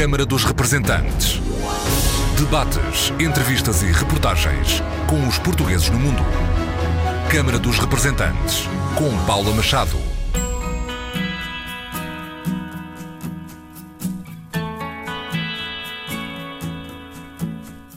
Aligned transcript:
Câmara 0.00 0.24
dos 0.24 0.44
Representantes. 0.44 1.40
Debates, 2.38 3.10
entrevistas 3.18 3.82
e 3.82 3.86
reportagens 3.86 4.80
com 5.08 5.26
os 5.26 5.40
portugueses 5.40 5.90
no 5.90 5.98
mundo. 5.98 6.22
Câmara 7.28 7.58
dos 7.58 7.80
Representantes, 7.80 8.68
com 8.96 9.10
Paula 9.26 9.52
Machado. 9.52 9.96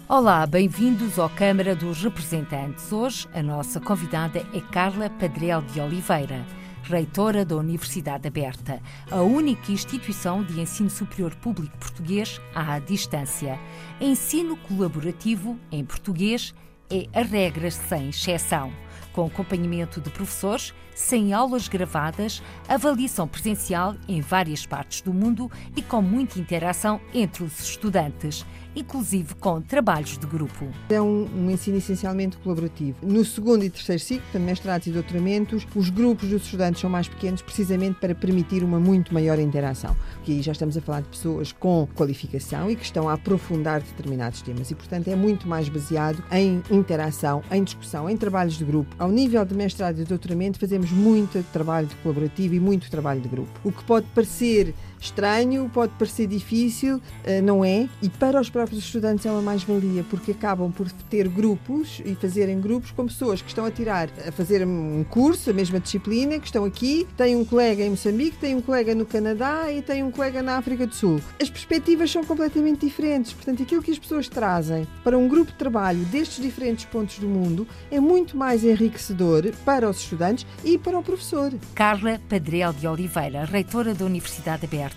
Olá, 0.09 0.47
bem-vindos 0.47 1.19
ao 1.19 1.29
Câmara 1.29 1.75
dos 1.75 2.03
Representantes. 2.03 2.91
Hoje 2.91 3.27
a 3.31 3.43
nossa 3.43 3.79
convidada 3.79 4.39
é 4.51 4.59
Carla 4.71 5.07
Padrel 5.07 5.61
de 5.61 5.79
Oliveira, 5.79 6.43
reitora 6.91 7.45
da 7.45 7.55
Universidade 7.55 8.27
Aberta, 8.27 8.81
a 9.09 9.21
única 9.21 9.71
instituição 9.71 10.43
de 10.43 10.59
ensino 10.59 10.89
superior 10.89 11.33
público 11.35 11.77
português 11.77 12.41
à 12.53 12.77
distância. 12.79 13.57
Ensino 13.99 14.57
colaborativo 14.57 15.57
em 15.71 15.85
português 15.85 16.53
é 16.89 17.07
a 17.17 17.23
regra 17.23 17.71
sem 17.71 18.09
exceção 18.09 18.73
com 19.13 19.25
acompanhamento 19.25 20.01
de 20.01 20.09
professores, 20.09 20.73
sem 21.01 21.33
aulas 21.33 21.67
gravadas, 21.67 22.41
avaliação 22.69 23.27
presencial 23.27 23.95
em 24.07 24.21
várias 24.21 24.65
partes 24.65 25.01
do 25.01 25.11
mundo 25.11 25.51
e 25.75 25.81
com 25.81 26.01
muita 26.01 26.39
interação 26.39 27.01
entre 27.13 27.43
os 27.43 27.59
estudantes 27.59 28.45
inclusive 28.75 29.35
com 29.35 29.61
trabalhos 29.61 30.17
de 30.17 30.25
grupo. 30.25 30.67
É 30.89 31.01
um, 31.01 31.27
um, 31.35 31.49
ensino 31.49 31.77
essencialmente 31.77 32.37
colaborativo. 32.37 32.97
No 33.01 33.23
segundo 33.25 33.63
e 33.63 33.69
terceiro 33.69 34.01
ciclo, 34.01 34.39
mestrados 34.39 34.87
e 34.87 34.91
doutoramentos, 34.91 35.67
os 35.75 35.89
grupos 35.89 36.29
dos 36.29 36.43
estudantes 36.43 36.81
são 36.81 36.89
mais 36.89 37.07
pequenos 37.07 37.41
precisamente 37.41 37.99
para 37.99 38.15
permitir 38.15 38.63
uma 38.63 38.79
muito 38.79 39.13
maior 39.13 39.39
interação. 39.39 39.95
Porque 40.15 40.31
aí 40.31 40.41
já 40.41 40.51
estamos 40.51 40.77
a 40.77 40.81
falar 40.81 41.01
de 41.01 41.09
pessoas 41.09 41.51
com 41.51 41.87
qualificação 41.95 42.69
e 42.69 42.75
que 42.75 42.83
estão 42.83 43.09
a 43.09 43.13
aprofundar 43.13 43.81
determinados 43.81 44.41
temas 44.41 44.71
e, 44.71 44.75
portanto, 44.75 45.07
é 45.07 45.15
muito 45.15 45.47
mais 45.47 45.67
baseado 45.67 46.23
em 46.31 46.61
interação, 46.71 47.43
em 47.51 47.63
discussão, 47.63 48.09
em 48.09 48.17
trabalhos 48.17 48.57
de 48.57 48.63
grupo. 48.63 48.95
Ao 48.97 49.09
nível 49.09 49.43
de 49.45 49.53
mestrado 49.53 49.99
e 49.99 50.03
doutoramento, 50.03 50.59
fazemos 50.59 50.90
muito 50.91 51.43
trabalho 51.51 51.87
colaborativo 52.03 52.53
e 52.53 52.59
muito 52.59 52.89
trabalho 52.89 53.21
de 53.21 53.29
grupo. 53.29 53.51
O 53.63 53.71
que 53.71 53.83
pode 53.83 54.07
parecer 54.07 54.73
estranho, 55.01 55.69
pode 55.73 55.91
parecer 55.97 56.27
difícil, 56.27 57.01
eh, 57.23 57.41
não 57.41 57.65
é? 57.65 57.89
E 58.01 58.09
para 58.09 58.39
os 58.39 58.49
próprios 58.49 58.83
estudantes 58.85 59.25
é 59.25 59.31
uma 59.31 59.41
mais-valia, 59.41 60.05
porque 60.09 60.31
acabam 60.31 60.71
por 60.71 60.89
ter 61.09 61.27
grupos 61.27 62.01
e 62.05 62.13
fazerem 62.15 62.61
grupos 62.61 62.91
com 62.91 63.07
pessoas 63.07 63.41
que 63.41 63.49
estão 63.49 63.65
a 63.65 63.71
tirar, 63.71 64.09
a 64.27 64.31
fazer 64.31 64.65
um 64.65 65.03
curso, 65.09 65.49
a 65.49 65.53
mesma 65.53 65.79
disciplina, 65.79 66.39
que 66.39 66.45
estão 66.45 66.63
aqui, 66.63 67.07
têm 67.17 67.35
um 67.35 67.43
colega 67.43 67.83
em 67.83 67.89
Moçambique, 67.89 68.37
têm 68.37 68.55
um 68.55 68.61
colega 68.61 68.93
no 68.93 69.05
Canadá 69.05 69.71
e 69.71 69.81
têm 69.81 70.03
um 70.03 70.11
colega 70.11 70.43
na 70.43 70.57
África 70.57 70.85
do 70.85 70.93
Sul. 70.93 71.19
As 71.41 71.49
perspectivas 71.49 72.11
são 72.11 72.23
completamente 72.23 72.85
diferentes, 72.85 73.33
portanto, 73.33 73.63
aquilo 73.63 73.81
que 73.81 73.91
as 73.91 73.99
pessoas 73.99 74.29
trazem 74.29 74.87
para 75.03 75.17
um 75.17 75.27
grupo 75.27 75.51
de 75.51 75.57
trabalho 75.57 75.99
destes 76.05 76.41
diferentes 76.41 76.85
pontos 76.85 77.17
do 77.17 77.27
mundo 77.27 77.67
é 77.89 77.99
muito 77.99 78.37
mais 78.37 78.63
enriquecedor 78.63 79.51
para 79.65 79.89
os 79.89 79.99
estudantes 79.99 80.45
e 80.63 80.77
para 80.77 80.97
o 80.97 81.03
professor. 81.03 81.51
Carla 81.73 82.21
Padrel 82.29 82.71
de 82.73 82.87
Oliveira, 82.87 83.45
reitora 83.45 83.93
da 83.95 84.05
Universidade 84.05 84.65
Aberta 84.65 84.90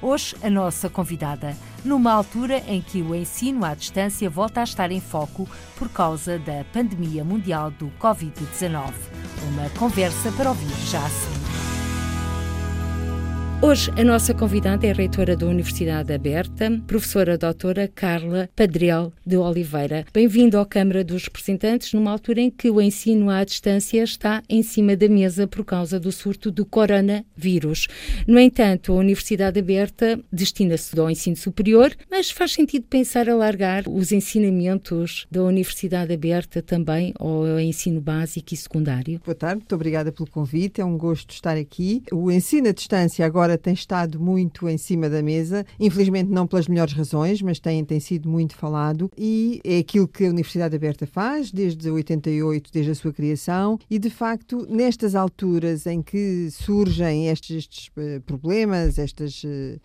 Hoje, 0.00 0.36
a 0.42 0.50
nossa 0.50 0.88
convidada, 0.88 1.56
numa 1.84 2.12
altura 2.12 2.62
em 2.66 2.80
que 2.80 3.02
o 3.02 3.14
ensino 3.14 3.64
à 3.64 3.74
distância 3.74 4.28
volta 4.28 4.60
a 4.60 4.64
estar 4.64 4.90
em 4.90 5.00
foco 5.00 5.48
por 5.76 5.88
causa 5.88 6.38
da 6.38 6.64
pandemia 6.72 7.24
mundial 7.24 7.70
do 7.70 7.90
Covid-19. 8.00 8.92
Uma 9.48 9.70
conversa 9.78 10.30
para 10.32 10.50
ouvir 10.50 10.74
já 10.86 11.04
a 11.04 11.08
seguir. 11.08 11.77
Hoje 13.60 13.90
a 13.98 14.04
nossa 14.04 14.32
convidada 14.32 14.86
é 14.86 14.92
reitora 14.92 15.36
da 15.36 15.44
Universidade 15.44 16.12
Aberta, 16.12 16.80
professora 16.86 17.36
doutora 17.36 17.88
Carla 17.92 18.48
Padrel 18.54 19.12
de 19.26 19.36
Oliveira. 19.36 20.04
Bem-vindo 20.14 20.60
à 20.60 20.64
Câmara 20.64 21.02
dos 21.02 21.24
Representantes 21.24 21.92
numa 21.92 22.12
altura 22.12 22.40
em 22.40 22.50
que 22.52 22.70
o 22.70 22.80
ensino 22.80 23.28
à 23.28 23.42
distância 23.42 24.04
está 24.04 24.44
em 24.48 24.62
cima 24.62 24.94
da 24.94 25.08
mesa 25.08 25.48
por 25.48 25.64
causa 25.64 25.98
do 25.98 26.12
surto 26.12 26.52
do 26.52 26.64
coronavírus. 26.64 27.88
No 28.28 28.38
entanto, 28.38 28.92
a 28.92 28.94
Universidade 28.94 29.58
Aberta 29.58 30.20
destina-se 30.32 30.98
ao 30.98 31.10
ensino 31.10 31.36
superior, 31.36 31.92
mas 32.08 32.30
faz 32.30 32.52
sentido 32.52 32.86
pensar 32.88 33.28
alargar 33.28 33.82
os 33.88 34.12
ensinamentos 34.12 35.26
da 35.28 35.42
Universidade 35.42 36.14
Aberta 36.14 36.62
também 36.62 37.12
ao 37.18 37.58
ensino 37.58 38.00
básico 38.00 38.54
e 38.54 38.56
secundário. 38.56 39.20
Boa 39.24 39.34
tarde, 39.34 39.56
muito 39.56 39.74
obrigada 39.74 40.12
pelo 40.12 40.30
convite, 40.30 40.80
é 40.80 40.84
um 40.84 40.96
gosto 40.96 41.32
estar 41.32 41.56
aqui. 41.56 42.04
O 42.12 42.30
ensino 42.30 42.68
à 42.68 42.72
distância 42.72 43.26
agora 43.26 43.47
agora 43.48 43.56
tem 43.56 43.72
estado 43.72 44.20
muito 44.20 44.68
em 44.68 44.76
cima 44.76 45.08
da 45.08 45.22
mesa, 45.22 45.64
infelizmente 45.80 46.30
não 46.30 46.46
pelas 46.46 46.68
melhores 46.68 46.92
razões, 46.92 47.40
mas 47.40 47.58
tem, 47.58 47.82
tem 47.84 47.98
sido 47.98 48.28
muito 48.28 48.54
falado. 48.54 49.10
E 49.16 49.60
é 49.64 49.78
aquilo 49.78 50.06
que 50.06 50.26
a 50.26 50.28
Universidade 50.28 50.76
Aberta 50.76 51.06
faz 51.06 51.50
desde 51.50 51.90
88, 51.90 52.70
desde 52.70 52.90
a 52.90 52.94
sua 52.94 53.12
criação. 53.12 53.78
E 53.88 53.98
de 53.98 54.10
facto 54.10 54.66
nestas 54.68 55.14
alturas 55.14 55.86
em 55.86 56.02
que 56.02 56.50
surgem 56.50 57.28
estes, 57.28 57.56
estes 57.56 57.88
uh, 57.88 58.20
problemas, 58.26 58.98
estas 58.98 59.42
uh, 59.44 59.80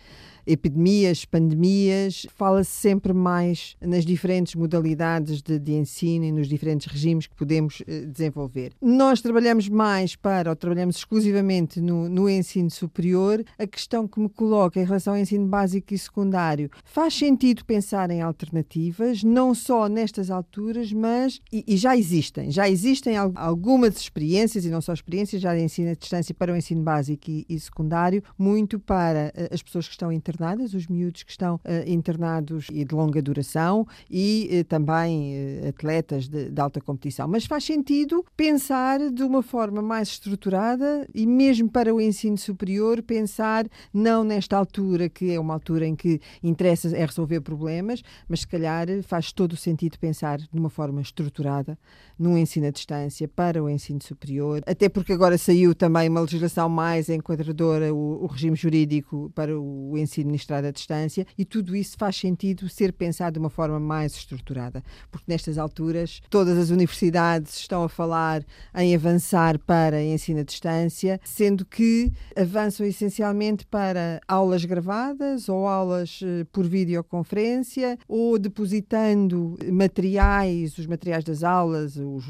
epidemias, 0.46 1.26
pandemias, 1.26 2.26
fala-se 2.36 2.72
sempre 2.72 3.14
mais 3.14 3.76
nas 3.82 4.06
diferentes 4.06 4.56
modalidades 4.56 5.42
de, 5.42 5.58
de, 5.58 5.74
ensino 5.74 6.26
e 6.26 6.32
nos 6.32 6.48
diferentes 6.48 6.92
regimes 6.92 7.28
que 7.28 7.36
podemos 7.36 7.82
eh, 7.88 8.02
desenvolver. 8.02 8.74
Nós 8.82 9.22
trabalhamos 9.22 9.70
mais 9.70 10.16
para, 10.16 10.50
ou 10.50 10.56
trabalhamos 10.56 10.98
exclusivamente 10.98 11.80
no, 11.80 12.10
no 12.10 12.30
ensino 12.30 12.70
superior. 12.70 13.44
A 13.58 13.66
questão 13.66 14.08
que 14.08 14.20
me 14.20 14.30
coloca 14.30 14.80
em 14.80 14.86
relação 14.86 15.14
ao 15.14 15.20
ensino 15.20 15.48
básico 15.48 15.94
e 15.94 15.98
secundário, 15.98 16.70
faz 16.84 17.14
sentido 17.14 17.64
pensar 17.66 18.12
em 18.12 18.22
alternativas, 18.22 19.24
não 19.24 19.56
só 19.56 19.88
nestas 19.88 20.30
alturas, 20.30 20.92
mas, 20.92 21.40
e, 21.52 21.64
e 21.68 21.78
já 21.78 21.96
existem, 21.96 22.52
já 22.52 22.70
existem 22.70 23.16
algumas 23.18 23.98
experiências, 23.98 24.66
e 24.66 24.70
não 24.70 24.82
só 24.82 24.94
experiências, 24.94 25.42
já 25.42 25.56
de 25.56 25.62
ensino 25.62 25.92
à 25.92 25.94
distância 25.94 26.34
para 26.34 26.52
o 26.52 26.56
ensino 26.56 26.84
básico 26.84 27.30
e, 27.30 27.46
e 27.48 27.60
secundário, 27.60 28.24
muito 28.38 28.80
para 28.80 29.34
uh, 29.36 29.54
as 29.54 29.62
pessoas 29.62 29.88
que 29.88 29.94
estão 29.94 30.12
internadas 30.12 30.33
internadas, 30.34 30.74
os 30.74 30.88
miúdos 30.88 31.24
que 31.24 31.32
estão 31.32 31.56
uh, 31.56 31.60
internados 31.90 32.68
e 32.72 32.84
de 32.84 32.96
longa 32.96 33.22
duração 33.22 33.88
e 34.10 34.50
uh, 34.52 34.64
também 34.64 35.36
uh, 35.64 35.70
atletas 35.70 36.28
de, 36.28 36.50
de, 36.50 36.62
alta 36.62 36.82
competição. 36.82 37.28
Mas 37.28 37.46
faz 37.46 37.64
sentido 37.64 38.26
pensar 38.36 39.00
de 39.12 39.24
uma 39.24 39.44
forma 39.44 39.82
mais 39.82 40.10
estruturada 40.10 41.08
e 41.14 41.26
mesmo 41.28 41.70
para 41.70 41.94
o 41.94 42.02
ensino 42.02 42.38
superior 42.38 43.02
pensar 43.04 43.66
não 43.94 44.24
nesta 44.24 44.58
altura 44.58 45.08
que 45.08 45.32
é 45.32 45.40
uma 45.40 45.54
altura 45.54 45.86
em 45.86 45.96
que 45.96 46.20
interessa 46.42 46.96
é 46.96 47.06
resolver 47.06 47.42
problemas, 47.42 48.02
mas 48.28 48.42
se 48.42 48.48
calhar 48.48 48.88
faz 49.04 49.32
todo 49.32 49.54
o 49.54 49.58
sentido 49.58 50.00
pensar 50.00 50.40
de 50.40 50.60
uma 50.60 50.70
forma 50.70 51.02
estruturada 51.02 51.78
no 52.18 52.38
ensino 52.38 52.68
à 52.68 52.72
distância 52.72 53.28
para 53.28 53.64
o 53.64 53.70
ensino 53.70 54.02
superior, 54.02 54.62
até 54.66 54.90
porque 54.90 55.14
agora 55.14 55.38
saiu 55.38 55.76
também 55.76 56.10
uma 56.10 56.22
legislação 56.22 56.70
mais 56.70 57.10
enquadradora, 57.10 57.94
o, 57.94 58.24
o 58.24 58.28
regime 58.28 58.56
jurídico 58.56 59.32
para 59.36 59.60
o 59.60 59.98
ensino 59.98 60.23
administrada 60.24 60.70
à 60.70 60.72
distância 60.72 61.26
e 61.38 61.46
tudo 61.46 61.76
isso 61.76 61.96
faz 61.98 62.16
sentido 62.16 62.68
ser 62.70 62.92
pensado 62.94 63.34
de 63.34 63.40
uma 63.40 63.50
forma 63.50 63.80
mais 63.80 64.14
estruturada, 64.16 64.84
porque 65.12 65.32
nestas 65.32 65.58
alturas 65.58 66.22
todas 66.30 66.58
as 66.58 66.70
universidades 66.70 67.58
estão 67.58 67.84
a 67.84 67.90
falar 67.90 68.44
em 68.76 68.96
avançar 68.96 69.60
para 69.60 70.02
ensino 70.02 70.40
à 70.40 70.44
distância, 70.44 71.20
sendo 71.24 71.66
que 71.66 72.12
avançam 72.36 72.86
essencialmente 72.86 73.66
para 73.66 74.22
aulas 74.28 74.66
gravadas 74.66 75.50
ou 75.50 75.68
aulas 75.68 76.20
eh, 76.24 76.46
por 76.52 76.66
videoconferência 76.66 77.98
ou 78.08 78.40
depositando 78.40 79.58
materiais, 79.72 80.78
os 80.78 80.88
materiais 80.88 81.24
das 81.24 81.44
aulas, 81.44 81.98
os, 81.98 82.26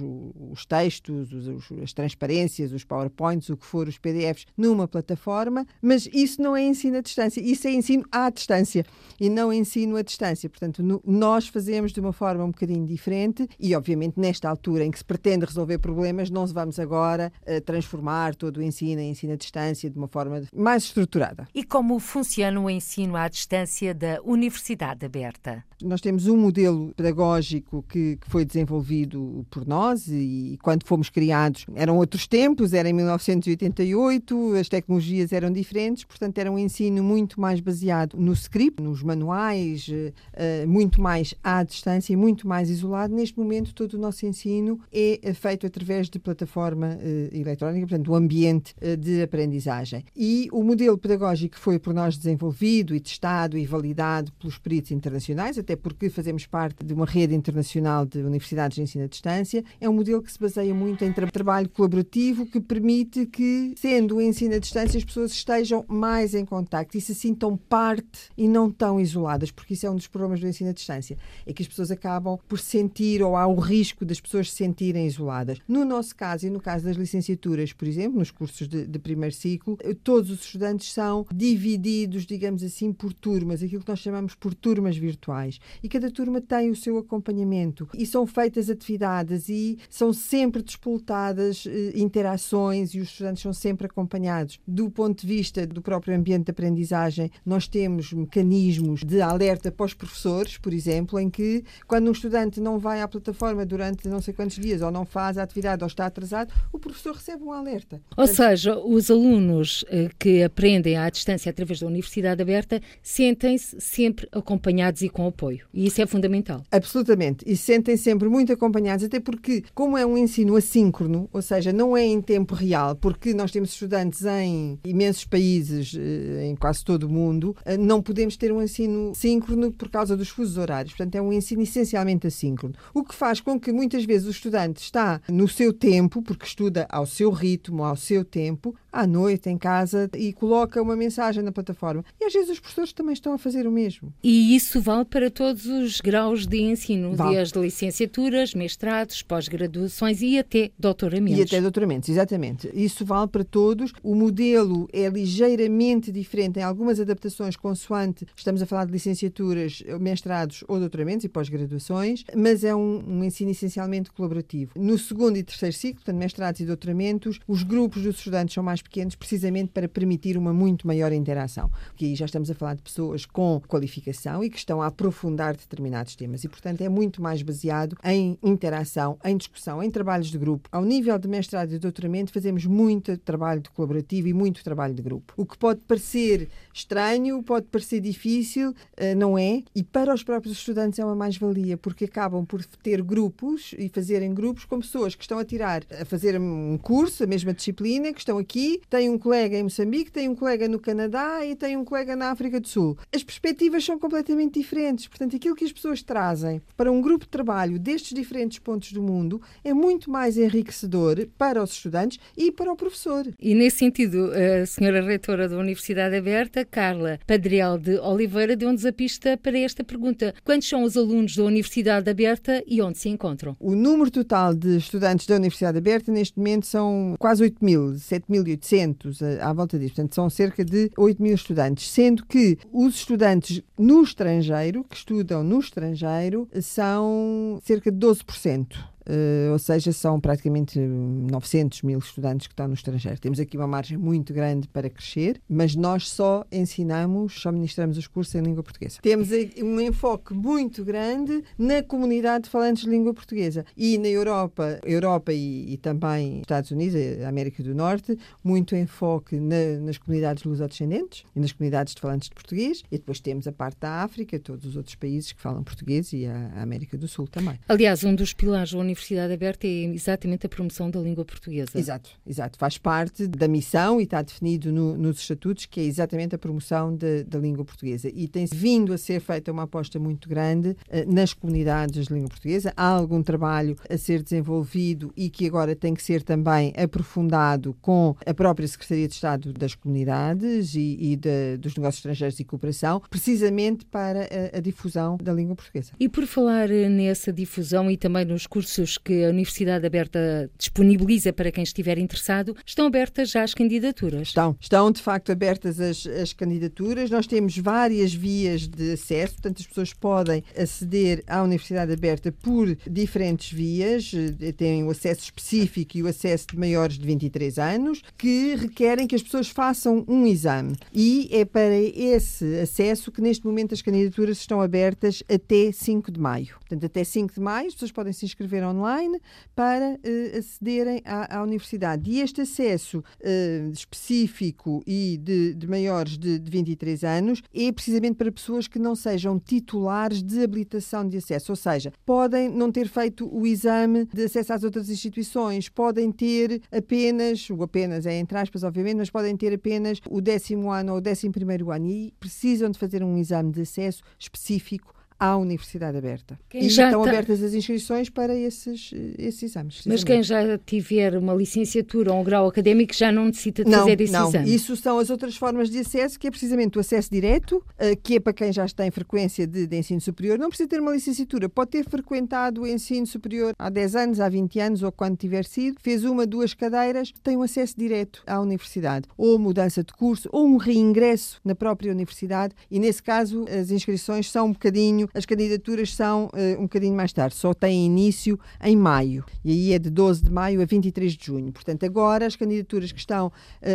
os 0.51 0.65
textos, 0.65 1.31
os, 1.31 1.71
as 1.81 1.93
transparências, 1.93 2.71
os 2.71 2.83
PowerPoints, 2.83 3.49
o 3.49 3.57
que 3.57 3.65
for, 3.65 3.87
os 3.87 3.97
PDFs, 3.97 4.45
numa 4.57 4.87
plataforma, 4.87 5.65
mas 5.81 6.09
isso 6.13 6.41
não 6.41 6.55
é 6.55 6.63
ensino 6.63 6.97
à 6.97 7.01
distância, 7.01 7.41
isso 7.41 7.67
é 7.67 7.71
ensino 7.83 8.05
à 8.11 8.29
distância 8.29 8.85
e 9.19 9.29
não 9.29 9.51
ensino 9.51 9.97
à 9.97 10.01
distância. 10.01 10.50
Portanto, 10.50 10.81
no, 10.81 11.01
nós 11.06 11.47
fazemos 11.47 11.91
de 11.91 12.00
uma 12.00 12.13
forma 12.13 12.44
um 12.44 12.51
bocadinho 12.51 12.85
diferente 12.85 13.47
e, 13.59 13.75
obviamente, 13.75 14.19
nesta 14.19 14.50
altura 14.50 14.85
em 14.85 14.91
que 14.91 14.97
se 14.97 15.06
pretende 15.06 15.45
resolver 15.45 15.77
problemas, 15.80 16.30
não 16.30 16.47
vamos 16.47 16.80
agora 16.80 17.31
uh, 17.47 17.62
transformar 17.62 18.35
todo 18.35 18.57
o 18.57 18.62
ensino 18.62 19.01
em 19.01 19.12
ensino 19.12 19.33
à 19.33 19.35
distância 19.35 19.89
de 19.89 19.97
uma 19.97 20.07
forma 20.07 20.44
mais 20.56 20.83
estruturada. 20.83 21.47
E 21.53 21.63
como 21.63 22.00
funciona 22.00 22.59
o 22.59 22.69
ensino 22.69 23.15
à 23.15 23.27
distância 23.27 23.94
da 23.94 24.21
Universidade 24.24 25.06
Aberta? 25.06 25.63
Nós 25.81 26.01
temos 26.01 26.27
um 26.27 26.37
modelo 26.37 26.93
pedagógico 26.95 27.83
que, 27.87 28.17
que 28.17 28.29
foi 28.29 28.45
desenvolvido 28.45 29.45
por 29.49 29.65
nós 29.65 30.07
e, 30.07 30.53
e 30.53 30.57
quando 30.61 30.85
fomos 30.85 31.09
criados 31.09 31.65
eram 31.75 31.97
outros 31.97 32.27
tempos, 32.27 32.73
era 32.73 32.89
em 32.89 32.93
1988, 32.93 34.53
as 34.55 34.69
tecnologias 34.69 35.31
eram 35.33 35.51
diferentes, 35.51 36.03
portanto 36.03 36.37
era 36.37 36.51
um 36.51 36.57
ensino 36.57 37.03
muito 37.03 37.39
mais 37.39 37.59
baseado 37.59 38.17
no 38.17 38.33
script, 38.33 38.81
nos 38.81 39.03
manuais, 39.03 39.87
uh, 39.87 40.67
muito 40.67 41.01
mais 41.01 41.33
à 41.43 41.63
distância 41.63 42.13
e 42.13 42.15
muito 42.15 42.47
mais 42.47 42.69
isolado. 42.69 43.13
Neste 43.13 43.37
momento, 43.37 43.73
todo 43.73 43.93
o 43.93 43.97
nosso 43.97 44.25
ensino 44.25 44.79
é 44.91 45.33
feito 45.33 45.65
através 45.65 46.09
de 46.09 46.19
plataforma 46.19 46.97
uh, 46.97 47.35
eletrónica, 47.35 47.87
portanto, 47.87 48.11
o 48.11 48.15
ambiente 48.15 48.75
uh, 48.81 48.97
de 48.97 49.21
aprendizagem. 49.21 50.03
E 50.15 50.47
o 50.51 50.63
modelo 50.63 50.97
pedagógico 50.97 51.55
que 51.55 51.59
foi 51.59 51.79
por 51.79 51.93
nós 51.93 52.17
desenvolvido 52.17 52.95
e 52.95 52.99
testado 52.99 53.57
e 53.57 53.65
validado 53.65 54.31
pelos 54.33 54.57
peritos 54.57 54.91
internacionais, 54.91 55.57
até 55.57 55.72
porque 55.75 56.09
fazemos 56.09 56.45
parte 56.45 56.85
de 56.85 56.93
uma 56.93 57.05
rede 57.05 57.33
internacional 57.35 58.05
de 58.05 58.19
universidades 58.19 58.75
de 58.75 58.81
ensino 58.81 59.05
à 59.05 59.07
distância, 59.07 59.63
é 59.79 59.89
um 59.89 59.93
modelo 59.93 60.21
que 60.21 60.31
se 60.31 60.39
baseia 60.39 60.73
muito 60.73 61.03
em 61.03 61.11
tra 61.11 61.27
trabalho 61.27 61.69
colaborativo 61.69 62.45
que 62.45 62.59
permite 62.59 63.25
que, 63.25 63.73
sendo 63.77 64.17
o 64.17 64.21
ensino 64.21 64.55
à 64.55 64.59
distância, 64.59 64.97
as 64.97 65.03
pessoas 65.03 65.31
estejam 65.31 65.85
mais 65.87 66.33
em 66.35 66.45
contacto 66.45 66.97
e 66.97 67.01
se 67.01 67.15
sintam 67.15 67.57
parte 67.57 68.29
e 68.37 68.47
não 68.47 68.69
tão 68.69 68.99
isoladas, 68.99 69.51
porque 69.51 69.73
isso 69.73 69.85
é 69.85 69.91
um 69.91 69.95
dos 69.95 70.07
problemas 70.07 70.39
do 70.39 70.47
ensino 70.47 70.69
à 70.69 70.73
distância, 70.73 71.17
é 71.45 71.53
que 71.53 71.61
as 71.61 71.67
pessoas 71.67 71.91
acabam 71.91 72.37
por 72.47 72.59
sentir 72.59 73.21
ou 73.21 73.35
há 73.35 73.47
o 73.47 73.59
risco 73.59 74.05
das 74.05 74.19
pessoas 74.19 74.51
se 74.51 74.57
sentirem 74.57 75.05
isoladas. 75.05 75.59
No 75.67 75.85
nosso 75.85 76.15
caso 76.15 76.47
e 76.47 76.49
no 76.49 76.59
caso 76.59 76.85
das 76.85 76.97
licenciaturas, 76.97 77.73
por 77.73 77.87
exemplo, 77.87 78.19
nos 78.19 78.31
cursos 78.31 78.67
de, 78.67 78.85
de 78.85 78.99
primeiro 78.99 79.35
ciclo, 79.35 79.77
todos 80.03 80.29
os 80.29 80.41
estudantes 80.41 80.91
são 80.91 81.25
divididos, 81.33 82.25
digamos 82.25 82.63
assim, 82.63 82.91
por 82.93 83.13
turmas, 83.13 83.63
aquilo 83.63 83.81
que 83.81 83.89
nós 83.89 83.99
chamamos 83.99 84.35
por 84.35 84.53
turmas 84.53 84.97
virtuais. 84.97 85.52
E 85.81 85.89
cada 85.89 86.09
turma 86.11 86.41
tem 86.41 86.69
o 86.69 86.75
seu 86.75 86.97
acompanhamento 86.97 87.88
e 87.97 88.05
são 88.05 88.25
feitas 88.25 88.69
atividades 88.69 89.50
e 89.50 89.77
são 89.89 90.13
sempre 90.13 90.61
disputadas 90.61 91.65
eh, 91.67 91.91
interações 91.95 92.94
e 92.94 93.00
os 93.00 93.09
estudantes 93.09 93.44
são 93.44 93.53
sempre 93.53 93.88
acompanhados. 93.88 94.59
Do 94.67 94.89
ponto 94.89 95.21
de 95.21 95.27
vista 95.27 95.65
do 95.65 95.81
próprio 95.81 96.15
ambiente 96.15 96.45
de 96.45 96.51
aprendizagem, 96.51 97.31
nós 97.45 97.67
temos 97.67 98.13
mecanismos 98.13 99.03
de 99.03 99.21
alerta 99.21 99.71
para 99.71 99.85
os 99.85 99.94
professores, 99.94 100.57
por 100.57 100.73
exemplo, 100.73 101.19
em 101.19 101.29
que 101.29 101.63
quando 101.88 102.07
um 102.07 102.11
estudante 102.11 102.59
não 102.59 102.79
vai 102.79 103.01
à 103.01 103.07
plataforma 103.07 103.65
durante 103.65 104.07
não 104.07 104.21
sei 104.21 104.33
quantos 104.33 104.57
dias 104.57 104.81
ou 104.81 104.91
não 104.91 105.06
faz 105.06 105.38
a 105.38 105.44
atividade 105.44 105.83
ou 105.83 105.88
está 105.88 106.06
atrasado, 106.06 106.53
o 106.71 106.79
professor 106.79 107.15
recebe 107.15 107.44
um 107.44 107.51
alerta. 107.51 108.01
Ou 108.15 108.27
seja, 108.27 108.77
os 108.77 109.09
alunos 109.09 109.85
eh, 109.89 110.09
que 110.17 110.44
aprendem 110.44 110.97
à 110.97 111.09
distância 111.09 111.49
através 111.49 111.79
da 111.79 111.88
Universidade 111.88 112.41
Aberta 112.41 112.81
sentem-se 113.01 113.79
sempre 113.79 114.27
acompanhados 114.31 115.01
e 115.01 115.09
com 115.09 115.27
apoio. 115.27 115.43
E 115.74 115.86
isso 115.86 116.01
é 116.01 116.06
fundamental. 116.06 116.63
Absolutamente. 116.72 117.44
E 117.48 117.56
sentem 117.56 117.98
sempre 117.98 118.30
muito 118.30 118.54
acompanhados, 118.54 119.06
até 119.06 119.19
porque, 119.19 119.63
como 119.74 119.98
é 119.98 120.06
um 120.06 120.18
ensino 120.18 120.56
assíncrono, 120.56 121.30
ou 121.31 121.42
seja, 121.42 121.74
não 121.74 121.98
é 121.98 122.04
em 122.06 122.22
tempo 122.22 122.54
real, 122.54 122.95
porque 122.95 123.34
nós 123.34 123.51
temos 123.51 123.72
estudantes 123.72 124.25
em 124.25 124.80
imensos 124.84 125.25
países, 125.25 125.95
eh, 125.98 126.45
em 126.45 126.56
quase 126.56 126.84
todo 126.84 127.04
o 127.04 127.10
mundo, 127.10 127.56
eh, 127.66 127.78
não 127.78 128.01
podemos 128.01 128.38
ter 128.38 128.51
um 128.51 128.62
ensino 128.62 129.13
síncrono 129.16 129.72
por 129.72 129.90
causa 129.90 130.16
dos 130.16 130.30
fusos 130.30 130.57
horários. 130.57 130.94
Portanto, 130.94 131.16
é 131.16 131.22
um 131.22 131.34
ensino 131.34 131.62
essencialmente 131.62 132.28
assíncrono. 132.28 132.75
O 132.94 133.04
que 133.04 133.16
faz 133.16 133.42
com 133.42 133.60
que 133.60 133.72
muitas 133.72 134.06
vezes 134.06 134.28
o 134.28 134.31
estudante 134.31 134.81
está 134.81 135.22
no 135.30 135.48
seu 135.48 135.74
tempo, 135.74 136.22
porque 136.22 136.45
estuda 136.45 136.88
ao 136.90 137.06
seu 137.06 137.31
ritmo, 137.31 137.84
ao 137.84 137.95
seu 137.95 138.24
tempo, 138.24 138.75
à 138.94 139.07
noite, 139.07 139.50
em 139.50 139.57
casa, 139.57 140.10
e 140.16 140.31
coloca 140.31 140.81
uma 140.81 140.95
mensagem 140.95 141.44
na 141.44 141.51
plataforma. 141.51 142.06
E 142.22 142.25
às 142.25 142.34
vezes 142.34 142.51
os 142.51 142.60
professores 142.60 142.94
também 142.94 143.13
estão 143.13 143.34
a 143.34 143.38
fazer 143.40 143.66
o 143.66 143.72
mesmo. 143.72 144.13
E 144.24 144.56
isso 144.56 144.80
vale 144.80 145.06
para 145.06 145.31
todos 145.31 145.66
os 145.66 146.00
graus 146.00 146.45
de 146.45 146.62
ensino, 146.62 147.16
vale. 147.16 147.36
desde 147.36 147.60
licenciaturas, 147.60 148.54
mestrados, 148.54 149.24
pós-graduações 149.24 150.22
e 150.22 150.38
até 150.38 150.69
doutoramentos. 150.78 151.40
E 151.40 151.42
até 151.42 151.60
doutoramentos, 151.60 152.07
exatamente. 152.07 152.69
Isso 152.74 153.04
vale 153.04 153.28
para 153.28 153.44
todos. 153.44 153.92
O 154.04 154.13
modelo 154.13 154.88
é 154.94 155.10
ligeiramente 155.10 156.12
diferente 156.12 156.60
em 156.60 156.63
algumas 156.63 157.00
adaptações, 157.00 157.56
consoante 157.56 158.28
estamos 158.44 158.62
a 158.62 158.66
falar 158.66 158.86
de 158.86 158.92
licenciaturas, 158.92 159.81
mestrados 160.00 160.63
ou 160.68 160.80
doutoramentos 160.80 161.24
e 161.24 161.30
pós-graduações, 161.30 162.24
mas 162.36 162.63
é 162.63 162.75
um, 162.75 163.01
um 163.07 163.24
ensino 163.24 163.51
essencialmente 163.51 164.12
colaborativo. 164.12 164.74
No 164.75 164.98
segundo 165.00 165.38
e 165.38 165.44
terceiro 165.44 165.75
ciclo, 165.75 165.95
portanto, 165.95 166.18
mestrados 166.18 166.60
e 166.60 166.66
doutoramentos, 166.66 167.40
os 167.48 167.63
grupos 167.63 168.04
dos 168.04 168.18
estudantes 168.18 168.54
são 168.54 168.63
mais 168.63 168.81
pequenos 168.83 169.15
precisamente 169.15 169.69
para 169.69 169.88
permitir 169.88 170.38
uma 170.38 170.53
muito 170.53 170.85
maior 170.85 171.12
interação. 171.12 171.69
Porque 171.88 172.06
aí 172.06 172.15
já 172.15 172.25
estamos 172.25 172.51
a 172.51 172.53
falar 172.53 172.75
de 172.75 172.81
pessoas 172.81 173.25
com 173.25 173.62
qualificação 173.68 174.44
e 174.44 174.50
que 174.50 174.57
estão 174.57 174.81
a 174.81 174.88
aprofundar 174.88 175.56
determinados 175.56 176.15
temas. 176.15 176.44
E, 176.44 176.50
portanto, 176.50 176.81
é 176.81 176.89
muito 176.89 177.21
mais 177.21 177.41
baseado 177.41 177.97
em 178.03 178.38
interação, 178.44 179.18
em 179.24 179.35
discussão, 179.38 179.81
em 179.81 179.89
trabalhos 179.89 180.27
de 180.27 180.38
grupo. 180.38 180.69
Ao 180.71 180.83
nível 180.83 181.18
de 181.18 181.27
mestrado 181.27 181.74
e 181.74 181.80
doutoramento, 181.80 182.31
fazemos 182.31 182.65
muito 182.65 183.18
trabalho 183.18 183.62
de 183.62 183.69
colaborativo 183.69 184.27
e 184.27 184.33
muito 184.33 184.63
trabalho 184.63 184.94
de 184.94 185.01
grupo. 185.01 185.33
O 185.38 185.45
que 185.45 185.57
pode 185.57 185.81
parecer 185.81 186.50
estranho, 186.74 187.41
pode 187.44 187.68
parecer 187.68 188.00
difícil, 188.00 188.74
eh, 188.97 189.15
não 189.15 189.38
é? 189.38 189.63
E 189.75 189.83
para 189.83 190.13
os 190.13 190.24
próprios 190.24 190.57
estudantes 190.57 191.00
é 191.00 191.06
uma 191.06 191.15
mais-valia, 191.15 191.77
porque 191.77 192.06
acabam 192.06 192.45
por 192.45 192.63
ter 192.65 193.01
grupos 193.01 193.74
e 193.77 193.89
fazerem 193.89 194.33
grupos 194.33 194.65
com 194.65 194.80
pessoas 194.80 195.15
que 195.15 195.24
estão 195.24 195.39
a 195.39 195.45
tirar, 195.45 195.83
a 196.00 196.06
fazer 196.06 196.39
um 196.39 196.77
curso, 196.77 197.24
a 197.24 197.27
mesma 197.27 197.53
disciplina, 197.53 198.13
que 198.13 198.19
estão 198.19 198.38
aqui 198.38 198.72
tem 198.89 199.09
um 199.09 199.17
colega 199.17 199.57
em 199.57 199.63
Moçambique, 199.63 200.11
tem 200.11 200.29
um 200.29 200.35
colega 200.35 200.67
no 200.67 200.79
Canadá 200.79 201.45
e 201.45 201.55
tem 201.55 201.77
um 201.77 201.85
colega 201.85 202.15
na 202.15 202.31
África 202.31 202.59
do 202.59 202.67
Sul. 202.67 202.97
As 203.13 203.23
perspectivas 203.23 203.83
são 203.83 203.97
completamente 203.97 204.59
diferentes. 204.59 205.07
Portanto, 205.07 205.35
aquilo 205.35 205.55
que 205.55 205.65
as 205.65 205.71
pessoas 205.71 206.01
trazem 206.01 206.61
para 206.75 206.91
um 206.91 207.01
grupo 207.01 207.25
de 207.25 207.31
trabalho 207.31 207.79
destes 207.79 208.13
diferentes 208.13 208.59
pontos 208.59 208.91
do 208.91 209.01
mundo 209.01 209.41
é 209.63 209.73
muito 209.73 210.09
mais 210.09 210.37
enriquecedor 210.37 211.27
para 211.37 211.61
os 211.61 211.71
estudantes 211.71 212.19
e 212.37 212.51
para 212.51 212.71
o 212.71 212.75
professor. 212.75 213.27
E 213.39 213.55
nesse 213.55 213.77
sentido, 213.77 214.31
a 214.33 214.65
senhora 214.65 215.01
reitora 215.01 215.47
da 215.47 215.57
Universidade 215.57 216.15
Aberta, 216.15 216.65
Carla 216.65 217.19
Padriel 217.25 217.77
de 217.77 217.97
Oliveira, 217.99 218.55
deu-nos 218.55 218.85
a 218.85 218.93
pista 218.93 219.37
para 219.37 219.57
esta 219.57 219.83
pergunta. 219.83 220.33
Quantos 220.43 220.67
são 220.67 220.83
os 220.83 220.97
alunos 220.97 221.35
da 221.35 221.43
Universidade 221.43 222.09
Aberta 222.09 222.63
e 222.67 222.81
onde 222.81 222.97
se 222.97 223.09
encontram? 223.09 223.55
O 223.59 223.75
número 223.75 224.09
total 224.09 224.53
de 224.53 224.77
estudantes 224.77 225.25
da 225.25 225.35
Universidade 225.35 225.77
Aberta 225.77 226.11
neste 226.11 226.37
momento 226.37 226.65
são 226.65 227.15
quase 227.19 227.43
8 227.43 227.63
mil, 227.63 227.93
7.800 227.93 228.62
800 228.63 229.21
à 229.42 229.51
volta 229.51 229.77
disso. 229.77 229.95
Portanto, 229.95 230.15
são 230.15 230.30
cerca 230.30 230.63
de 230.63 230.89
8 230.98 231.21
mil 231.21 231.36
estudantes, 231.36 231.89
sendo 231.89 232.25
que 232.25 232.57
os 232.71 232.95
estudantes 232.95 233.62
no 233.77 234.01
estrangeiro, 234.01 234.83
que 234.86 234.95
estudam 234.95 235.44
no 235.44 235.60
estrangeiro, 235.60 236.48
são 236.62 237.60
cerca 237.63 237.92
de 237.92 237.98
12%. 237.98 238.93
Uh, 239.07 239.51
ou 239.51 239.59
seja, 239.59 239.91
são 239.91 240.19
praticamente 240.19 240.79
900 240.79 241.81
mil 241.81 242.00
estudantes 242.00 242.47
que 242.47 242.53
estão 242.53 242.67
no 242.67 242.73
estrangeiro. 242.73 243.19
Temos 243.19 243.39
aqui 243.39 243.57
uma 243.57 243.67
margem 243.67 243.97
muito 243.97 244.33
grande 244.33 244.67
para 244.67 244.89
crescer, 244.89 245.41
mas 245.47 245.75
nós 245.75 246.09
só 246.09 246.45
ensinamos, 246.51 247.41
só 247.41 247.51
ministramos 247.51 247.97
os 247.97 248.07
cursos 248.07 248.33
em 248.35 248.41
língua 248.41 248.63
portuguesa. 248.63 249.00
Temos 249.01 249.29
um 249.61 249.79
enfoque 249.79 250.33
muito 250.33 250.83
grande 250.83 251.44
na 251.57 251.83
comunidade 251.83 252.45
de 252.45 252.50
falantes 252.50 252.83
de 252.83 252.89
língua 252.89 253.13
portuguesa 253.13 253.65
e 253.75 253.97
na 253.97 254.07
Europa, 254.07 254.79
Europa 254.83 255.33
e, 255.33 255.73
e 255.73 255.77
também 255.77 256.39
Estados 256.39 256.71
Unidos, 256.71 256.95
a 257.23 257.27
América 257.27 257.61
do 257.63 257.73
Norte, 257.75 258.17
muito 258.44 258.75
enfoque 258.75 259.39
na, 259.39 259.79
nas 259.81 259.97
comunidades 259.97 260.44
lusodescendentes 260.44 261.25
e 261.35 261.39
nas 261.39 261.51
comunidades 261.51 261.94
de 261.94 262.01
falantes 262.01 262.29
de 262.29 262.35
português 262.35 262.83
e 262.91 262.97
depois 262.97 263.19
temos 263.19 263.47
a 263.47 263.51
parte 263.51 263.79
da 263.79 264.03
África, 264.03 264.39
todos 264.39 264.65
os 264.65 264.75
outros 264.75 264.95
países 264.95 265.31
que 265.31 265.42
falam 265.42 265.63
português 265.63 266.13
e 266.13 266.25
a, 266.25 266.51
a 266.56 266.61
América 266.61 266.97
do 266.97 267.07
Sul 267.07 267.28
também. 267.28 267.59
Aliás, 267.68 268.04
um 268.04 268.16
dos 268.16 268.33
pilares 268.33 268.71
da 268.71 268.78
Universidade 268.94 269.33
Aberta 269.33 269.68
é 269.68 269.85
exatamente 269.85 270.45
a 270.45 270.50
promoção 270.50 270.90
da 270.90 271.00
língua 271.00 271.26
portuguesa. 271.26 271.78
Exato, 271.78 272.12
exato. 272.26 272.57
Faz 272.57 272.78
parte 272.78 273.28
da 273.28 273.47
missão 273.47 274.00
e 274.00 274.04
está 274.04 274.21
definido 274.21 274.71
no, 274.71 274.95
nos 274.95 275.19
estatutos 275.19 275.66
que 275.66 275.80
é 275.80 275.83
exatamente 275.83 276.35
a 276.35 276.38
promoção 276.38 276.95
de, 276.95 277.23
da 277.23 277.40
língua 277.40 277.66
portuguesa. 277.66 278.09
E 278.14 278.28
tem 278.28 278.45
vindo 278.45 278.94
a 278.94 278.97
ser 278.97 279.19
feita 279.19 279.52
uma 279.52 279.64
aposta 279.64 280.00
muito 280.00 280.30
grande 280.30 280.69
uh, 280.69 281.14
nas 281.14 281.33
comunidades 281.33 282.07
de 282.07 282.14
língua 282.14 282.30
portuguesa. 282.30 282.73
Há 282.78 282.85
algum 282.85 283.21
trabalho 283.21 283.76
a 283.90 283.97
ser 283.97 284.21
desenvolvido 284.21 285.12
e 285.18 285.30
que 285.30 285.47
agora 285.47 285.76
tem 285.76 285.94
que 285.94 286.04
ser 286.04 286.21
também 286.21 286.73
aprofundado 286.78 287.76
com 287.81 288.16
a 288.26 288.33
própria 288.33 288.68
Secretaria 288.68 289.07
de 289.07 289.14
Estado 289.14 289.54
das 289.54 289.76
Comunidades 289.76 290.76
e, 290.76 290.97
e 291.00 291.16
de, 291.16 291.57
dos 291.57 291.76
Negócios 291.76 292.00
Estrangeiros 292.00 292.40
e 292.40 292.44
Cooperação, 292.44 293.02
precisamente 293.09 293.85
para 293.85 294.23
a, 294.54 294.57
a 294.57 294.62
difusão 294.62 295.18
da 295.18 295.33
língua 295.33 295.56
portuguesa. 295.56 295.92
E 296.00 296.07
por 296.07 296.26
falar 296.26 296.69
nessa 296.69 297.33
difusão 297.33 297.90
e 297.90 297.97
também 297.97 298.26
nos 298.26 298.45
cursos 298.47 298.82
cursos 298.83 298.97
que 298.97 299.23
a 299.23 299.30
Universidade 299.30 299.85
Aberta 299.85 300.49
disponibiliza 300.57 301.31
para 301.31 301.52
quem 301.52 301.63
estiver 301.63 301.97
interessado, 301.97 302.56
estão 302.66 302.85
abertas 302.85 303.31
já 303.31 303.44
as 303.44 303.54
candidaturas? 303.54 304.30
Estão, 304.30 304.56
estão 304.59 304.92
de 304.92 305.02
facto 305.02 305.31
abertas 305.31 305.80
as, 305.80 306.06
as 306.06 306.33
candidaturas. 306.33 307.09
Nós 307.09 307.25
temos 307.25 307.57
várias 307.57 308.13
vias 308.13 308.68
de 308.68 308.94
acesso, 308.94 309.35
portanto, 309.35 309.61
as 309.61 309.68
pessoas 309.68 309.94
podem 309.94 310.44
aceder 310.57 311.23
à 311.28 311.42
Universidade 311.42 311.94
Aberta 311.94 312.31
por 312.31 312.75
diferentes 312.90 313.52
vias, 313.52 314.11
eh, 314.13 314.52
têm 314.52 314.83
o 314.83 314.92
acesso 314.92 315.21
específico 315.21 315.97
e 315.97 316.04
o 316.04 316.07
acesso 316.07 316.47
de 316.52 316.57
maiores 316.57 316.97
de 316.97 317.06
23 317.06 317.57
anos, 317.57 318.02
que 318.18 318.56
requerem 318.56 319.07
que 319.07 319.16
as 319.16 319.23
pessoas 319.23 319.47
façam 319.47 320.04
um 320.07 320.28
exame. 320.28 320.75
E 320.94 321.30
é 321.31 321.45
para 321.45 321.80
esse 321.80 322.59
acesso 322.59 323.11
que 323.11 323.21
neste 323.21 323.45
momento 323.45 323.73
as 323.73 323.81
candidaturas 323.81 324.37
estão 324.37 324.61
abertas 324.61 325.23
até 325.30 325.71
5 325.71 326.11
de 326.11 326.19
maio. 326.19 326.56
Portanto, 326.59 326.85
até 326.85 327.04
5 327.04 327.33
de 327.33 327.40
maio 327.40 327.68
as 327.68 327.73
pessoas 327.73 327.92
podem 327.92 328.13
se 328.13 328.25
inscrever 328.25 328.63
online 328.73 329.19
para 329.56 329.94
uh, 329.94 330.37
acederem 330.37 331.01
à, 331.06 331.37
à, 331.37 331.44
universidade. 331.44 332.09
E 332.09 332.19
este 332.19 332.42
acesso 332.42 332.99
uh, 332.99 333.71
específico 333.71 334.83
e 334.85 335.18
de, 335.21 335.53
de 335.53 335.68
maiores 335.68 336.18
de, 336.18 336.39
de 336.39 336.51
23 336.51 337.03
anos 337.03 337.42
é 337.53 337.71
precisamente 337.71 338.15
para 338.15 338.31
pessoas 338.31 338.68
que 338.68 338.80
não 338.80 338.95
sejam 338.95 339.39
titulares 339.39 340.21
de 340.21 340.44
habilitação 340.44 341.07
de 341.07 341.18
acesso, 341.18 341.51
ou 341.51 341.56
seja, 341.56 341.92
podem 342.06 342.49
não 342.49 342.71
ter 342.71 342.87
feito 342.87 343.30
o 343.31 343.45
exame 343.45 344.06
de 344.06 344.23
acesso 344.23 344.53
às 344.53 344.63
outras 344.63 344.89
instituições, 344.89 345.69
podem 345.69 346.11
ter 346.11 346.61
apenas, 346.71 347.49
o 347.49 347.61
apenas 347.63 348.06
é 348.06 348.18
entre 348.18 348.37
aspas, 348.37 348.63
obviamente, 348.63 348.97
mas 348.97 349.09
podem 349.09 349.35
ter 349.35 349.53
apenas 349.53 349.99
o 350.09 350.21
décimo 350.21 350.71
ano 350.71 350.94
ou 350.94 350.97
o 350.97 351.01
décimo 351.01 351.33
primeiro 351.33 351.71
ano 351.71 351.87
e 351.87 352.13
precisam 352.19 352.69
de 352.69 352.80
fazer 352.80 353.03
um 353.03 353.18
exame 353.18 353.51
de 353.51 353.61
acesso 353.61 354.01
específico 354.18 354.94
à 355.23 355.37
Universidade 355.37 355.97
Aberta. 355.97 356.37
Quem 356.49 356.63
e 356.63 356.68
estão 356.68 357.01
tá... 357.03 357.09
abertas 357.09 357.42
as 357.42 357.53
inscrições 357.53 358.09
para 358.09 358.35
esses, 358.35 358.92
esses 359.18 359.44
exames. 359.44 359.81
Mas 359.85 360.03
quem 360.03 360.21
já 360.21 360.57
tiver 360.57 361.15
uma 361.15 361.33
licenciatura 361.33 362.11
ou 362.11 362.19
um 362.19 362.23
grau 362.25 362.45
académico 362.45 362.94
já 362.94 363.09
não 363.09 363.27
necessita 363.27 363.63
de 363.63 363.71
não, 363.71 363.80
fazer 363.80 364.01
esse 364.01 364.11
não. 364.11 364.27
exame? 364.27 364.53
Isso 364.53 364.75
são 364.75 364.99
as 364.99 365.09
outras 365.09 365.37
formas 365.37 365.69
de 365.69 365.80
acesso, 365.80 366.19
que 366.19 366.27
é 366.27 366.30
precisamente 366.30 366.77
o 366.77 366.81
acesso 366.81 367.09
direto, 367.09 367.63
eh, 367.77 367.95
que 367.95 368.18
é 368.18 368.19
para 368.19 368.33
quem 368.33 368.51
já 368.51 368.65
está 368.65 368.85
em 368.85 368.92
frequência 368.92 369.47
de, 369.47 369.65
de 369.65 369.77
ensino 369.77 370.01
superior. 370.01 370.37
Não 370.37 370.49
precisa 370.49 370.68
ter 370.68 370.81
uma 370.81 370.92
licenciatura, 370.92 371.47
pode 371.47 371.71
ter 371.71 371.85
frequentado 371.85 372.63
o 372.63 372.68
ensino 372.68 373.07
superior 373.07 373.53
há 373.57 373.69
10 373.69 373.95
anos, 373.95 374.19
há 374.19 374.27
20 374.27 374.59
anos 374.59 374.83
ou 374.83 374.92
quando 374.92 375.15
tiver 375.15 375.45
sido, 375.45 375.77
fez 375.81 376.03
uma, 376.03 376.27
duas 376.27 376.53
cadeiras, 376.53 377.13
tem 377.23 377.37
um 377.37 377.44
acesso 377.44 377.75
direto 377.77 378.21
à 378.27 378.42
universidade. 378.42 379.07
Ou 379.18 379.39
mudança 379.39 379.81
de 379.85 379.94
curso, 379.94 380.27
ou 380.33 380.45
um 380.45 380.57
reingresso 380.57 381.39
na 381.45 381.56
própria 381.56 381.94
universidade. 381.94 382.53
E 382.69 382.77
nesse 382.77 383.01
caso, 383.01 383.45
as 383.47 383.71
inscrições 383.71 384.30
são 384.30 384.47
um 384.47 384.51
bocadinho 384.51 385.07
as 385.13 385.25
candidaturas 385.25 385.93
são 385.93 386.25
uh, 386.25 386.59
um 386.59 386.63
bocadinho 386.63 386.95
mais 386.95 387.13
tarde, 387.13 387.35
só 387.35 387.53
têm 387.53 387.85
início 387.85 388.39
em 388.61 388.75
maio. 388.75 389.23
E 389.43 389.51
aí 389.51 389.73
é 389.73 389.79
de 389.79 389.89
12 389.89 390.23
de 390.23 390.31
maio 390.31 390.61
a 390.61 390.65
23 390.65 391.13
de 391.13 391.25
junho. 391.25 391.51
Portanto, 391.51 391.85
agora 391.85 392.25
as 392.25 392.35
candidaturas 392.35 392.91
que 392.91 392.99
estão 392.99 393.27
uh, 393.27 393.31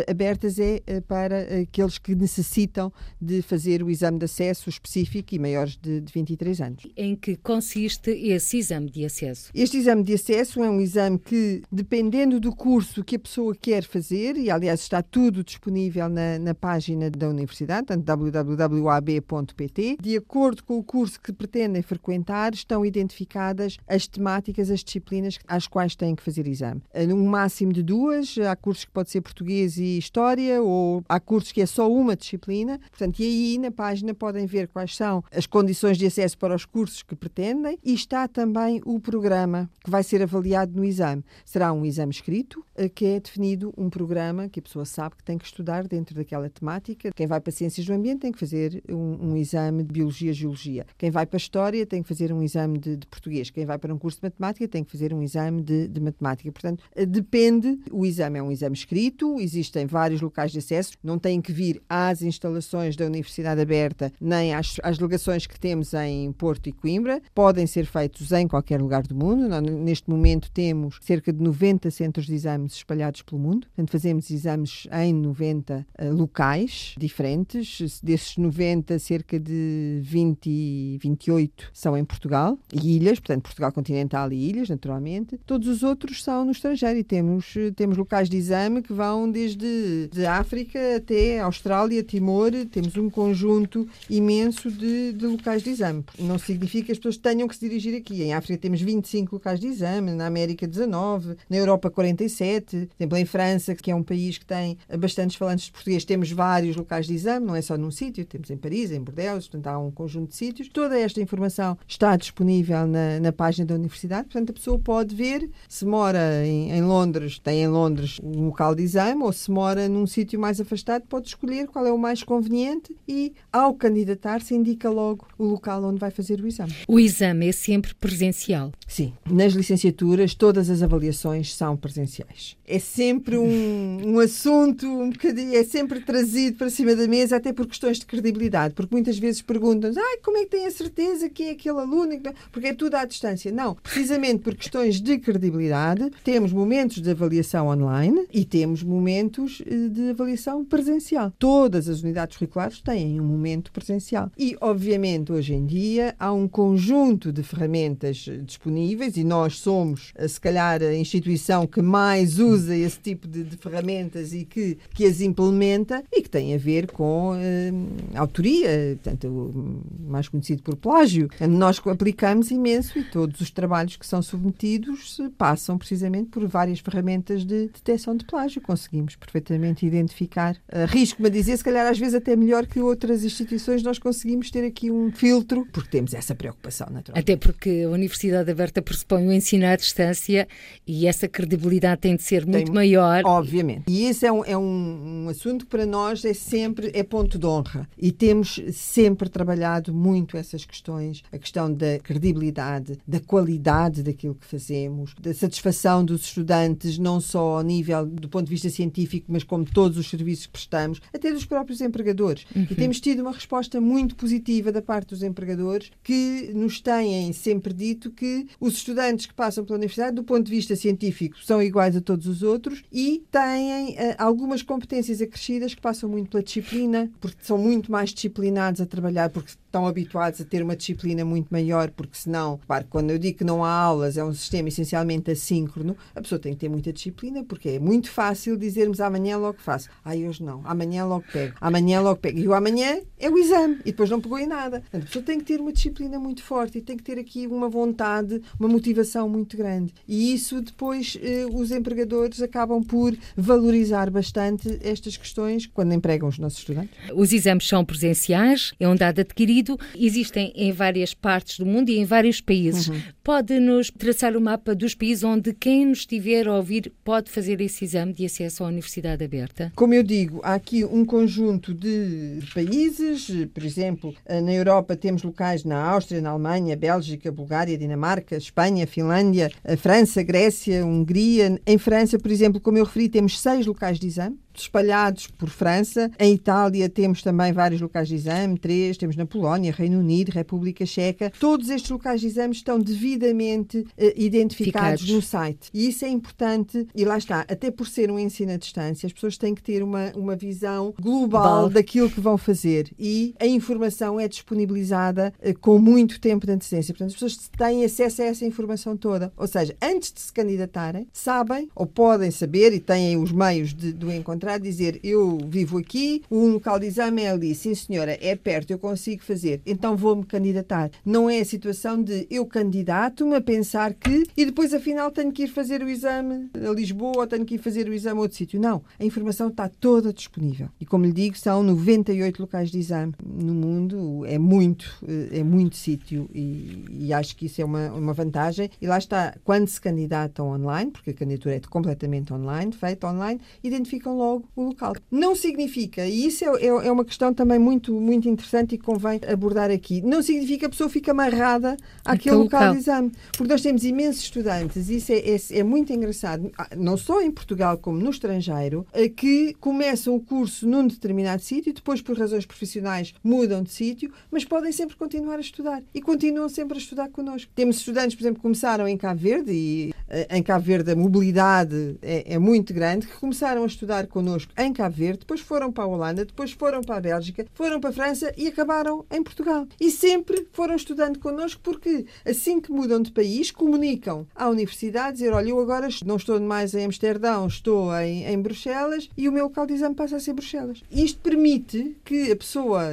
abertas 0.09 0.59
é 0.59 0.81
uh, 0.87 1.01
para 1.03 1.61
aqueles 1.61 1.97
que 1.97 2.15
necessitam 2.15 2.91
de 3.21 3.41
fazer 3.41 3.83
o 3.83 3.89
exame 3.89 4.19
de 4.19 4.25
acesso 4.25 4.69
específico 4.69 5.33
e 5.33 5.39
maiores 5.39 5.77
de, 5.77 6.01
de 6.01 6.11
23 6.11 6.61
anos. 6.61 6.87
Em 6.95 7.15
que 7.15 7.35
consiste 7.35 8.09
esse 8.11 8.57
exame 8.57 8.89
de 8.89 9.05
acesso? 9.05 9.51
Este 9.53 9.77
exame 9.77 10.03
de 10.03 10.13
acesso 10.13 10.63
é 10.63 10.69
um 10.69 10.81
exame 10.81 11.17
que, 11.17 11.61
dependendo 11.71 12.39
do 12.39 12.55
curso 12.55 13.03
que 13.03 13.15
a 13.15 13.19
pessoa 13.19 13.55
quer 13.55 13.83
fazer, 13.83 14.35
e 14.37 14.49
aliás 14.49 14.81
está 14.81 15.01
tudo 15.01 15.43
disponível 15.43 16.09
na, 16.09 16.37
na 16.39 16.53
página 16.53 17.09
da 17.09 17.29
universidade, 17.29 17.87
portanto 17.87 18.05
www.ab.pt, 18.05 19.97
de 20.01 20.17
acordo 20.17 20.63
com 20.63 20.77
o 20.77 20.83
curso 20.83 21.18
que 21.21 21.31
pretendem 21.31 21.81
frequentar 21.81 22.53
estão 22.53 22.85
identificadas 22.85 23.77
as 23.87 24.07
temáticas, 24.07 24.69
as 24.69 24.83
disciplinas 24.83 25.39
às 25.47 25.67
quais 25.67 25.95
têm 25.95 26.15
que 26.15 26.23
fazer 26.23 26.47
exame. 26.47 26.81
Um 26.95 27.27
máximo 27.27 27.73
de 27.73 27.83
duas, 27.83 28.37
há 28.37 28.55
cursos 28.55 28.85
que 28.85 28.91
pode 28.91 29.09
ser 29.09 29.21
português 29.21 29.77
e 29.77 29.97
história, 29.97 30.61
ou 30.61 31.03
há 31.07 31.19
cursos 31.19 31.51
que 31.51 31.61
é 31.61 31.65
só 31.65 31.91
uma 31.91 32.15
disciplina. 32.15 32.79
Portanto, 32.89 33.19
e 33.19 33.23
aí 33.23 33.57
na 33.57 33.71
página 33.71 34.13
podem 34.13 34.45
ver 34.45 34.67
quais 34.67 34.95
são 34.95 35.23
as 35.31 35.45
condições 35.45 35.97
de 35.97 36.05
acesso 36.05 36.37
para 36.37 36.55
os 36.55 36.65
cursos 36.65 37.03
que 37.03 37.15
pretendem 37.15 37.77
e 37.83 37.93
está 37.93 38.27
também 38.27 38.81
o 38.85 38.99
programa 38.99 39.69
que 39.83 39.89
vai 39.89 40.03
ser 40.03 40.21
avaliado 40.21 40.73
no 40.75 40.83
exame. 40.83 41.23
Será 41.45 41.71
um 41.73 41.85
exame 41.85 42.11
escrito, 42.11 42.63
eh, 42.75 42.89
que 42.89 43.05
é 43.05 43.19
definido 43.19 43.73
um 43.77 43.89
programa 43.89 44.49
que 44.49 44.59
a 44.59 44.63
pessoa 44.63 44.85
sabe 44.85 45.15
que 45.15 45.23
tem 45.23 45.37
que 45.37 45.45
estudar 45.45 45.87
dentro 45.87 46.15
daquela 46.15 46.49
temática. 46.49 47.11
Quem 47.15 47.27
vai 47.27 47.39
para 47.39 47.51
Ciências 47.51 47.85
do 47.85 47.93
Ambiente 47.93 48.21
tem 48.21 48.31
que 48.31 48.39
fazer 48.39 48.83
um, 48.89 49.31
um 49.31 49.37
exame 49.37 49.83
de 49.83 49.91
Biologia 49.91 50.31
e 50.31 50.33
Geologia. 50.33 50.85
Quem 50.97 51.08
vai 51.11 51.19
vai 51.19 51.25
para 51.25 51.35
a 51.35 51.37
História 51.37 51.85
tem 51.85 52.01
que 52.01 52.07
fazer 52.07 52.31
um 52.31 52.41
exame 52.41 52.77
de, 52.77 52.95
de, 52.95 53.05
português. 53.07 53.49
Quem 53.49 53.65
vai 53.65 53.77
para 53.77 53.93
um 53.93 53.97
curso 53.97 54.19
de 54.19 54.23
Matemática 54.23 54.67
tem 54.67 54.83
que 54.83 54.91
fazer 54.91 55.13
um 55.13 55.21
exame 55.21 55.61
de, 55.61 55.87
de, 55.87 55.99
Matemática. 55.99 56.49
Portanto, 56.51 56.83
eh, 56.95 57.05
depende. 57.05 57.77
O 57.91 58.05
exame 58.05 58.39
é 58.39 58.43
um 58.43 58.51
exame 58.51 58.75
escrito, 58.75 59.39
existem 59.39 59.85
vários 59.85 60.21
locais 60.21 60.51
de 60.51 60.59
acesso, 60.59 60.93
não 61.03 61.19
têm 61.19 61.41
que 61.41 61.51
vir 61.51 61.81
às 61.89 62.21
instalações 62.21 62.95
da 62.95 63.05
Universidade 63.05 63.59
Aberta 63.59 64.13
nem 64.19 64.53
às, 64.53 64.77
às 64.81 64.97
delegações 64.97 65.45
que 65.45 65.59
temos 65.59 65.93
em 65.93 66.31
Porto 66.31 66.69
e 66.69 66.71
Coimbra. 66.71 67.21
Podem 67.35 67.67
ser 67.67 67.85
feitos 67.85 68.31
em 68.31 68.47
qualquer 68.47 68.81
lugar 68.81 69.03
do 69.03 69.15
mundo. 69.15 69.49
Nós, 69.49 69.61
neste 69.61 70.09
momento 70.09 70.49
temos 70.51 70.99
cerca 71.01 71.33
de 71.33 71.43
90 71.43 71.91
centros 71.91 72.25
de 72.25 72.33
exames 72.33 72.75
espalhados 72.75 73.21
pelo 73.23 73.41
mundo. 73.41 73.67
Portanto, 73.67 73.91
fazemos 73.91 74.31
exames 74.31 74.87
em 75.03 75.13
90 75.13 75.73
uh, 75.73 75.85
eh, 75.97 76.11
locais 76.11 76.95
diferentes. 76.97 77.99
Desses 78.01 78.37
90, 78.37 78.97
cerca 78.99 79.37
de 79.39 79.99
20, 80.01 80.98
20 80.98 80.98
28 80.99 81.69
são 81.73 81.97
em 81.97 82.05
Portugal 82.05 82.57
e 82.73 82.95
ilhas, 82.95 83.19
portanto, 83.19 83.43
Portugal 83.43 83.71
continental 83.71 84.31
e 84.31 84.49
ilhas, 84.49 84.69
naturalmente. 84.69 85.39
Todos 85.45 85.67
os 85.67 85.83
outros 85.83 86.23
são 86.23 86.45
no 86.45 86.51
estrangeiro 86.51 86.99
e 86.99 87.03
temos, 87.03 87.53
temos 87.75 87.97
locais 87.97 88.29
de 88.29 88.37
exame 88.37 88.81
que 88.81 88.93
vão 88.93 89.29
desde 89.29 90.07
de 90.11 90.25
África 90.25 90.97
até 90.97 91.39
Austrália, 91.39 92.03
Timor. 92.03 92.51
Temos 92.71 92.95
um 92.97 93.09
conjunto 93.09 93.87
imenso 94.09 94.71
de, 94.71 95.13
de 95.13 95.25
locais 95.25 95.63
de 95.63 95.69
exame. 95.69 96.03
Não 96.19 96.37
significa 96.37 96.87
que 96.87 96.91
as 96.91 96.97
pessoas 96.97 97.17
tenham 97.17 97.47
que 97.47 97.55
se 97.55 97.67
dirigir 97.67 97.95
aqui. 97.95 98.21
Em 98.23 98.33
África 98.33 98.57
temos 98.57 98.81
25 98.81 99.35
locais 99.35 99.59
de 99.59 99.67
exame, 99.67 100.11
na 100.11 100.25
América 100.25 100.67
19, 100.67 101.35
na 101.49 101.57
Europa 101.57 101.89
47, 101.89 102.87
por 102.87 102.95
exemplo, 102.99 103.17
em 103.17 103.25
França, 103.25 103.75
que 103.75 103.91
é 103.91 103.95
um 103.95 104.03
país 104.03 104.37
que 104.37 104.45
tem 104.45 104.77
bastantes 104.97 105.35
falantes 105.35 105.65
de 105.65 105.71
português, 105.71 106.05
temos 106.05 106.31
vários 106.31 106.75
locais 106.75 107.07
de 107.07 107.13
exame, 107.13 107.45
não 107.45 107.55
é 107.55 107.61
só 107.61 107.77
num 107.77 107.91
sítio, 107.91 108.25
temos 108.25 108.49
em 108.49 108.57
Paris, 108.57 108.91
em 108.91 109.01
Bordeaux, 109.01 109.47
portanto 109.47 109.67
há 109.67 109.79
um 109.79 109.91
conjunto 109.91 110.29
de 110.29 110.35
sítios. 110.35 110.69
Toda 110.69 110.88
esta 110.97 111.21
informação 111.21 111.77
está 111.87 112.15
disponível 112.15 112.87
na, 112.87 113.19
na 113.19 113.31
página 113.31 113.65
da 113.65 113.75
universidade, 113.75 114.25
portanto 114.25 114.51
a 114.51 114.53
pessoa 114.53 114.79
pode 114.79 115.15
ver 115.15 115.49
se 115.67 115.85
mora 115.85 116.45
em, 116.45 116.71
em, 116.71 116.81
Londres, 116.81 117.39
tem 117.39 117.63
em 117.63 117.67
Londres 117.67 118.19
um 118.23 118.45
local 118.45 118.73
de 118.73 118.83
exame, 118.83 119.23
ou 119.23 119.31
se 119.31 119.51
mora 119.51 119.87
num 119.87 120.07
sítio 120.07 120.39
mais 120.39 120.59
afastado, 120.59 121.03
pode 121.07 121.27
escolher 121.27 121.67
qual 121.67 121.85
é 121.85 121.91
o 121.91 121.97
mais 121.97 122.23
conveniente 122.23 122.95
e, 123.07 123.33
ao 123.51 123.73
candidatar-se, 123.73 124.53
indica 124.55 124.89
logo 124.89 125.27
o 125.37 125.45
local 125.45 125.83
onde 125.83 125.99
vai 125.99 126.11
fazer 126.11 126.41
o 126.41 126.47
exame. 126.47 126.73
O 126.87 126.99
exame 126.99 127.49
é 127.49 127.51
sempre 127.51 127.93
presencial? 127.95 128.71
Sim. 128.87 129.13
Nas 129.29 129.53
licenciaturas, 129.53 130.33
todas 130.33 130.69
as 130.69 130.81
avaliações 130.81 131.53
são 131.53 131.75
presenciais. 131.75 132.57
É 132.65 132.79
sempre 132.79 133.37
um, 133.37 134.01
um 134.05 134.19
assunto, 134.19 134.85
um 134.85 135.09
bocadinho, 135.09 135.55
é 135.55 135.63
sempre 135.63 135.99
trazido 136.01 136.57
para 136.57 136.69
cima 136.69 136.95
da 136.95 137.07
mesa, 137.07 137.37
até 137.37 137.53
por 137.53 137.67
questões 137.67 137.99
de 137.99 138.05
credibilidade, 138.05 138.73
porque 138.73 138.93
muitas 138.93 139.17
vezes 139.17 139.41
perguntam 139.41 139.91
ah, 139.95 140.19
como 140.23 140.37
é 140.37 140.41
que 140.41 140.51
tem 140.51 140.65
a 140.65 140.71
certeza 140.79 141.29
que 141.29 141.43
é 141.43 141.51
aquele 141.51 141.79
aluno, 141.79 142.19
porque 142.51 142.67
é 142.67 142.73
tudo 142.73 142.95
à 142.95 143.03
distância. 143.03 143.51
Não, 143.51 143.75
precisamente 143.75 144.39
por 144.39 144.55
questões 144.55 145.01
de 145.01 145.17
credibilidade, 145.19 146.09
temos 146.23 146.53
momentos 146.53 147.01
de 147.01 147.11
avaliação 147.11 147.67
online 147.67 148.25
e 148.33 148.45
temos 148.45 148.81
momentos 148.81 149.61
eh, 149.65 149.89
de 149.89 150.09
avaliação 150.11 150.63
presencial. 150.63 151.33
Todas 151.37 151.89
as 151.89 152.01
unidades 152.01 152.37
curriculares 152.37 152.79
têm 152.79 153.19
um 153.19 153.25
momento 153.25 153.71
presencial. 153.71 154.31
E, 154.37 154.55
obviamente, 154.61 155.31
hoje 155.31 155.53
em 155.53 155.65
dia 155.65 156.15
há 156.17 156.31
um 156.31 156.47
conjunto 156.47 157.31
de 157.31 157.43
ferramentas 157.43 158.29
disponíveis 158.45 159.17
e 159.17 159.23
nós 159.23 159.59
somos, 159.59 160.13
eh, 160.15 160.27
se 160.27 160.39
calhar, 160.39 160.81
a 160.81 160.95
instituição 160.95 161.67
que 161.67 161.81
mais 161.81 162.39
usa 162.39 162.75
esse 162.75 162.99
tipo 162.99 163.27
de, 163.27 163.43
de 163.43 163.57
ferramentas 163.57 164.33
e 164.33 164.45
que, 164.45 164.77
que 164.93 165.05
as 165.05 165.19
implementa 165.19 166.03
e 166.11 166.21
que 166.21 166.29
tem 166.29 166.53
a 166.53 166.57
ver 166.57 166.91
com 166.91 167.33
eh, 167.35 167.71
autoria, 168.15 168.97
portanto, 169.03 169.73
mais 170.07 170.29
conhecido 170.29 170.68
por 170.69 170.75
plágio. 170.75 171.29
Nós 171.49 171.81
aplicamos 171.85 172.51
imenso 172.51 172.99
e 172.99 173.03
todos 173.03 173.41
os 173.41 173.49
trabalhos 173.49 173.95
que 173.95 174.05
são 174.05 174.21
submetidos 174.21 175.19
passam 175.37 175.77
precisamente 175.77 176.29
por 176.29 176.45
várias 176.47 176.79
ferramentas 176.79 177.45
de 177.45 177.67
detecção 177.67 178.15
de 178.15 178.25
plágio. 178.25 178.61
Conseguimos 178.61 179.15
perfeitamente 179.15 179.85
identificar. 179.85 180.55
Arrisco-me 180.71 181.27
a 181.27 181.31
dizer, 181.31 181.57
se 181.57 181.63
calhar 181.63 181.87
às 181.87 181.97
vezes 181.97 182.15
até 182.15 182.35
melhor 182.35 182.65
que 182.65 182.79
outras 182.79 183.23
instituições, 183.23 183.83
nós 183.83 183.97
conseguimos 183.97 184.51
ter 184.51 184.65
aqui 184.65 184.91
um 184.91 185.11
filtro, 185.11 185.67
porque 185.71 185.89
temos 185.89 186.13
essa 186.13 186.35
preocupação, 186.35 186.87
naturalmente. 186.91 187.23
Até 187.23 187.37
porque 187.37 187.83
a 187.85 187.89
Universidade 187.89 188.49
Aberta 188.51 188.81
pressupõe 188.81 189.27
o 189.27 189.31
ensino 189.31 189.65
à 189.65 189.75
distância 189.75 190.47
e 190.85 191.07
essa 191.07 191.27
credibilidade 191.27 192.01
tem 192.01 192.15
de 192.15 192.23
ser 192.23 192.45
muito 192.45 192.65
tem, 192.65 192.75
maior. 192.75 193.21
Obviamente. 193.25 193.83
E 193.87 194.05
esse 194.05 194.25
é 194.25 194.31
um, 194.31 194.43
é 194.45 194.57
um, 194.57 195.25
um 195.25 195.29
assunto 195.29 195.65
que 195.65 195.71
para 195.71 195.85
nós 195.85 196.23
é 196.25 196.33
sempre 196.33 196.91
é 196.93 197.03
ponto 197.03 197.37
de 197.37 197.45
honra. 197.45 197.87
E 197.97 198.11
temos 198.11 198.61
sempre 198.71 199.29
trabalhado 199.29 199.93
muito 199.93 200.37
essas 200.37 200.58
questões, 200.65 201.23
a 201.31 201.37
questão 201.37 201.71
da 201.73 201.99
credibilidade, 201.99 202.97
da 203.07 203.19
qualidade 203.19 204.03
daquilo 204.03 204.35
que 204.35 204.45
fazemos, 204.45 205.13
da 205.19 205.33
satisfação 205.33 206.03
dos 206.03 206.23
estudantes, 206.23 206.97
não 206.97 207.19
só 207.19 207.57
ao 207.57 207.63
nível 207.63 208.05
do 208.05 208.29
ponto 208.29 208.45
de 208.45 208.51
vista 208.51 208.69
científico, 208.69 209.27
mas 209.29 209.43
como 209.43 209.65
todos 209.65 209.97
os 209.97 210.09
serviços 210.09 210.45
que 210.45 210.53
prestamos, 210.53 211.01
até 211.13 211.31
dos 211.31 211.45
próprios 211.45 211.81
empregadores. 211.81 212.45
Uhum. 212.55 212.67
E 212.69 212.75
temos 212.75 212.99
tido 212.99 213.21
uma 213.21 213.31
resposta 213.31 213.79
muito 213.79 214.15
positiva 214.15 214.71
da 214.71 214.81
parte 214.81 215.09
dos 215.09 215.23
empregadores 215.23 215.91
que 216.03 216.51
nos 216.53 216.79
têm 216.79 217.31
sempre 217.33 217.73
dito 217.73 218.11
que 218.11 218.47
os 218.59 218.75
estudantes 218.75 219.25
que 219.25 219.33
passam 219.33 219.63
pela 219.63 219.77
universidade, 219.77 220.15
do 220.15 220.23
ponto 220.23 220.45
de 220.45 220.51
vista 220.51 220.75
científico, 220.75 221.37
são 221.43 221.61
iguais 221.61 221.95
a 221.95 222.01
todos 222.01 222.27
os 222.27 222.43
outros 222.43 222.83
e 222.91 223.23
têm 223.31 223.93
uh, 223.93 224.15
algumas 224.17 224.61
competências 224.61 225.21
acrescidas 225.21 225.73
que 225.73 225.81
passam 225.81 226.09
muito 226.09 226.29
pela 226.29 226.43
disciplina, 226.43 227.09
porque 227.19 227.43
são 227.43 227.57
muito 227.57 227.91
mais 227.91 228.13
disciplinados 228.13 228.81
a 228.81 228.85
trabalhar, 228.85 229.29
porque 229.29 229.51
estão 229.51 229.87
habituados 229.87 230.41
a 230.41 230.45
ter 230.49 230.63
uma 230.63 230.75
disciplina 230.75 231.23
muito 231.23 231.47
maior, 231.49 231.89
porque 231.91 232.17
senão, 232.17 232.59
claro, 232.65 232.85
quando 232.89 233.11
eu 233.11 233.17
digo 233.17 233.37
que 233.37 233.43
não 233.43 233.63
há 233.63 233.71
aulas, 233.71 234.17
é 234.17 234.23
um 234.23 234.33
sistema 234.33 234.69
essencialmente 234.69 235.31
assíncrono, 235.31 235.95
a 236.15 236.21
pessoa 236.21 236.39
tem 236.39 236.53
que 236.53 236.59
ter 236.59 236.69
muita 236.69 236.91
disciplina, 236.91 237.43
porque 237.43 237.69
é 237.69 237.79
muito 237.79 238.09
fácil 238.09 238.57
dizermos 238.57 238.99
amanhã 238.99 239.37
logo 239.37 239.59
faço. 239.59 239.89
Ai, 240.03 240.27
hoje 240.27 240.43
não, 240.43 240.61
amanhã 240.65 241.05
logo 241.05 241.25
pego, 241.31 241.55
amanhã 241.59 242.01
logo 242.01 242.19
pego. 242.19 242.39
E 242.39 242.47
o 242.47 242.53
amanhã 242.53 243.01
é 243.17 243.29
o 243.29 243.37
exame, 243.37 243.79
e 243.81 243.91
depois 243.91 244.09
não 244.09 244.21
pegou 244.21 244.39
em 244.39 244.47
nada. 244.47 244.81
Portanto, 244.81 245.03
a 245.03 245.05
pessoa 245.05 245.23
tem 245.23 245.39
que 245.39 245.45
ter 245.45 245.59
uma 245.59 245.71
disciplina 245.71 246.19
muito 246.19 246.41
forte 246.43 246.77
e 246.77 246.81
tem 246.81 246.97
que 246.97 247.03
ter 247.03 247.19
aqui 247.19 247.47
uma 247.47 247.69
vontade, 247.69 248.41
uma 248.59 248.69
motivação 248.69 249.29
muito 249.29 249.57
grande. 249.57 249.93
E 250.07 250.33
isso 250.33 250.61
depois 250.61 251.17
eh, 251.21 251.45
os 251.51 251.71
empregadores 251.71 252.41
acabam 252.41 252.83
por 252.83 253.15
valorizar 253.35 254.09
bastante 254.09 254.79
estas 254.81 255.17
questões 255.17 255.65
quando 255.65 255.93
empregam 255.93 256.29
os 256.29 256.37
nossos 256.37 256.59
estudantes. 256.59 256.91
Os 257.13 257.33
exames 257.33 257.67
são 257.67 257.83
presenciais, 257.83 258.73
é 258.79 258.87
um 258.87 258.95
dado 258.95 259.19
adquirido, 259.19 259.77
existem 259.95 260.38
em 260.39 260.71
várias 260.71 261.13
partes 261.13 261.59
do 261.59 261.65
mundo 261.65 261.89
e 261.89 261.97
em 261.97 262.05
vários 262.05 262.41
países. 262.41 262.87
Uhum. 262.87 263.01
Pode-nos 263.23 263.91
traçar 263.91 264.35
o 264.35 264.41
mapa 264.41 264.73
dos 264.73 264.95
países 264.95 265.23
onde 265.23 265.53
quem 265.53 265.85
nos 265.85 265.99
estiver 265.99 266.47
a 266.47 266.55
ouvir 266.55 266.91
pode 267.03 267.29
fazer 267.29 267.61
esse 267.61 267.85
exame 267.85 268.13
de 268.13 268.25
acesso 268.25 268.63
à 268.63 268.67
Universidade 268.67 269.23
Aberta? 269.23 269.71
Como 269.75 269.93
eu 269.93 270.03
digo, 270.03 270.39
há 270.43 270.55
aqui 270.55 270.83
um 270.83 271.05
conjunto 271.05 271.73
de 271.73 272.39
países, 272.53 273.27
por 273.53 273.63
exemplo, 273.63 274.15
na 274.27 274.53
Europa 274.53 274.95
temos 274.95 275.23
locais 275.23 275.63
na 275.63 275.81
Áustria, 275.81 276.21
na 276.21 276.29
Alemanha, 276.29 276.75
Bélgica, 276.75 277.31
Bulgária, 277.31 277.77
Dinamarca, 277.77 278.35
Espanha, 278.35 278.87
Finlândia, 278.87 279.51
França, 279.77 280.23
Grécia, 280.23 280.85
Hungria. 280.85 281.59
Em 281.65 281.77
França, 281.77 282.17
por 282.17 282.31
exemplo, 282.31 282.59
como 282.59 282.77
eu 282.77 282.85
referi, 282.85 283.09
temos 283.09 283.39
seis 283.39 283.65
locais 283.65 283.99
de 283.99 284.07
exame 284.07 284.37
espalhados 284.61 285.27
por 285.27 285.49
França. 285.49 286.11
Em 286.19 286.33
Itália 286.33 286.89
temos 286.89 287.21
também 287.21 287.51
vários 287.51 287.81
locais 287.81 288.07
de 288.07 288.15
exame, 288.15 288.57
três, 288.57 288.97
temos 288.97 289.15
na 289.15 289.25
Polónia, 289.25 289.71
Reino 289.71 289.99
Unido, 289.99 290.29
República 290.29 290.85
Checa. 290.85 291.31
Todos 291.39 291.69
estes 291.69 291.89
locais 291.91 292.21
de 292.21 292.27
exame 292.27 292.53
estão 292.53 292.79
devidamente 292.79 293.79
uh, 293.79 293.85
identificados 294.15 295.01
Ficados. 295.01 295.09
no 295.09 295.21
site. 295.21 295.69
E 295.73 295.87
isso 295.89 296.05
é 296.05 296.09
importante, 296.09 296.87
e 296.95 297.05
lá 297.05 297.17
está, 297.17 297.41
até 297.41 297.71
por 297.71 297.87
ser 297.87 298.11
um 298.11 298.19
ensino 298.19 298.51
à 298.51 298.57
distância, 298.57 299.07
as 299.07 299.13
pessoas 299.13 299.37
têm 299.37 299.53
que 299.53 299.61
ter 299.61 299.83
uma, 299.83 300.11
uma 300.15 300.35
visão 300.35 300.93
global 300.99 301.69
daquilo 301.69 302.09
que 302.09 302.19
vão 302.19 302.37
fazer. 302.37 302.91
E 302.97 303.33
a 303.39 303.45
informação 303.45 304.19
é 304.19 304.27
disponibilizada 304.27 305.33
uh, 305.39 305.57
com 305.59 305.77
muito 305.77 306.19
tempo 306.19 306.45
de 306.45 306.53
antecedência. 306.53 306.93
Portanto, 306.93 307.09
as 307.09 307.13
pessoas 307.13 307.49
têm 307.57 307.85
acesso 307.85 308.21
a 308.21 308.25
essa 308.25 308.45
informação 308.45 308.97
toda. 308.97 309.31
Ou 309.37 309.47
seja, 309.47 309.75
antes 309.81 310.11
de 310.11 310.21
se 310.21 310.33
candidatarem, 310.33 311.07
sabem 311.13 311.69
ou 311.75 311.85
podem 311.85 312.31
saber 312.31 312.73
e 312.73 312.79
têm 312.79 313.17
os 313.17 313.31
meios 313.31 313.73
de, 313.73 313.93
de 313.93 314.05
o 314.05 314.11
encontrar 314.11 314.48
a 314.55 314.57
dizer 314.57 314.99
eu 315.03 315.37
vivo 315.47 315.77
aqui, 315.77 316.23
o 316.29 316.47
local 316.47 316.79
de 316.79 316.87
exame 316.87 317.23
é 317.23 317.29
ali, 317.29 317.55
sim 317.55 317.73
senhora, 317.75 318.17
é 318.21 318.35
perto, 318.35 318.71
eu 318.71 318.79
consigo 318.79 319.23
fazer, 319.23 319.61
então 319.65 319.95
vou-me 319.95 320.25
candidatar. 320.25 320.91
Não 321.05 321.29
é 321.29 321.39
a 321.39 321.45
situação 321.45 322.01
de 322.01 322.27
eu 322.29 322.45
candidato-me 322.45 323.35
a 323.35 323.41
pensar 323.41 323.93
que 323.93 324.23
e 324.35 324.45
depois 324.45 324.73
afinal 324.73 325.11
tenho 325.11 325.31
que 325.31 325.43
ir 325.43 325.47
fazer 325.47 325.81
o 325.81 325.89
exame 325.89 326.49
a 326.55 326.73
Lisboa 326.73 327.19
ou 327.19 327.27
tenho 327.27 327.45
que 327.45 327.55
ir 327.55 327.57
fazer 327.57 327.87
o 327.87 327.93
exame 327.93 328.19
a 328.19 328.21
outro 328.21 328.37
sítio. 328.37 328.59
Não, 328.59 328.83
a 328.99 329.05
informação 329.05 329.49
está 329.49 329.67
toda 329.69 330.13
disponível. 330.13 330.69
E 330.79 330.85
como 330.85 331.05
lhe 331.05 331.11
digo, 331.11 331.37
são 331.37 331.63
98 331.63 332.41
locais 332.41 332.71
de 332.71 332.79
exame 332.79 333.13
no 333.23 333.53
mundo, 333.53 334.25
é 334.25 334.37
muito, 334.37 335.03
é 335.31 335.43
muito 335.43 335.75
sítio 335.75 336.29
e, 336.33 336.85
e 336.89 337.13
acho 337.13 337.35
que 337.35 337.45
isso 337.45 337.61
é 337.61 337.65
uma, 337.65 337.91
uma 337.91 338.13
vantagem. 338.13 338.69
E 338.81 338.87
lá 338.87 338.97
está, 338.97 339.35
quando 339.43 339.67
se 339.67 339.79
candidatam 339.79 340.49
online, 340.49 340.91
porque 340.91 341.11
a 341.11 341.13
candidatura 341.13 341.55
é 341.55 341.59
completamente 341.59 342.33
online, 342.33 342.71
feita 342.71 343.07
online, 343.07 343.39
identificam 343.63 344.17
logo 344.17 344.38
logo 344.39 344.49
o 344.55 344.63
local. 344.63 344.95
Não 345.11 345.35
significa, 345.35 346.05
e 346.05 346.25
isso 346.25 346.45
é, 346.45 346.47
é, 346.47 346.67
é, 346.67 346.91
uma 346.91 347.03
questão 347.05 347.33
também 347.33 347.59
muito, 347.59 347.93
muito 347.93 348.27
interessante 348.29 348.75
e 348.75 348.77
que 348.77 348.83
convém 348.83 349.19
abordar 349.31 349.69
aqui, 349.69 350.01
não 350.01 350.21
significa 350.21 350.59
que 350.59 350.65
a 350.65 350.69
pessoa 350.69 350.89
fique 350.89 351.09
amarrada 351.09 351.77
àquele 352.03 352.35
local, 352.35 352.59
local, 352.59 352.73
de 352.73 352.79
exame. 352.79 353.11
Porque 353.37 353.51
nós 353.51 353.61
temos 353.61 353.83
imensos 353.83 354.23
estudantes, 354.23 354.89
e 354.89 354.97
isso 354.97 355.11
é, 355.11 355.17
é, 355.17 355.59
é, 355.59 355.63
muito 355.63 355.91
engraçado, 355.91 356.51
ah, 356.57 356.69
não 356.75 356.97
só 356.97 357.21
em 357.21 357.31
Portugal 357.31 357.77
como 357.77 357.99
no 357.99 358.09
estrangeiro, 358.09 358.85
eh, 358.93 359.09
que 359.09 359.53
começam 359.59 360.15
o 360.15 360.19
curso 360.19 360.67
num 360.67 360.87
determinado 360.87 361.41
sítio, 361.41 361.73
depois 361.73 362.01
por 362.01 362.17
razões 362.17 362.45
profissionais 362.45 363.13
mudam 363.23 363.63
de 363.63 363.71
sítio, 363.71 364.11
mas 364.31 364.45
podem 364.45 364.71
sempre 364.71 364.95
continuar 364.95 365.35
a 365.35 365.41
estudar 365.41 365.83
e 365.93 366.01
continuam 366.01 366.49
sempre 366.49 366.77
a 366.77 366.81
estudar 366.81 367.09
connosco. 367.09 367.51
Temos 367.55 367.77
estudantes, 367.77 368.15
por 368.15 368.21
exemplo, 368.21 368.37
que 368.37 368.41
começaram 368.41 368.87
em 368.87 368.97
Cabo 368.97 369.19
Verde 369.19 369.51
e 369.51 369.93
em 370.29 370.41
Cabo 370.41 370.65
Verde 370.65 370.91
a 370.91 370.95
mobilidade 370.95 371.97
é, 372.01 372.33
é 372.33 372.39
muito 372.39 372.73
grande, 372.73 373.07
que 373.07 373.17
começaram 373.17 373.63
a 373.63 373.65
estudar 373.65 374.07
connosco 374.07 374.51
em 374.57 374.73
Cabo 374.73 374.95
Verde, 374.95 375.19
depois 375.19 375.41
foram 375.41 375.71
para 375.71 375.83
a 375.83 375.87
Holanda, 375.87 376.25
depois 376.25 376.51
foram 376.51 376.81
para 376.81 376.97
a 376.97 377.01
Bélgica, 377.01 377.45
foram 377.53 377.79
para 377.79 377.89
a 377.89 377.93
França 377.93 378.33
e 378.37 378.47
acabaram 378.47 379.05
em 379.11 379.21
Portugal. 379.23 379.67
E 379.79 379.91
sempre 379.91 380.47
foram 380.51 380.75
estudando 380.75 381.19
connosco 381.19 381.61
porque 381.63 382.05
assim 382.25 382.59
que 382.59 382.71
mudam 382.71 383.01
de 383.01 383.11
país, 383.11 383.51
comunicam 383.51 384.25
à 384.35 384.49
universidade, 384.49 385.17
dizer, 385.17 385.33
olha, 385.33 385.49
eu 385.49 385.59
agora 385.59 385.87
não 386.05 386.15
estou 386.15 386.39
mais 386.39 386.73
em 386.73 386.85
Amsterdão, 386.85 387.47
estou 387.47 387.93
em, 387.99 388.25
em 388.25 388.41
Bruxelas 388.41 389.09
e 389.17 389.27
o 389.27 389.31
meu 389.31 389.45
local 389.45 389.65
de 389.65 389.73
exame 389.73 389.95
passa 389.95 390.15
a 390.15 390.19
ser 390.19 390.33
Bruxelas. 390.33 390.81
Isto 390.91 391.19
permite 391.19 391.97
que 392.03 392.31
a 392.31 392.35
pessoa 392.35 392.83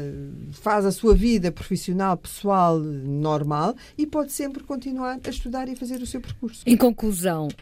faz 0.52 0.84
a 0.84 0.92
sua 0.92 1.14
vida 1.14 1.50
profissional, 1.50 2.16
pessoal, 2.16 2.78
normal 2.78 3.74
e 3.96 4.06
pode 4.06 4.32
sempre 4.32 4.62
continuar 4.62 5.20
a 5.24 5.30
estudar 5.30 5.68
e 5.68 5.76
fazer 5.76 6.00
o 6.02 6.06
seu 6.06 6.20
percurso. 6.20 6.62
Em 6.66 6.76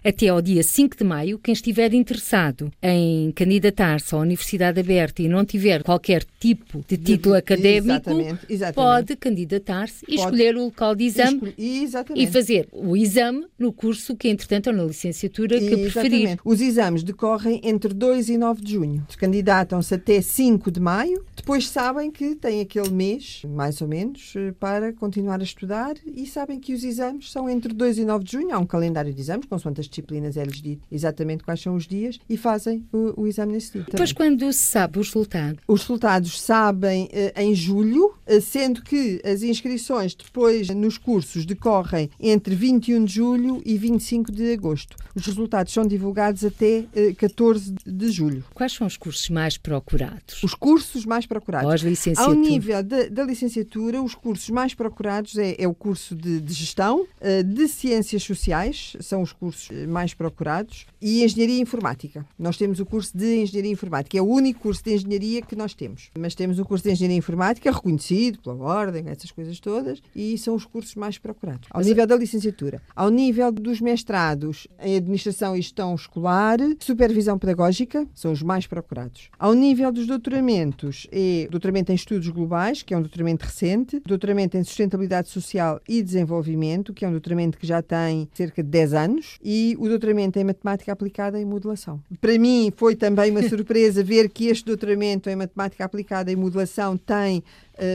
até 0.02 0.28
ao 0.28 0.40
dia 0.40 0.62
5 0.62 0.96
de 0.96 1.04
maio, 1.04 1.38
quem 1.38 1.52
estiver 1.52 1.92
interessado 1.94 2.70
em 2.82 3.32
candidatar 3.32 3.64
candidatar-se 3.74 4.14
à 4.14 4.18
Universidade 4.18 4.80
Aberta 4.80 5.22
e 5.22 5.28
não 5.28 5.44
tiver 5.44 5.82
qualquer 5.82 6.24
tipo 6.38 6.84
de 6.86 6.96
título 6.96 7.34
académico, 7.34 7.92
exatamente, 7.92 8.46
exatamente. 8.48 8.74
pode 8.74 9.16
candidatar-se 9.16 10.04
e 10.08 10.14
escolher 10.16 10.56
o 10.56 10.64
local 10.64 10.94
de 10.94 11.04
exame 11.04 11.54
e 11.56 12.26
fazer 12.26 12.68
o 12.72 12.96
exame 12.96 13.46
no 13.58 13.72
curso 13.72 14.16
que, 14.16 14.28
entretanto, 14.28 14.68
ou 14.68 14.72
na 14.72 14.84
licenciatura 14.84 15.58
que 15.58 15.64
exatamente. 15.64 15.92
preferir. 15.92 16.38
Os 16.44 16.60
exames 16.60 17.02
decorrem 17.02 17.60
entre 17.64 17.92
2 17.92 18.28
e 18.28 18.38
9 18.38 18.62
de 18.62 18.72
junho. 18.72 19.06
Candidatam-se 19.18 19.94
até 19.94 20.20
5 20.20 20.70
de 20.70 20.80
maio, 20.80 21.24
depois 21.36 21.68
sabem 21.68 22.10
que 22.10 22.34
têm 22.34 22.60
aquele 22.60 22.90
mês, 22.90 23.42
mais 23.48 23.80
ou 23.80 23.88
menos, 23.88 24.34
para 24.58 24.92
continuar 24.92 25.40
a 25.40 25.44
estudar 25.44 25.94
e 26.06 26.26
sabem 26.26 26.58
que 26.60 26.72
os 26.74 26.84
exames 26.84 27.30
são 27.30 27.48
entre 27.48 27.72
2 27.72 27.98
e 27.98 28.04
9 28.04 28.24
de 28.24 28.32
junho. 28.32 28.54
Há 28.54 28.58
um 28.58 28.66
calendário 28.66 29.12
de 29.12 29.20
exames, 29.20 29.33
consoante 29.42 29.80
as 29.80 29.86
disciplinas 29.86 30.36
é-lhes 30.36 30.60
dito 30.60 30.86
exatamente 30.90 31.42
quais 31.44 31.60
são 31.60 31.74
os 31.74 31.86
dias 31.86 32.18
e 32.28 32.36
fazem 32.36 32.86
o, 32.92 33.22
o 33.22 33.26
exame 33.26 33.52
nesse 33.52 33.72
dia. 33.72 33.84
Depois, 33.90 34.12
quando 34.12 34.52
se 34.52 34.64
sabe 34.64 34.98
os 34.98 35.08
resultados? 35.08 35.62
Os 35.66 35.80
resultados 35.80 36.40
sabem 36.40 37.04
uh, 37.04 37.40
em 37.40 37.54
julho, 37.54 38.14
uh, 38.26 38.40
sendo 38.40 38.82
que 38.82 39.20
as 39.24 39.42
inscrições 39.42 40.14
depois 40.14 40.68
nos 40.70 40.98
cursos 40.98 41.44
decorrem 41.44 42.10
entre 42.20 42.54
21 42.54 43.04
de 43.04 43.14
julho 43.14 43.62
e 43.64 43.76
25 43.76 44.32
de 44.32 44.52
agosto. 44.52 44.96
Os 45.14 45.26
resultados 45.26 45.72
são 45.72 45.86
divulgados 45.86 46.44
até 46.44 46.80
uh, 46.80 46.88
eh, 46.94 47.14
14 47.14 47.74
de 47.86 48.08
julho. 48.10 48.44
Quais 48.54 48.72
são 48.72 48.86
os 48.86 48.96
cursos 48.96 49.28
mais 49.28 49.56
procurados? 49.56 50.42
Os 50.42 50.54
cursos 50.54 51.04
mais 51.04 51.26
procurados. 51.26 51.84
Ao 52.16 52.34
nível 52.34 52.82
da, 52.82 53.08
da, 53.08 53.24
licenciatura, 53.24 54.02
os 54.02 54.14
cursos 54.14 54.48
mais 54.50 54.74
procurados 54.74 55.36
é, 55.38 55.54
é 55.58 55.66
o 55.66 55.74
curso 55.74 56.14
de, 56.14 56.40
de 56.40 56.52
gestão, 56.52 57.06
de 57.44 57.68
ciências 57.68 58.22
sociais, 58.22 58.96
são 59.00 59.22
os 59.24 59.32
cursos 59.32 59.70
mais 59.86 60.14
procurados, 60.14 60.86
e 61.02 61.24
engenharia 61.24 61.60
informática. 61.60 62.24
Nós 62.38 62.56
temos 62.56 62.78
o 62.78 62.86
curso 62.86 63.16
de 63.16 63.42
Engenharia 63.42 63.72
Informática. 63.72 64.16
É 64.16 64.22
o 64.22 64.26
único 64.26 64.60
curso 64.60 64.84
de 64.84 64.94
engenharia 64.94 65.42
que 65.42 65.56
nós 65.56 65.74
temos. 65.74 66.10
Mas 66.18 66.34
temos 66.34 66.58
o 66.58 66.64
curso 66.64 66.84
de 66.84 66.92
Engenharia 66.92 67.16
Informática 67.16 67.70
reconhecido 67.70 68.38
pela 68.40 68.56
Ordem, 68.56 69.04
essas 69.08 69.30
coisas 69.30 69.58
todas, 69.58 70.00
e 70.14 70.38
são 70.38 70.54
os 70.54 70.64
cursos 70.64 70.94
mais 70.94 71.18
procurados. 71.18 71.68
Ao 71.70 71.82
nível 71.82 72.06
da 72.06 72.16
licenciatura. 72.16 72.80
Ao 72.94 73.10
nível 73.10 73.50
dos 73.50 73.80
mestrados 73.80 74.68
em 74.80 74.96
Administração 74.96 75.56
e 75.56 75.62
Gestão 75.62 75.94
Escolar, 75.94 76.58
Supervisão 76.78 77.38
Pedagógica, 77.38 78.06
são 78.14 78.32
os 78.32 78.42
mais 78.42 78.66
procurados. 78.66 79.30
Ao 79.38 79.54
nível 79.54 79.90
dos 79.90 80.06
doutoramentos, 80.06 81.06
é 81.10 81.48
doutoramento 81.50 81.90
em 81.90 81.94
Estudos 81.94 82.28
Globais, 82.28 82.82
que 82.82 82.94
é 82.94 82.96
um 82.96 83.00
doutoramento 83.00 83.44
recente, 83.44 84.00
doutoramento 84.06 84.56
em 84.56 84.64
Sustentabilidade 84.64 85.28
Social 85.28 85.80
e 85.88 86.02
Desenvolvimento, 86.02 86.92
que 86.92 87.04
é 87.04 87.08
um 87.08 87.12
doutoramento 87.12 87.58
que 87.58 87.66
já 87.66 87.82
tem 87.82 88.28
cerca 88.34 88.62
de 88.62 88.68
10 88.68 88.94
anos, 88.94 89.13
e 89.42 89.76
o 89.78 89.88
doutoramento 89.88 90.38
em 90.38 90.44
Matemática 90.44 90.92
Aplicada 90.92 91.40
e 91.40 91.44
Modulação. 91.44 92.00
Para 92.20 92.38
mim, 92.38 92.72
foi 92.76 92.94
também 92.94 93.30
uma 93.30 93.42
surpresa 93.48 94.02
ver 94.02 94.28
que 94.28 94.46
este 94.46 94.64
doutoramento 94.64 95.28
em 95.28 95.36
matemática 95.36 95.84
aplicada 95.84 96.30
e 96.30 96.36
modulação 96.36 96.96
tem 96.96 97.42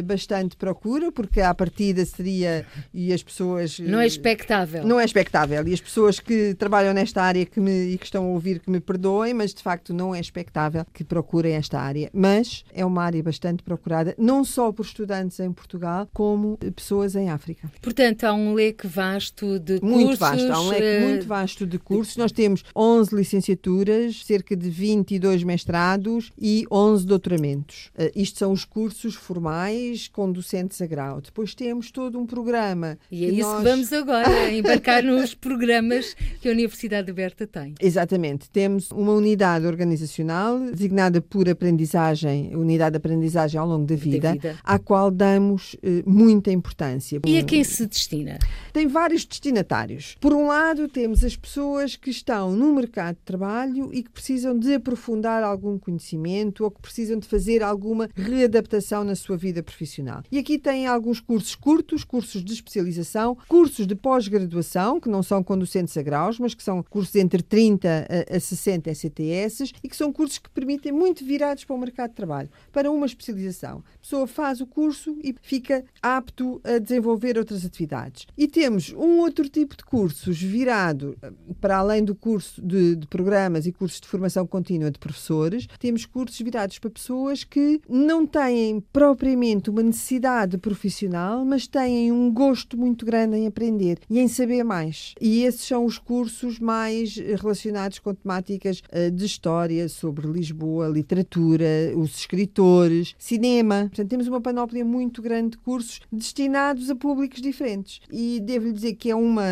bastante 0.03 0.55
procura, 0.55 1.11
porque 1.11 1.41
à 1.41 1.53
partida 1.53 2.05
seria 2.05 2.65
e 2.93 3.13
as 3.13 3.23
pessoas 3.23 3.79
não 3.79 3.99
é 3.99 4.07
expectável. 4.07 4.85
Não 4.85 4.99
é 4.99 5.05
expectável 5.05 5.67
e 5.67 5.73
as 5.73 5.81
pessoas 5.81 6.19
que 6.19 6.53
trabalham 6.55 6.93
nesta 6.93 7.21
área 7.21 7.45
que 7.45 7.59
me 7.59 7.93
e 7.93 7.97
que 7.97 8.05
estão 8.05 8.25
a 8.25 8.27
ouvir 8.27 8.59
que 8.59 8.69
me 8.69 8.79
perdoem, 8.79 9.33
mas 9.33 9.53
de 9.53 9.61
facto 9.61 9.93
não 9.93 10.13
é 10.13 10.19
expectável 10.19 10.85
que 10.93 11.03
procurem 11.03 11.53
esta 11.53 11.79
área, 11.79 12.09
mas 12.13 12.63
é 12.73 12.85
uma 12.85 13.03
área 13.03 13.21
bastante 13.21 13.63
procurada 13.63 14.15
não 14.17 14.43
só 14.43 14.71
por 14.71 14.85
estudantes 14.85 15.39
em 15.39 15.51
Portugal, 15.51 16.07
como 16.13 16.57
pessoas 16.75 17.15
em 17.15 17.29
África. 17.29 17.71
Portanto, 17.81 18.23
há 18.23 18.33
um 18.33 18.53
leque 18.53 18.87
vasto 18.87 19.59
de 19.59 19.79
muito 19.81 20.17
cursos. 20.17 20.19
Vasto, 20.19 20.51
há 20.51 20.61
um 20.61 20.69
leque 20.69 21.05
muito 21.05 21.27
vasto 21.27 21.65
de 21.65 21.77
cursos. 21.77 22.17
Nós 22.17 22.31
temos 22.31 22.63
11 22.75 23.15
licenciaturas, 23.15 24.23
cerca 24.25 24.55
de 24.55 24.69
22 24.69 25.43
mestrados 25.43 26.31
e 26.37 26.65
11 26.71 27.05
doutoramentos. 27.05 27.91
Isto 28.15 28.39
são 28.39 28.51
os 28.51 28.65
cursos 28.65 29.15
formais 29.15 29.68
mais 29.69 30.07
com 30.07 30.31
docentes 30.31 30.81
a 30.81 30.87
grau. 30.87 31.21
Depois 31.21 31.53
temos 31.53 31.91
todo 31.91 32.19
um 32.19 32.25
programa. 32.25 32.97
E 33.11 33.25
é 33.25 33.29
isso 33.29 33.41
nós... 33.41 33.57
que 33.57 33.69
vamos 33.69 33.93
agora 33.93 34.49
embarcar 34.51 35.03
nos 35.03 35.35
programas 35.35 36.15
que 36.41 36.49
a 36.49 36.51
Universidade 36.51 37.11
Aberta 37.11 37.45
tem. 37.45 37.75
Exatamente. 37.79 38.49
Temos 38.49 38.89
uma 38.91 39.13
unidade 39.13 39.67
organizacional 39.67 40.59
designada 40.59 41.21
por 41.21 41.47
aprendizagem, 41.47 42.55
unidade 42.55 42.91
de 42.91 42.97
aprendizagem 42.97 43.59
ao 43.59 43.67
longo 43.67 43.85
da 43.85 43.95
vida, 43.95 44.19
da 44.19 44.31
vida. 44.33 44.57
à 44.63 44.79
qual 44.79 45.11
damos 45.11 45.75
eh, 45.83 46.03
muita 46.05 46.51
importância. 46.51 47.19
E 47.25 47.37
a 47.37 47.43
quem 47.43 47.63
se 47.63 47.85
destina? 47.85 48.39
Tem 48.73 48.87
vários 48.87 49.25
destinatários. 49.25 50.17
Por 50.19 50.33
um 50.33 50.47
lado, 50.47 50.87
temos 50.87 51.23
as 51.23 51.35
pessoas 51.35 51.95
que 51.95 52.09
estão 52.09 52.51
no 52.51 52.73
mercado 52.73 53.15
de 53.17 53.21
trabalho 53.21 53.89
e 53.93 54.01
que 54.01 54.09
precisam 54.09 54.57
de 54.57 54.73
aprofundar 54.73 55.43
algum 55.43 55.77
conhecimento 55.77 56.63
ou 56.63 56.71
que 56.71 56.81
precisam 56.81 57.19
de 57.19 57.27
fazer 57.27 57.61
alguma 57.61 58.09
readaptação 58.15 59.03
na 59.03 59.15
sua 59.15 59.37
vida 59.37 59.58
profissional. 59.63 60.23
E 60.31 60.37
aqui 60.37 60.57
têm 60.57 60.87
alguns 60.87 61.19
cursos 61.19 61.55
curtos, 61.55 62.03
cursos 62.03 62.43
de 62.43 62.53
especialização, 62.53 63.37
cursos 63.47 63.85
de 63.85 63.95
pós-graduação, 63.95 64.99
que 64.99 65.09
não 65.09 65.23
são 65.23 65.43
conducentes 65.43 65.95
a 65.97 66.01
graus, 66.01 66.39
mas 66.39 66.53
que 66.53 66.63
são 66.63 66.83
cursos 66.83 67.15
entre 67.15 67.41
30 67.41 68.07
a 68.29 68.39
60 68.39 68.93
STS 68.93 69.73
e 69.83 69.89
que 69.89 69.95
são 69.95 70.11
cursos 70.11 70.37
que 70.37 70.49
permitem 70.49 70.91
muito 70.91 71.25
virados 71.25 71.63
para 71.63 71.75
o 71.75 71.79
mercado 71.79 72.09
de 72.11 72.15
trabalho, 72.15 72.49
para 72.71 72.91
uma 72.91 73.05
especialização. 73.05 73.83
A 73.95 73.97
pessoa 74.01 74.27
faz 74.27 74.61
o 74.61 74.67
curso 74.67 75.17
e 75.23 75.35
fica 75.41 75.83
apto 76.01 76.61
a 76.63 76.79
desenvolver 76.79 77.37
outras 77.37 77.65
atividades. 77.65 78.25
E 78.37 78.47
temos 78.47 78.93
um 78.93 79.19
outro 79.19 79.47
tipo 79.47 79.75
de 79.75 79.83
cursos 79.83 80.41
virado 80.41 81.17
para 81.59 81.77
além 81.77 82.03
do 82.03 82.15
curso 82.15 82.61
de, 82.61 82.95
de 82.95 83.07
programas 83.07 83.65
e 83.65 83.71
cursos 83.71 83.99
de 83.99 84.07
formação 84.07 84.45
contínua 84.45 84.91
de 84.91 84.99
professores, 84.99 85.67
temos 85.79 86.05
cursos 86.05 86.39
virados 86.39 86.79
para 86.79 86.89
pessoas 86.89 87.43
que 87.43 87.81
não 87.89 88.25
têm 88.25 88.81
propriamente 88.91 89.48
uma 89.69 89.83
necessidade 89.83 90.57
profissional, 90.57 91.43
mas 91.43 91.67
têm 91.67 92.11
um 92.11 92.31
gosto 92.31 92.77
muito 92.77 93.05
grande 93.05 93.37
em 93.37 93.47
aprender 93.47 93.99
e 94.09 94.19
em 94.19 94.27
saber 94.27 94.63
mais. 94.63 95.13
E 95.19 95.43
esses 95.43 95.61
são 95.61 95.85
os 95.85 95.97
cursos 95.97 96.59
mais 96.59 97.15
relacionados 97.15 97.99
com 97.99 98.13
temáticas 98.13 98.81
eh, 98.91 99.09
de 99.09 99.25
história, 99.25 99.89
sobre 99.89 100.27
Lisboa, 100.27 100.87
literatura, 100.87 101.65
os 101.95 102.17
escritores, 102.17 103.15
cinema. 103.17 103.85
Portanto, 103.87 104.09
temos 104.09 104.27
uma 104.27 104.41
panóplia 104.41 104.85
muito 104.85 105.21
grande 105.21 105.51
de 105.51 105.57
cursos 105.57 106.01
destinados 106.11 106.89
a 106.89 106.95
públicos 106.95 107.41
diferentes. 107.41 107.99
E 108.11 108.39
devo-lhe 108.39 108.73
dizer 108.73 108.93
que 108.93 109.09
é 109.09 109.15
uma 109.15 109.47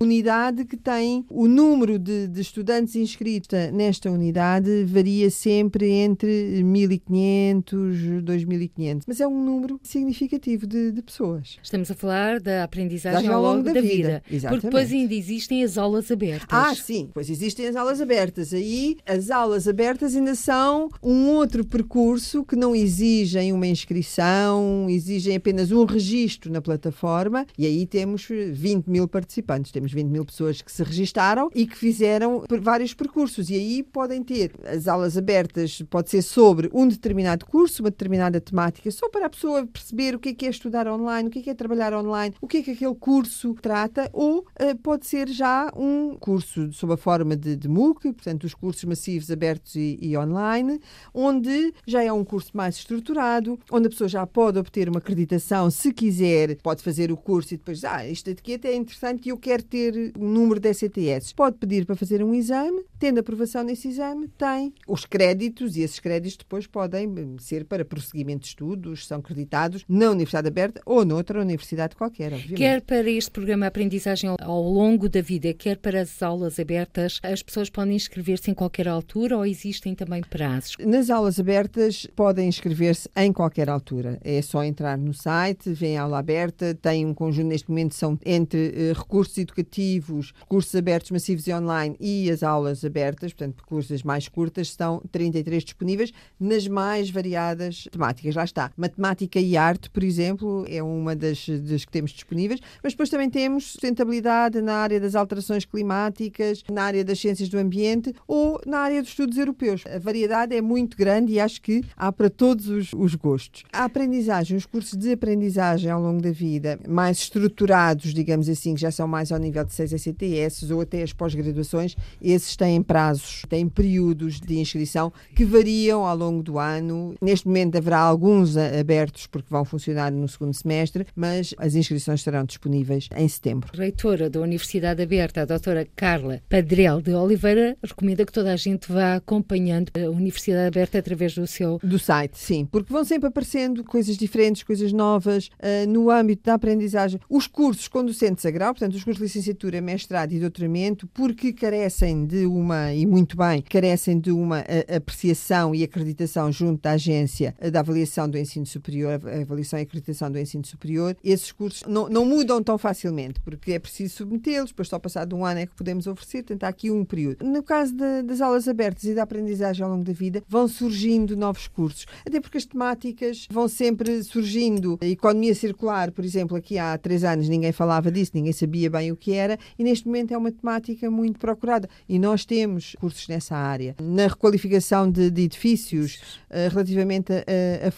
unidade 0.00 0.64
que 0.64 0.76
tem 0.76 1.24
o 1.30 1.46
número 1.46 1.98
de, 1.98 2.26
de 2.26 2.40
estudantes 2.40 2.96
inscritos 2.96 3.48
nesta 3.72 4.10
unidade 4.10 4.84
varia 4.84 5.30
sempre 5.30 5.90
entre 5.90 6.62
1.500, 6.62 8.22
2.500, 8.22 9.02
mas 9.06 9.20
é 9.20 9.26
um 9.28 9.44
número 9.44 9.80
significativo 9.82 10.66
de, 10.66 10.92
de 10.92 11.02
pessoas. 11.02 11.58
Estamos 11.62 11.90
a 11.90 11.94
falar 11.94 12.40
da 12.40 12.64
aprendizagem 12.64 13.28
ao 13.28 13.42
longo 13.42 13.62
da, 13.62 13.72
da 13.72 13.80
vida. 13.80 14.22
vida. 14.28 14.48
Porque 14.48 14.66
depois 14.66 14.92
ainda 14.92 15.14
existem 15.14 15.62
as 15.62 15.78
aulas 15.78 16.10
abertas. 16.10 16.48
Ah, 16.50 16.74
sim, 16.74 17.10
pois 17.12 17.30
existem 17.30 17.66
as 17.66 17.76
aulas 17.76 18.00
abertas. 18.00 18.52
Aí 18.52 18.96
as 19.06 19.30
aulas 19.30 19.68
abertas 19.68 20.14
ainda 20.14 20.34
são 20.34 20.88
um 21.02 21.28
outro 21.28 21.64
percurso 21.64 22.44
que 22.44 22.56
não 22.56 22.74
exigem 22.74 23.52
uma 23.52 23.66
inscrição, 23.66 24.86
exigem 24.88 25.36
apenas 25.36 25.70
um 25.70 25.84
registro 25.84 26.50
na 26.50 26.60
plataforma 26.60 27.46
e 27.56 27.66
aí 27.66 27.86
temos 27.86 28.26
20 28.28 28.86
mil 28.86 29.08
participantes, 29.08 29.72
temos 29.72 29.92
20 29.92 30.08
mil 30.08 30.24
pessoas 30.24 30.62
que 30.62 30.70
se 30.70 30.82
registaram 30.82 31.50
e 31.54 31.66
que 31.66 31.76
fizeram 31.76 32.44
vários 32.60 32.94
percursos 32.94 33.50
e 33.50 33.54
aí 33.54 33.82
podem 33.82 34.22
ter 34.22 34.52
as 34.64 34.86
aulas 34.86 35.16
abertas, 35.16 35.82
pode 35.88 36.10
ser 36.10 36.22
sobre 36.22 36.70
um 36.72 36.86
determinado 36.86 37.46
curso, 37.46 37.82
uma 37.82 37.90
determinada 37.90 38.40
temática, 38.40 38.90
só 38.90 39.08
para 39.08 39.17
a 39.26 39.30
pessoa 39.30 39.66
perceber 39.66 40.14
o 40.14 40.18
que 40.18 40.30
é, 40.30 40.34
que 40.34 40.46
é 40.46 40.50
estudar 40.50 40.86
online, 40.88 41.28
o 41.28 41.30
que 41.30 41.40
é, 41.40 41.42
que 41.42 41.50
é 41.50 41.54
trabalhar 41.54 41.92
online, 41.92 42.34
o 42.40 42.46
que 42.46 42.58
é 42.58 42.62
que 42.62 42.70
aquele 42.72 42.94
curso 42.94 43.54
trata, 43.60 44.08
ou 44.12 44.40
uh, 44.40 44.78
pode 44.82 45.06
ser 45.06 45.28
já 45.28 45.70
um 45.76 46.16
curso 46.18 46.72
sob 46.72 46.92
a 46.92 46.96
forma 46.96 47.36
de, 47.36 47.56
de 47.56 47.68
MOOC, 47.68 48.12
portanto, 48.12 48.44
os 48.44 48.54
cursos 48.54 48.84
massivos 48.84 49.30
abertos 49.30 49.74
e, 49.74 49.98
e 50.00 50.16
online, 50.16 50.80
onde 51.12 51.72
já 51.86 52.02
é 52.02 52.12
um 52.12 52.24
curso 52.24 52.50
mais 52.54 52.76
estruturado, 52.76 53.58
onde 53.70 53.86
a 53.86 53.90
pessoa 53.90 54.08
já 54.08 54.26
pode 54.26 54.58
obter 54.58 54.88
uma 54.88 54.98
acreditação, 54.98 55.70
se 55.70 55.92
quiser, 55.92 56.56
pode 56.56 56.82
fazer 56.82 57.10
o 57.10 57.16
curso 57.16 57.54
e 57.54 57.56
depois, 57.56 57.84
ah, 57.84 58.06
isto 58.06 58.30
aqui 58.30 58.54
até 58.54 58.68
é 58.70 58.76
interessante 58.76 59.26
e 59.26 59.28
eu 59.30 59.36
quero 59.36 59.62
ter 59.62 60.12
um 60.18 60.28
número 60.28 60.60
de 60.60 60.72
STS. 60.72 61.32
Pode 61.34 61.56
pedir 61.58 61.84
para 61.86 61.96
fazer 61.96 62.22
um 62.22 62.34
exame, 62.34 62.84
tendo 62.98 63.20
aprovação 63.20 63.62
nesse 63.62 63.88
exame, 63.88 64.28
tem 64.28 64.72
os 64.86 65.04
créditos 65.04 65.76
e 65.76 65.82
esses 65.82 65.98
créditos 65.98 66.36
depois 66.36 66.66
podem 66.66 67.36
ser 67.38 67.64
para 67.64 67.84
prosseguimento 67.84 68.42
de 68.42 68.48
estudos, 68.48 69.06
são 69.08 69.22
creditados 69.22 69.84
na 69.88 70.10
Universidade 70.10 70.48
Aberta 70.48 70.80
ou 70.84 71.04
noutra 71.04 71.40
universidade 71.40 71.96
qualquer, 71.96 72.32
obviamente. 72.32 72.56
Quer 72.56 72.80
para 72.82 73.10
este 73.10 73.30
programa 73.30 73.66
Aprendizagem 73.66 74.30
ao 74.38 74.62
longo 74.62 75.08
da 75.08 75.20
vida, 75.20 75.52
quer 75.54 75.78
para 75.78 76.02
as 76.02 76.22
aulas 76.22 76.58
abertas, 76.58 77.18
as 77.22 77.42
pessoas 77.42 77.70
podem 77.70 77.96
inscrever-se 77.96 78.50
em 78.50 78.54
qualquer 78.54 78.86
altura 78.86 79.36
ou 79.36 79.46
existem 79.46 79.94
também 79.94 80.22
prazos? 80.22 80.76
Nas 80.78 81.10
aulas 81.10 81.40
abertas 81.40 82.06
podem 82.14 82.48
inscrever-se 82.48 83.08
em 83.16 83.32
qualquer 83.32 83.68
altura. 83.70 84.18
É 84.22 84.40
só 84.42 84.62
entrar 84.62 84.98
no 84.98 85.14
site, 85.14 85.70
vem 85.70 85.96
a 85.96 86.02
aula 86.02 86.18
aberta, 86.18 86.74
tem 86.74 87.06
um 87.06 87.14
conjunto, 87.14 87.48
neste 87.48 87.68
momento 87.68 87.94
são 87.94 88.18
entre 88.24 88.68
uh, 88.68 88.98
recursos 88.98 89.38
educativos, 89.38 90.32
cursos 90.46 90.74
abertos 90.74 91.10
massivos 91.10 91.46
e 91.46 91.52
online 91.52 91.96
e 91.98 92.30
as 92.30 92.42
aulas 92.42 92.84
abertas, 92.84 93.32
portanto, 93.32 93.56
percursos 93.56 94.02
mais 94.02 94.28
curtas, 94.28 94.68
estão 94.68 95.02
33 95.10 95.64
disponíveis 95.64 96.12
nas 96.38 96.68
mais 96.68 97.10
variadas 97.10 97.88
temáticas. 97.90 98.34
Lá 98.34 98.44
está. 98.44 98.70
Matemática 98.98 99.38
e 99.38 99.56
arte, 99.56 99.88
por 99.88 100.02
exemplo, 100.02 100.64
é 100.68 100.82
uma 100.82 101.14
das, 101.14 101.48
das 101.48 101.84
que 101.84 101.92
temos 101.92 102.10
disponíveis, 102.10 102.60
mas 102.82 102.92
depois 102.92 103.08
também 103.08 103.30
temos 103.30 103.64
sustentabilidade 103.64 104.60
na 104.60 104.74
área 104.74 104.98
das 104.98 105.14
alterações 105.14 105.64
climáticas, 105.64 106.64
na 106.68 106.82
área 106.82 107.04
das 107.04 107.20
ciências 107.20 107.48
do 107.48 107.58
ambiente 107.58 108.12
ou 108.26 108.60
na 108.66 108.78
área 108.80 109.00
dos 109.00 109.10
estudos 109.10 109.38
europeus. 109.38 109.84
A 109.86 110.00
variedade 110.00 110.54
é 110.54 110.60
muito 110.60 110.96
grande 110.96 111.32
e 111.32 111.40
acho 111.40 111.62
que 111.62 111.82
há 111.96 112.10
para 112.10 112.28
todos 112.28 112.68
os, 112.68 112.92
os 112.92 113.14
gostos. 113.14 113.62
A 113.72 113.84
aprendizagem, 113.84 114.56
os 114.56 114.66
cursos 114.66 114.98
de 114.98 115.12
aprendizagem 115.12 115.90
ao 115.90 116.00
longo 116.00 116.20
da 116.20 116.32
vida, 116.32 116.78
mais 116.88 117.18
estruturados, 117.18 118.12
digamos 118.12 118.48
assim, 118.48 118.74
que 118.74 118.80
já 118.80 118.90
são 118.90 119.06
mais 119.06 119.30
ao 119.30 119.38
nível 119.38 119.64
de 119.64 119.72
6 119.74 119.94
ACTS 119.94 120.72
ou 120.72 120.80
até 120.80 121.04
as 121.04 121.12
pós-graduações, 121.12 121.96
esses 122.20 122.56
têm 122.56 122.82
prazos, 122.82 123.42
têm 123.48 123.68
períodos 123.68 124.40
de 124.40 124.58
inscrição 124.58 125.12
que 125.36 125.44
variam 125.44 126.04
ao 126.04 126.16
longo 126.16 126.42
do 126.42 126.58
ano. 126.58 127.14
Neste 127.22 127.46
momento 127.46 127.76
haverá 127.76 128.00
alguns 128.00 128.56
abertos 128.78 129.26
porque 129.26 129.48
vão 129.50 129.64
funcionar 129.64 130.10
no 130.10 130.28
segundo 130.28 130.54
semestre, 130.54 131.06
mas 131.14 131.54
as 131.58 131.74
inscrições 131.74 132.20
estarão 132.20 132.44
disponíveis 132.44 133.08
em 133.16 133.28
setembro. 133.28 133.70
Reitora 133.74 134.30
da 134.30 134.40
Universidade 134.40 135.02
Aberta, 135.02 135.42
a 135.42 135.44
doutora 135.44 135.86
Carla 135.96 136.42
Padrel 136.48 137.00
de 137.00 137.12
Oliveira, 137.12 137.76
recomenda 137.82 138.24
que 138.24 138.32
toda 138.32 138.52
a 138.52 138.56
gente 138.56 138.90
vá 138.90 139.16
acompanhando 139.16 139.90
a 139.94 140.10
Universidade 140.10 140.68
Aberta 140.68 140.98
através 140.98 141.34
do 141.34 141.46
seu... 141.46 141.78
Do 141.82 141.98
site, 141.98 142.38
sim, 142.38 142.64
porque 142.66 142.92
vão 142.92 143.04
sempre 143.04 143.28
aparecendo 143.28 143.84
coisas 143.84 144.16
diferentes, 144.16 144.62
coisas 144.62 144.92
novas, 144.92 145.46
uh, 145.46 145.88
no 145.88 146.10
âmbito 146.10 146.44
da 146.44 146.54
aprendizagem. 146.54 147.20
Os 147.28 147.46
cursos 147.46 147.88
com 147.88 148.04
docentes 148.04 148.44
a 148.44 148.50
grau, 148.50 148.74
portanto, 148.74 148.94
os 148.94 149.04
cursos 149.04 149.18
de 149.18 149.24
licenciatura, 149.24 149.80
mestrado 149.80 150.32
e 150.32 150.40
doutoramento, 150.40 151.06
porque 151.08 151.52
carecem 151.52 152.26
de 152.26 152.46
uma, 152.46 152.92
e 152.92 153.06
muito 153.06 153.36
bem, 153.36 153.62
carecem 153.62 154.18
de 154.18 154.30
uma 154.30 154.60
uh, 154.60 154.96
apreciação 154.96 155.74
e 155.74 155.82
acreditação 155.82 156.50
junto 156.52 156.82
da 156.82 156.92
agência 156.92 157.54
da 157.72 157.80
avaliação 157.80 158.28
do 158.28 158.38
ensino 158.38 158.66
superior, 158.68 159.20
a 159.24 159.40
avaliação 159.40 159.78
e 159.78 159.82
acreditação 159.82 160.30
do 160.30 160.38
ensino 160.38 160.64
superior, 160.64 161.16
esses 161.22 161.52
cursos 161.52 161.82
não, 161.86 162.08
não 162.08 162.24
mudam 162.24 162.62
tão 162.62 162.78
facilmente, 162.78 163.40
porque 163.40 163.72
é 163.72 163.78
preciso 163.78 164.16
submetê-los, 164.16 164.70
depois 164.70 164.88
só 164.88 164.98
passado 164.98 165.36
um 165.36 165.44
ano 165.44 165.60
é 165.60 165.66
que 165.66 165.74
podemos 165.74 166.06
oferecer, 166.06 166.42
portanto 166.42 166.64
há 166.64 166.68
aqui 166.68 166.90
um 166.90 167.04
período. 167.04 167.44
No 167.44 167.62
caso 167.62 167.94
de, 167.94 168.22
das 168.22 168.40
aulas 168.40 168.68
abertas 168.68 169.04
e 169.04 169.14
da 169.14 169.22
aprendizagem 169.22 169.84
ao 169.84 169.90
longo 169.90 170.04
da 170.04 170.12
vida, 170.12 170.42
vão 170.48 170.68
surgindo 170.68 171.36
novos 171.36 171.68
cursos, 171.68 172.06
até 172.26 172.40
porque 172.40 172.58
as 172.58 172.64
temáticas 172.64 173.46
vão 173.50 173.68
sempre 173.68 174.22
surgindo. 174.22 174.98
A 175.00 175.06
economia 175.06 175.54
circular, 175.54 176.10
por 176.10 176.24
exemplo, 176.24 176.56
aqui 176.56 176.78
há 176.78 176.96
três 176.98 177.24
anos 177.24 177.48
ninguém 177.48 177.72
falava 177.72 178.10
disso, 178.10 178.32
ninguém 178.34 178.52
sabia 178.52 178.90
bem 178.90 179.12
o 179.12 179.16
que 179.16 179.32
era, 179.32 179.58
e 179.78 179.84
neste 179.84 180.06
momento 180.06 180.32
é 180.32 180.38
uma 180.38 180.52
temática 180.52 181.10
muito 181.10 181.38
procurada. 181.38 181.88
E 182.08 182.18
nós 182.18 182.44
temos 182.44 182.94
cursos 182.98 183.26
nessa 183.28 183.56
área. 183.56 183.94
Na 184.00 184.26
requalificação 184.26 185.10
de, 185.10 185.30
de 185.30 185.42
edifícios, 185.42 186.16
uh, 186.50 186.70
relativamente 186.70 187.32
a, 187.32 187.88
a, 187.88 187.90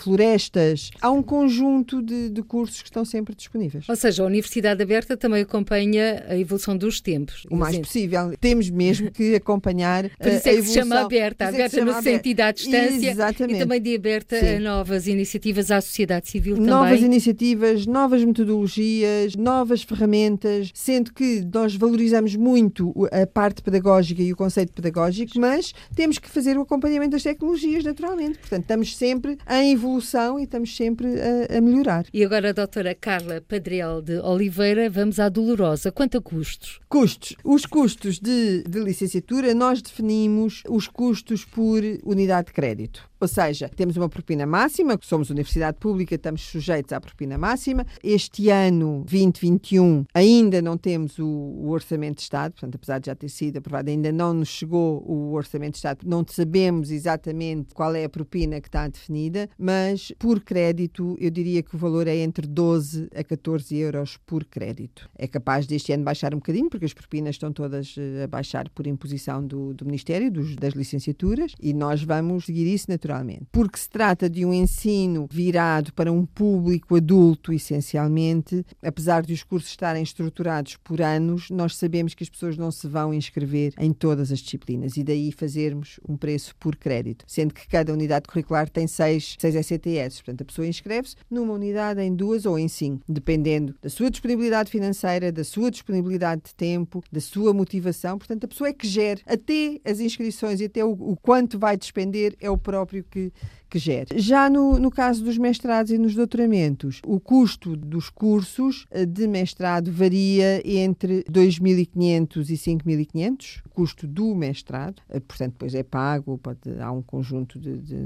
há 1.00 1.10
um 1.10 1.22
conjunto 1.22 2.02
de, 2.02 2.30
de 2.30 2.42
cursos 2.42 2.82
que 2.82 2.88
estão 2.88 3.04
sempre 3.04 3.34
disponíveis. 3.34 3.88
Ou 3.88 3.96
seja, 3.96 4.22
a 4.22 4.26
Universidade 4.26 4.82
Aberta 4.82 5.16
também 5.16 5.42
acompanha 5.42 6.24
a 6.28 6.36
evolução 6.36 6.76
dos 6.76 7.00
tempos. 7.00 7.46
O 7.50 7.56
mais 7.56 7.78
possível. 7.78 8.34
Temos 8.40 8.70
mesmo 8.70 9.10
que 9.10 9.34
acompanhar 9.34 10.10
Por 10.18 10.28
isso 10.28 10.48
é 10.48 10.56
que 10.56 10.62
se 10.62 10.74
chama 10.74 11.00
aberta. 11.00 11.48
Aberta 11.48 11.76
chama 11.76 11.92
no 11.92 12.02
sentido 12.02 12.40
à 12.40 12.52
distância 12.52 13.10
Exatamente. 13.10 13.56
e 13.56 13.58
também 13.58 13.80
de 13.80 13.94
aberta 13.94 14.38
Sim. 14.38 14.56
a 14.56 14.60
novas 14.60 15.06
iniciativas 15.06 15.70
à 15.70 15.80
sociedade 15.80 16.28
civil 16.28 16.56
também. 16.56 16.70
Novas 16.70 17.00
iniciativas, 17.00 17.86
novas 17.86 18.24
metodologias, 18.24 19.34
novas 19.36 19.82
ferramentas, 19.82 20.70
sendo 20.74 21.12
que 21.12 21.46
nós 21.52 21.74
valorizamos 21.74 22.36
muito 22.36 22.92
a 23.12 23.26
parte 23.26 23.62
pedagógica 23.62 24.22
e 24.22 24.32
o 24.32 24.36
conceito 24.36 24.72
pedagógico, 24.72 25.38
mas 25.38 25.72
temos 25.94 26.18
que 26.18 26.28
fazer 26.28 26.56
o 26.58 26.62
acompanhamento 26.62 27.12
das 27.12 27.22
tecnologias, 27.22 27.84
naturalmente. 27.84 28.38
Portanto, 28.38 28.62
estamos 28.62 28.96
sempre 28.96 29.38
em 29.48 29.72
evolução 29.72 30.38
e 30.38 30.46
estamos 30.50 30.76
sempre 30.76 31.06
a, 31.20 31.58
a 31.58 31.60
melhorar. 31.60 32.06
E 32.12 32.24
agora, 32.24 32.50
a 32.50 32.52
doutora 32.52 32.94
Carla 32.94 33.40
Padrel 33.40 34.02
de 34.02 34.18
Oliveira, 34.18 34.90
vamos 34.90 35.20
à 35.20 35.28
dolorosa. 35.28 35.92
Quanto 35.92 36.18
a 36.18 36.20
custos? 36.20 36.80
Custos. 36.88 37.36
Os 37.44 37.64
custos 37.64 38.18
de, 38.18 38.64
de 38.64 38.80
licenciatura, 38.80 39.54
nós 39.54 39.80
definimos 39.80 40.62
os 40.68 40.88
custos 40.88 41.44
por 41.44 41.82
unidade 42.04 42.48
de 42.48 42.52
crédito. 42.52 43.09
Ou 43.20 43.28
seja, 43.28 43.68
temos 43.68 43.98
uma 43.98 44.08
propina 44.08 44.46
máxima, 44.46 44.98
somos 45.02 45.28
universidade 45.28 45.76
pública, 45.78 46.14
estamos 46.14 46.40
sujeitos 46.40 46.90
à 46.90 46.98
propina 46.98 47.36
máxima. 47.36 47.84
Este 48.02 48.48
ano, 48.48 49.04
2021, 49.06 50.06
ainda 50.14 50.62
não 50.62 50.78
temos 50.78 51.18
o, 51.18 51.26
o, 51.26 51.68
Orçamento 51.68 52.16
de 52.16 52.22
Estado, 52.22 52.52
portanto, 52.52 52.76
apesar 52.76 52.98
de 52.98 53.08
já 53.08 53.14
ter 53.14 53.28
sido 53.28 53.58
aprovado, 53.58 53.90
ainda 53.90 54.10
não 54.10 54.32
nos 54.32 54.48
chegou 54.48 55.04
o 55.06 55.34
Orçamento 55.34 55.72
de 55.72 55.76
Estado, 55.76 55.98
não 56.06 56.24
sabemos 56.26 56.90
exatamente 56.90 57.74
qual 57.74 57.94
é 57.94 58.04
a 58.04 58.08
propina 58.08 58.58
que 58.58 58.68
está 58.68 58.88
definida, 58.88 59.50
mas 59.58 60.12
por 60.18 60.40
crédito, 60.40 61.14
eu 61.20 61.30
diria 61.30 61.62
que 61.62 61.74
o 61.74 61.78
valor 61.78 62.08
é 62.08 62.16
entre 62.16 62.46
12 62.46 63.06
a 63.14 63.22
14 63.22 63.76
euros 63.76 64.16
por 64.24 64.46
crédito. 64.46 65.10
É 65.14 65.28
capaz 65.28 65.66
deste 65.66 65.92
ano 65.92 66.04
baixar 66.04 66.34
um 66.34 66.38
bocadinho, 66.38 66.70
porque 66.70 66.86
as 66.86 66.94
propinas 66.94 67.34
estão 67.34 67.52
todas 67.52 67.96
eh, 67.98 68.24
a 68.24 68.26
baixar 68.26 68.70
por 68.70 68.86
imposição 68.86 69.46
do, 69.46 69.74
do 69.74 69.84
Ministério, 69.84 70.30
dos, 70.30 70.56
das 70.56 70.72
licenciaturas, 70.72 71.52
e 71.60 71.74
nós 71.74 72.02
vamos 72.02 72.46
seguir 72.46 72.66
isso 72.66 72.86
naturalmente 72.88 73.09
naturalmente, 73.10 73.46
porque 73.50 73.78
se 73.78 73.88
trata 73.88 74.30
de 74.30 74.44
um 74.44 74.52
ensino 74.52 75.26
virado 75.30 75.92
para 75.92 76.12
um 76.12 76.24
público 76.24 76.96
adulto, 76.96 77.52
essencialmente. 77.52 78.64
Apesar 78.82 79.22
de 79.22 79.32
os 79.32 79.42
cursos 79.42 79.70
estarem 79.70 80.02
estruturados 80.02 80.76
por 80.76 81.02
anos, 81.02 81.50
nós 81.50 81.76
sabemos 81.76 82.14
que 82.14 82.22
as 82.22 82.30
pessoas 82.30 82.56
não 82.56 82.70
se 82.70 82.86
vão 82.86 83.12
inscrever 83.12 83.72
em 83.78 83.92
todas 83.92 84.30
as 84.30 84.38
disciplinas 84.38 84.96
e 84.96 85.02
daí 85.02 85.32
fazermos 85.32 85.98
um 86.08 86.16
preço 86.16 86.54
por 86.56 86.76
crédito, 86.76 87.24
sendo 87.26 87.52
que 87.52 87.66
cada 87.66 87.92
unidade 87.92 88.28
curricular 88.28 88.68
tem 88.68 88.86
seis, 88.86 89.36
seis 89.38 89.54
ECTS. 89.54 90.22
Portanto, 90.22 90.42
a 90.42 90.44
pessoa 90.44 90.66
inscreve-se 90.66 91.16
numa 91.30 91.52
unidade, 91.52 92.00
em 92.00 92.14
duas 92.14 92.46
ou 92.46 92.58
em 92.58 92.68
cinco, 92.68 93.02
dependendo 93.08 93.74
da 93.82 93.90
sua 93.90 94.10
disponibilidade 94.10 94.70
financeira, 94.70 95.32
da 95.32 95.44
sua 95.44 95.70
disponibilidade 95.70 96.42
de 96.44 96.54
tempo, 96.54 97.02
da 97.10 97.20
sua 97.20 97.52
motivação. 97.52 98.18
Portanto, 98.18 98.44
a 98.44 98.48
pessoa 98.48 98.68
é 98.68 98.72
que 98.72 98.86
gera 98.86 99.20
até 99.26 99.80
as 99.84 100.00
inscrições 100.00 100.60
e 100.60 100.66
até 100.66 100.84
o, 100.84 100.92
o 100.92 101.16
quanto 101.16 101.58
vai 101.58 101.76
despender 101.76 102.36
é 102.40 102.50
o 102.50 102.58
próprio 102.58 102.99
que, 103.04 103.32
que 103.70 103.78
gere. 103.78 104.18
Já 104.18 104.50
no, 104.50 104.78
no 104.78 104.90
caso 104.90 105.24
dos 105.24 105.38
mestrados 105.38 105.92
e 105.92 105.96
nos 105.96 106.14
doutoramentos, 106.14 107.00
o 107.06 107.20
custo 107.20 107.76
dos 107.76 108.10
cursos 108.10 108.86
eh, 108.90 109.06
de 109.06 109.28
mestrado 109.28 109.92
varia 109.92 110.60
entre 110.64 111.22
2.500 111.30 112.50
e 112.50 112.54
5.500, 112.54 113.60
o 113.64 113.68
custo 113.68 114.06
do 114.06 114.34
mestrado, 114.34 115.00
eh, 115.08 115.20
portanto, 115.20 115.52
depois 115.52 115.74
é 115.74 115.84
pago, 115.84 116.36
pode, 116.38 116.58
há 116.80 116.90
um 116.90 117.00
conjunto 117.00 117.58
de, 117.58 117.76
de, 117.78 117.96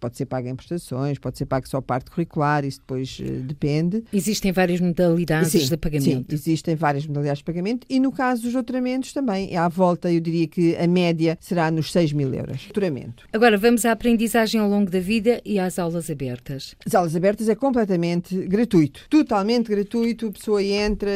pode 0.00 0.16
ser 0.16 0.24
pago 0.24 0.48
em 0.48 0.56
prestações, 0.56 1.18
pode 1.18 1.36
ser 1.36 1.44
pago 1.44 1.68
só 1.68 1.80
parte 1.80 2.10
curricular, 2.10 2.64
isso 2.64 2.80
depois 2.80 3.18
uh, 3.20 3.42
depende. 3.42 4.02
Existem 4.12 4.52
várias 4.52 4.80
modalidades 4.80 5.50
sim, 5.50 5.58
de 5.58 5.76
pagamento. 5.76 6.30
Sim, 6.30 6.34
existem 6.34 6.74
várias 6.74 7.06
modalidades 7.06 7.38
de 7.38 7.44
pagamento 7.44 7.86
e 7.90 8.00
no 8.00 8.10
caso 8.10 8.42
dos 8.42 8.54
doutoramentos 8.54 9.12
também, 9.12 9.54
à 9.54 9.68
volta, 9.68 10.10
eu 10.10 10.20
diria 10.20 10.46
que 10.48 10.74
a 10.76 10.86
média 10.86 11.36
será 11.40 11.70
nos 11.70 11.92
6 11.92 12.14
mil 12.14 12.32
euros. 12.32 12.64
Doutoramento. 12.64 13.26
Agora 13.32 13.58
vamos 13.58 13.84
à 13.84 13.92
aprendizagem 13.92 14.58
ao 14.58 14.68
longo 14.68 14.90
da 14.90 15.00
vida 15.00 15.09
vida 15.10 15.42
e 15.44 15.58
às 15.58 15.76
aulas 15.76 16.08
abertas? 16.08 16.76
As 16.86 16.94
aulas 16.94 17.16
abertas 17.16 17.48
é 17.48 17.56
completamente 17.56 18.46
gratuito, 18.46 19.08
totalmente 19.10 19.68
gratuito. 19.68 20.28
A 20.28 20.30
pessoa 20.30 20.62
entra, 20.62 21.10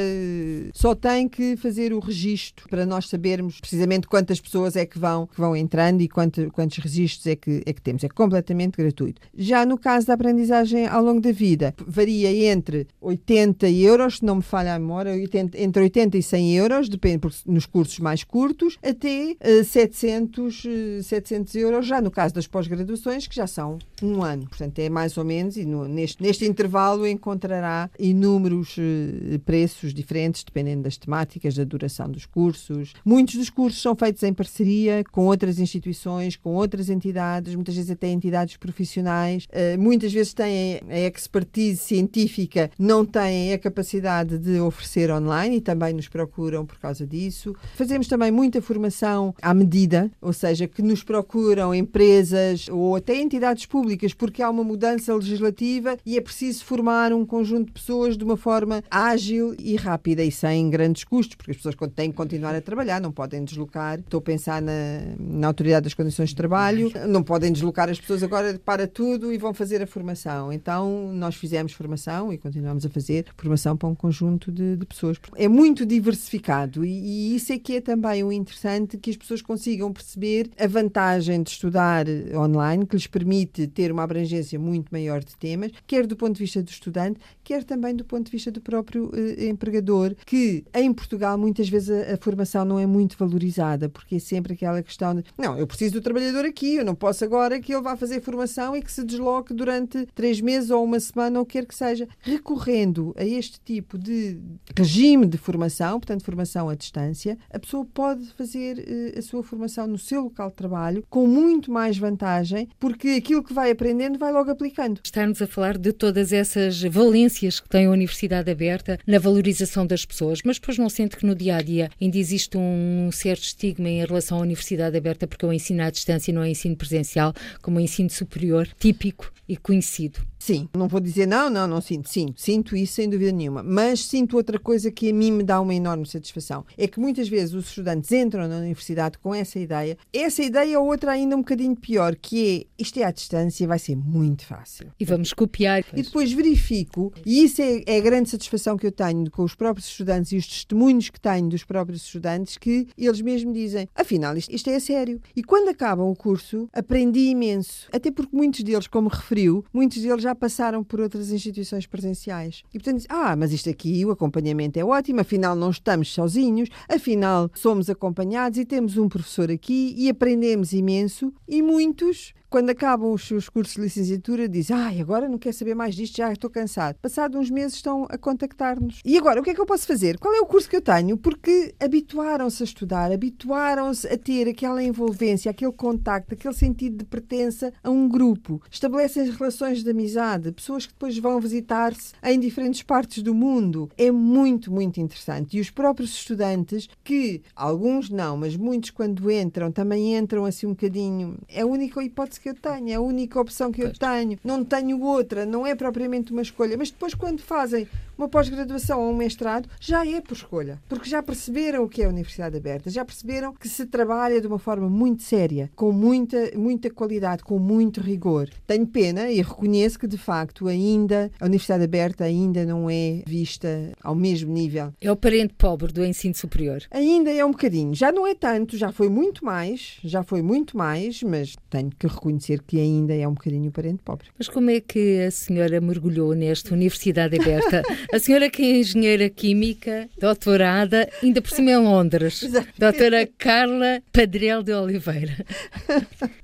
só 0.72 0.96
tem 0.96 1.28
que 1.28 1.56
fazer 1.56 1.92
o 1.92 2.00
registro 2.00 2.68
para 2.68 2.84
nós 2.84 3.08
sabermos 3.08 3.60
precisamente 3.60 4.08
quantas 4.08 4.40
pessoas 4.40 4.74
é 4.74 4.84
que 4.84 4.98
vão, 4.98 5.28
que 5.28 5.40
vão 5.40 5.54
entrando 5.54 6.00
e 6.00 6.08
quanto, 6.08 6.50
quantos 6.50 6.78
registros 6.78 7.24
é 7.28 7.36
que, 7.36 7.62
é 7.64 7.72
que 7.72 7.80
temos. 7.80 8.02
É 8.02 8.08
completamente 8.08 8.76
gratuito. 8.76 9.20
Já 9.32 9.64
no 9.64 9.78
caso 9.78 10.08
da 10.08 10.14
aprendizagem 10.14 10.88
ao 10.88 11.00
longo 11.00 11.20
da 11.20 11.30
vida, 11.30 11.72
varia 11.86 12.50
entre 12.50 12.88
80 13.00 13.70
euros, 13.70 14.16
se 14.16 14.24
não 14.24 14.36
me 14.36 14.42
falha 14.42 14.74
a 14.74 14.78
memória, 14.78 15.12
80, 15.12 15.56
entre 15.62 15.82
80 15.84 16.18
e 16.18 16.22
100 16.22 16.56
euros, 16.56 16.88
depende 16.88 17.28
nos 17.46 17.64
cursos 17.64 18.00
mais 18.00 18.24
curtos, 18.24 18.76
até 18.82 19.36
uh, 19.40 19.62
700, 19.62 20.64
uh, 20.64 21.02
700 21.04 21.54
euros, 21.54 21.86
já 21.86 22.00
no 22.00 22.10
caso 22.10 22.34
das 22.34 22.48
pós-graduações, 22.48 23.28
que 23.28 23.36
já 23.36 23.46
são 23.46 23.78
um 24.02 24.22
ano. 24.22 24.46
Portanto, 24.46 24.78
é 24.78 24.88
mais 24.88 25.16
ou 25.16 25.24
menos, 25.24 25.56
e 25.56 25.64
no, 25.64 25.86
neste, 25.86 26.22
neste 26.22 26.44
intervalo 26.44 27.06
encontrará 27.06 27.90
inúmeros 27.98 28.76
uh, 28.76 29.38
preços 29.40 29.94
diferentes, 29.94 30.42
dependendo 30.44 30.82
das 30.82 30.96
temáticas, 30.96 31.54
da 31.54 31.64
duração 31.64 32.10
dos 32.10 32.26
cursos. 32.26 32.92
Muitos 33.04 33.36
dos 33.36 33.50
cursos 33.50 33.80
são 33.80 33.94
feitos 33.94 34.22
em 34.22 34.32
parceria 34.32 35.04
com 35.10 35.26
outras 35.26 35.58
instituições, 35.58 36.36
com 36.36 36.54
outras 36.54 36.88
entidades, 36.88 37.54
muitas 37.54 37.74
vezes 37.74 37.90
até 37.90 38.08
entidades 38.08 38.56
profissionais. 38.56 39.46
Uh, 39.46 39.80
muitas 39.80 40.12
vezes 40.12 40.34
têm 40.34 40.80
a 40.88 40.98
expertise 41.00 41.78
científica, 41.78 42.70
não 42.78 43.04
têm 43.04 43.52
a 43.52 43.58
capacidade 43.58 44.38
de 44.38 44.58
oferecer 44.60 45.10
online 45.10 45.56
e 45.56 45.60
também 45.60 45.92
nos 45.92 46.08
procuram 46.08 46.66
por 46.66 46.78
causa 46.78 47.06
disso. 47.06 47.54
Fazemos 47.74 48.08
também 48.08 48.30
muita 48.30 48.60
formação 48.60 49.34
à 49.40 49.54
medida, 49.54 50.10
ou 50.20 50.32
seja, 50.32 50.66
que 50.66 50.82
nos 50.82 51.02
procuram 51.02 51.74
empresas 51.74 52.68
ou 52.68 52.96
até 52.96 53.16
entidades 53.20 53.66
públicas 53.74 54.14
porque 54.14 54.40
há 54.40 54.48
uma 54.48 54.62
mudança 54.62 55.12
legislativa 55.12 55.96
e 56.06 56.16
é 56.16 56.20
preciso 56.20 56.64
formar 56.64 57.12
um 57.12 57.26
conjunto 57.26 57.66
de 57.66 57.72
pessoas 57.72 58.16
de 58.16 58.22
uma 58.22 58.36
forma 58.36 58.84
ágil 58.88 59.52
e 59.58 59.74
rápida 59.74 60.22
e 60.22 60.30
sem 60.30 60.70
grandes 60.70 61.02
custos, 61.02 61.34
porque 61.34 61.50
as 61.50 61.56
pessoas 61.56 61.74
têm 61.92 62.12
que 62.12 62.16
continuar 62.16 62.54
a 62.54 62.60
trabalhar, 62.60 63.00
não 63.00 63.10
podem 63.10 63.44
deslocar. 63.44 63.98
Estou 63.98 64.18
a 64.18 64.20
pensar 64.20 64.62
na, 64.62 64.72
na 65.18 65.48
Autoridade 65.48 65.82
das 65.82 65.94
Condições 65.94 66.28
de 66.28 66.36
Trabalho, 66.36 66.92
não 67.08 67.20
podem 67.20 67.50
deslocar 67.50 67.90
as 67.90 67.98
pessoas 67.98 68.22
agora 68.22 68.60
para 68.64 68.86
tudo 68.86 69.32
e 69.32 69.38
vão 69.38 69.52
fazer 69.52 69.82
a 69.82 69.88
formação. 69.88 70.52
Então, 70.52 71.12
nós 71.12 71.34
fizemos 71.34 71.72
formação 71.72 72.32
e 72.32 72.38
continuamos 72.38 72.86
a 72.86 72.88
fazer 72.88 73.26
formação 73.36 73.76
para 73.76 73.88
um 73.88 73.94
conjunto 73.96 74.52
de, 74.52 74.76
de 74.76 74.86
pessoas. 74.86 75.18
É 75.34 75.48
muito 75.48 75.84
diversificado 75.84 76.84
e, 76.84 76.90
e 76.90 77.34
isso 77.34 77.52
é 77.52 77.58
que 77.58 77.74
é 77.74 77.80
também 77.80 78.22
o 78.22 78.30
interessante, 78.30 78.96
que 78.96 79.10
as 79.10 79.16
pessoas 79.16 79.42
consigam 79.42 79.92
perceber 79.92 80.48
a 80.56 80.68
vantagem 80.68 81.42
de 81.42 81.50
estudar 81.50 82.06
online, 82.36 82.86
que 82.86 82.94
lhes 82.94 83.08
permite 83.08 83.63
ter 83.66 83.92
uma 83.92 84.02
abrangência 84.02 84.58
muito 84.58 84.88
maior 84.90 85.22
de 85.22 85.36
temas, 85.36 85.70
quer 85.86 86.06
do 86.06 86.16
ponto 86.16 86.34
de 86.34 86.42
vista 86.44 86.62
do 86.62 86.70
estudante, 86.70 87.20
quer 87.42 87.64
também 87.64 87.94
do 87.94 88.04
ponto 88.04 88.26
de 88.26 88.32
vista 88.32 88.50
do 88.50 88.60
próprio 88.60 89.10
eh, 89.14 89.46
empregador, 89.46 90.14
que 90.26 90.64
em 90.74 90.92
Portugal 90.92 91.36
muitas 91.38 91.68
vezes 91.68 91.90
a, 91.90 92.14
a, 92.14 92.16
formação 92.16 92.64
não 92.64 92.78
é 92.78 92.86
muito 92.86 93.16
valorizada, 93.18 93.88
porque 93.88 94.16
é 94.16 94.18
sempre 94.18 94.54
aquela 94.54 94.82
questão 94.82 95.14
de 95.14 95.24
não, 95.36 95.58
eu 95.58 95.66
preciso 95.66 95.94
do 95.94 96.00
trabalhador 96.00 96.44
aqui, 96.44 96.76
eu 96.76 96.84
não 96.84 96.94
posso 96.94 97.24
agora 97.24 97.60
que 97.60 97.72
ele 97.72 97.82
vá 97.82 97.96
fazer 97.96 98.20
formação 98.20 98.76
e 98.76 98.82
que 98.82 98.92
se 98.92 99.04
desloque 99.04 99.52
durante 99.54 100.06
três 100.14 100.40
meses 100.40 100.70
ou 100.70 100.84
uma 100.84 101.00
semana 101.00 101.38
ou 101.38 101.46
quer 101.46 101.66
que 101.66 101.74
seja. 101.74 102.08
Recorrendo 102.20 103.14
a 103.16 103.24
este 103.24 103.60
tipo 103.60 103.98
de 103.98 104.38
regime 104.76 105.26
de 105.26 105.38
formação, 105.38 105.98
portanto, 105.98 106.24
formação 106.24 106.68
à 106.68 106.74
distância, 106.74 107.38
a 107.50 107.58
pessoa 107.58 107.84
pode 107.84 108.26
fazer 108.34 108.78
eh, 108.78 109.18
a 109.18 109.22
sua 109.22 109.42
formação 109.42 109.86
no 109.86 109.98
seu 109.98 110.22
local 110.22 110.48
de 110.48 110.54
trabalho 110.54 111.04
com 111.08 111.26
muito 111.26 111.70
mais 111.70 111.96
vantagem, 111.96 112.68
porque 112.78 113.08
aquilo 113.10 113.42
que 113.42 113.52
vai 113.54 113.64
vai 113.64 113.70
aprendendo, 113.70 114.18
vai 114.18 114.30
logo 114.30 114.50
aplicando. 114.50 115.00
Está-nos 115.02 115.40
a 115.40 115.46
falar 115.46 115.78
de 115.78 115.90
todas 115.90 116.34
essas 116.34 116.82
valências 116.82 117.60
que 117.60 117.68
tem 117.68 117.86
a 117.86 117.90
Universidade 117.90 118.50
Aberta 118.50 118.98
na 119.06 119.18
valorização 119.18 119.86
das 119.86 120.04
pessoas, 120.04 120.40
mas 120.44 120.58
depois 120.58 120.76
não 120.76 120.90
sente 120.90 121.16
que 121.16 121.24
no 121.24 121.34
dia 121.34 121.56
a 121.56 121.62
dia 121.62 121.90
ainda 122.00 122.18
existe 122.18 122.58
um 122.58 123.08
certo 123.10 123.44
estigma 123.44 123.88
em 123.88 124.04
relação 124.04 124.38
à 124.38 124.42
Universidade 124.42 124.96
Aberta, 124.96 125.26
porque 125.26 125.46
o 125.46 125.52
ensino 125.52 125.82
à 125.82 125.88
distância 125.88 126.32
não 126.32 126.42
é 126.42 126.50
ensino 126.50 126.76
presencial, 126.76 127.32
como 127.62 127.78
o 127.78 127.80
ensino 127.80 128.10
superior, 128.10 128.68
típico 128.78 129.32
e 129.48 129.56
conhecido. 129.56 130.20
Sim, 130.44 130.68
não 130.76 130.88
vou 130.88 131.00
dizer 131.00 131.26
não, 131.26 131.48
não, 131.48 131.66
não 131.66 131.80
sinto. 131.80 132.06
Sim, 132.10 132.34
sinto 132.36 132.76
isso 132.76 132.96
sem 132.96 133.08
dúvida 133.08 133.32
nenhuma. 133.32 133.62
Mas 133.62 134.04
sinto 134.04 134.36
outra 134.36 134.58
coisa 134.58 134.90
que 134.90 135.08
a 135.08 135.14
mim 135.14 135.32
me 135.32 135.42
dá 135.42 135.58
uma 135.58 135.74
enorme 135.74 136.04
satisfação. 136.06 136.66
É 136.76 136.86
que 136.86 137.00
muitas 137.00 137.30
vezes 137.30 137.54
os 137.54 137.68
estudantes 137.68 138.12
entram 138.12 138.46
na 138.46 138.58
universidade 138.58 139.16
com 139.16 139.34
essa 139.34 139.58
ideia. 139.58 139.96
Essa 140.12 140.42
ideia 140.42 140.78
ou 140.78 140.86
outra 140.86 141.12
ainda 141.12 141.34
um 141.34 141.38
bocadinho 141.38 141.74
pior, 141.74 142.14
que 142.14 142.66
é 142.68 142.82
isto 142.82 142.98
é 142.98 143.04
à 143.04 143.10
distância, 143.10 143.66
vai 143.66 143.78
ser 143.78 143.96
muito 143.96 144.44
fácil. 144.44 144.88
E 145.00 145.04
vamos 145.06 145.32
copiar. 145.32 145.82
E 145.94 146.02
depois 146.02 146.30
verifico, 146.30 147.10
e 147.24 147.42
isso 147.42 147.62
é, 147.62 147.82
é 147.86 147.96
a 147.96 148.02
grande 148.02 148.28
satisfação 148.28 148.76
que 148.76 148.86
eu 148.86 148.92
tenho 148.92 149.30
com 149.30 149.44
os 149.44 149.54
próprios 149.54 149.88
estudantes 149.88 150.30
e 150.32 150.36
os 150.36 150.46
testemunhos 150.46 151.08
que 151.08 151.18
tenho 151.18 151.48
dos 151.48 151.64
próprios 151.64 152.04
estudantes, 152.04 152.58
que 152.58 152.86
eles 152.98 153.22
mesmos 153.22 153.54
dizem, 153.54 153.88
afinal, 153.94 154.36
isto, 154.36 154.54
isto 154.54 154.68
é 154.68 154.78
sério. 154.78 155.22
E 155.34 155.42
quando 155.42 155.70
acabam 155.70 156.06
o 156.06 156.14
curso, 156.14 156.68
aprendi 156.70 157.30
imenso. 157.30 157.88
Até 157.90 158.10
porque 158.10 158.36
muitos 158.36 158.62
deles, 158.62 158.86
como 158.86 159.08
referiu, 159.08 159.64
muitos 159.72 160.02
deles 160.02 160.22
já 160.22 160.33
passaram 160.34 160.82
por 160.82 161.00
outras 161.00 161.30
instituições 161.30 161.86
presenciais. 161.86 162.62
E 162.72 162.78
portanto, 162.78 163.04
ah, 163.08 163.36
mas 163.36 163.52
isto 163.52 163.70
aqui, 163.70 164.04
o 164.04 164.10
acompanhamento 164.10 164.78
é 164.78 164.84
ótimo, 164.84 165.20
afinal 165.20 165.54
não 165.54 165.70
estamos 165.70 166.12
sozinhos, 166.12 166.68
afinal 166.88 167.50
somos 167.54 167.88
acompanhados 167.88 168.58
e 168.58 168.64
temos 168.64 168.96
um 168.96 169.08
professor 169.08 169.50
aqui 169.50 169.94
e 169.96 170.08
aprendemos 170.08 170.72
imenso. 170.72 171.32
E 171.48 171.62
muitos 171.62 172.32
quando 172.54 172.70
acabam 172.70 173.12
os 173.12 173.26
seus 173.26 173.48
cursos 173.48 173.74
de 173.74 173.80
licenciatura, 173.80 174.48
dizem: 174.48 174.76
Ai, 174.76 175.00
agora 175.00 175.28
não 175.28 175.38
quero 175.38 175.56
saber 175.56 175.74
mais 175.74 175.92
disto, 175.92 176.18
já 176.18 176.32
estou 176.32 176.48
cansado. 176.48 176.94
Passado 177.02 177.36
uns 177.36 177.50
meses 177.50 177.74
estão 177.74 178.06
a 178.08 178.16
contactar-nos. 178.16 179.00
E 179.04 179.18
agora, 179.18 179.40
o 179.40 179.42
que 179.42 179.50
é 179.50 179.54
que 179.54 179.60
eu 179.60 179.66
posso 179.66 179.84
fazer? 179.88 180.20
Qual 180.20 180.32
é 180.32 180.38
o 180.38 180.46
curso 180.46 180.70
que 180.70 180.76
eu 180.76 180.80
tenho? 180.80 181.18
Porque 181.18 181.74
habituaram-se 181.80 182.62
a 182.62 182.64
estudar, 182.64 183.10
habituaram-se 183.10 184.06
a 184.06 184.16
ter 184.16 184.46
aquela 184.46 184.80
envolvência, 184.80 185.50
aquele 185.50 185.72
contacto, 185.72 186.34
aquele 186.34 186.54
sentido 186.54 186.98
de 186.98 187.04
pertença 187.04 187.72
a 187.82 187.90
um 187.90 188.08
grupo. 188.08 188.62
Estabelecem 188.70 189.28
relações 189.32 189.82
de 189.82 189.90
amizade, 189.90 190.52
pessoas 190.52 190.86
que 190.86 190.92
depois 190.92 191.18
vão 191.18 191.40
visitar-se 191.40 192.12
em 192.22 192.38
diferentes 192.38 192.84
partes 192.84 193.20
do 193.20 193.34
mundo. 193.34 193.90
É 193.98 194.12
muito, 194.12 194.70
muito 194.70 195.00
interessante. 195.00 195.56
E 195.56 195.60
os 195.60 195.70
próprios 195.70 196.10
estudantes, 196.10 196.88
que 197.02 197.42
alguns 197.56 198.10
não, 198.10 198.36
mas 198.36 198.56
muitos 198.56 198.90
quando 198.90 199.28
entram, 199.28 199.72
também 199.72 200.16
entram 200.16 200.44
assim 200.44 200.68
um 200.68 200.70
bocadinho. 200.70 201.36
É 201.48 201.62
a 201.62 201.66
única 201.66 202.00
hipótese 202.00 202.43
que 202.44 202.50
eu 202.50 202.54
tenho, 202.54 202.90
é 202.90 202.94
a 202.94 203.00
única 203.00 203.40
opção 203.40 203.72
que 203.72 203.82
eu 203.82 203.90
tenho. 203.90 204.38
Não 204.44 204.62
tenho 204.62 205.00
outra, 205.00 205.46
não 205.46 205.66
é 205.66 205.74
propriamente 205.74 206.30
uma 206.30 206.42
escolha. 206.42 206.76
Mas 206.76 206.90
depois, 206.90 207.14
quando 207.14 207.40
fazem 207.40 207.88
uma 208.16 208.28
pós-graduação 208.28 209.00
ou 209.00 209.12
um 209.12 209.16
mestrado, 209.16 209.68
já 209.80 210.06
é 210.06 210.20
por 210.20 210.34
escolha. 210.34 210.80
Porque 210.88 211.08
já 211.08 211.22
perceberam 211.22 211.84
o 211.84 211.88
que 211.88 212.02
é 212.02 212.06
a 212.06 212.08
Universidade 212.08 212.56
Aberta, 212.56 212.90
já 212.90 213.04
perceberam 213.04 213.52
que 213.52 213.68
se 213.68 213.86
trabalha 213.86 214.40
de 214.40 214.46
uma 214.46 214.58
forma 214.58 214.88
muito 214.88 215.22
séria, 215.22 215.70
com 215.74 215.92
muita, 215.92 216.50
muita 216.56 216.90
qualidade, 216.90 217.42
com 217.42 217.58
muito 217.58 218.00
rigor. 218.00 218.48
Tenho 218.66 218.86
pena 218.86 219.30
e 219.30 219.40
reconheço 219.42 219.98
que, 219.98 220.06
de 220.06 220.18
facto, 220.18 220.68
ainda 220.68 221.30
a 221.40 221.46
Universidade 221.46 221.84
Aberta 221.84 222.24
ainda 222.24 222.64
não 222.64 222.88
é 222.88 223.22
vista 223.26 223.92
ao 224.02 224.14
mesmo 224.14 224.52
nível. 224.52 224.92
É 225.00 225.10
o 225.10 225.16
parente 225.16 225.54
pobre 225.54 225.92
do 225.92 226.04
ensino 226.04 226.34
superior. 226.34 226.82
Ainda 226.90 227.32
é 227.32 227.44
um 227.44 227.50
bocadinho. 227.50 227.94
Já 227.94 228.12
não 228.12 228.26
é 228.26 228.34
tanto, 228.34 228.76
já 228.76 228.92
foi 228.92 229.08
muito 229.08 229.44
mais, 229.44 229.98
já 230.04 230.22
foi 230.22 230.42
muito 230.42 230.76
mais, 230.76 231.22
mas 231.22 231.56
tenho 231.70 231.90
que 231.98 232.06
reconhecer 232.06 232.62
que 232.62 232.78
ainda 232.78 233.14
é 233.14 233.26
um 233.26 233.34
bocadinho 233.34 233.68
o 233.68 233.72
parente 233.72 234.02
pobre. 234.04 234.28
Mas 234.38 234.48
como 234.48 234.70
é 234.70 234.80
que 234.80 235.22
a 235.22 235.30
senhora 235.30 235.80
mergulhou 235.80 236.34
nesta 236.34 236.74
Universidade 236.74 237.40
Aberta? 237.40 237.82
A 238.12 238.18
senhora 238.18 238.50
que 238.50 238.62
é 238.62 238.78
engenheira 238.78 239.28
química, 239.28 240.08
doutorada, 240.18 241.08
ainda 241.22 241.40
por 241.40 241.50
cima 241.50 241.70
em 241.70 241.76
Londres. 241.76 242.42
Exatamente. 242.42 242.78
Doutora 242.78 243.28
Carla 243.38 244.02
Padrel 244.12 244.62
de 244.62 244.72
Oliveira. 244.72 245.44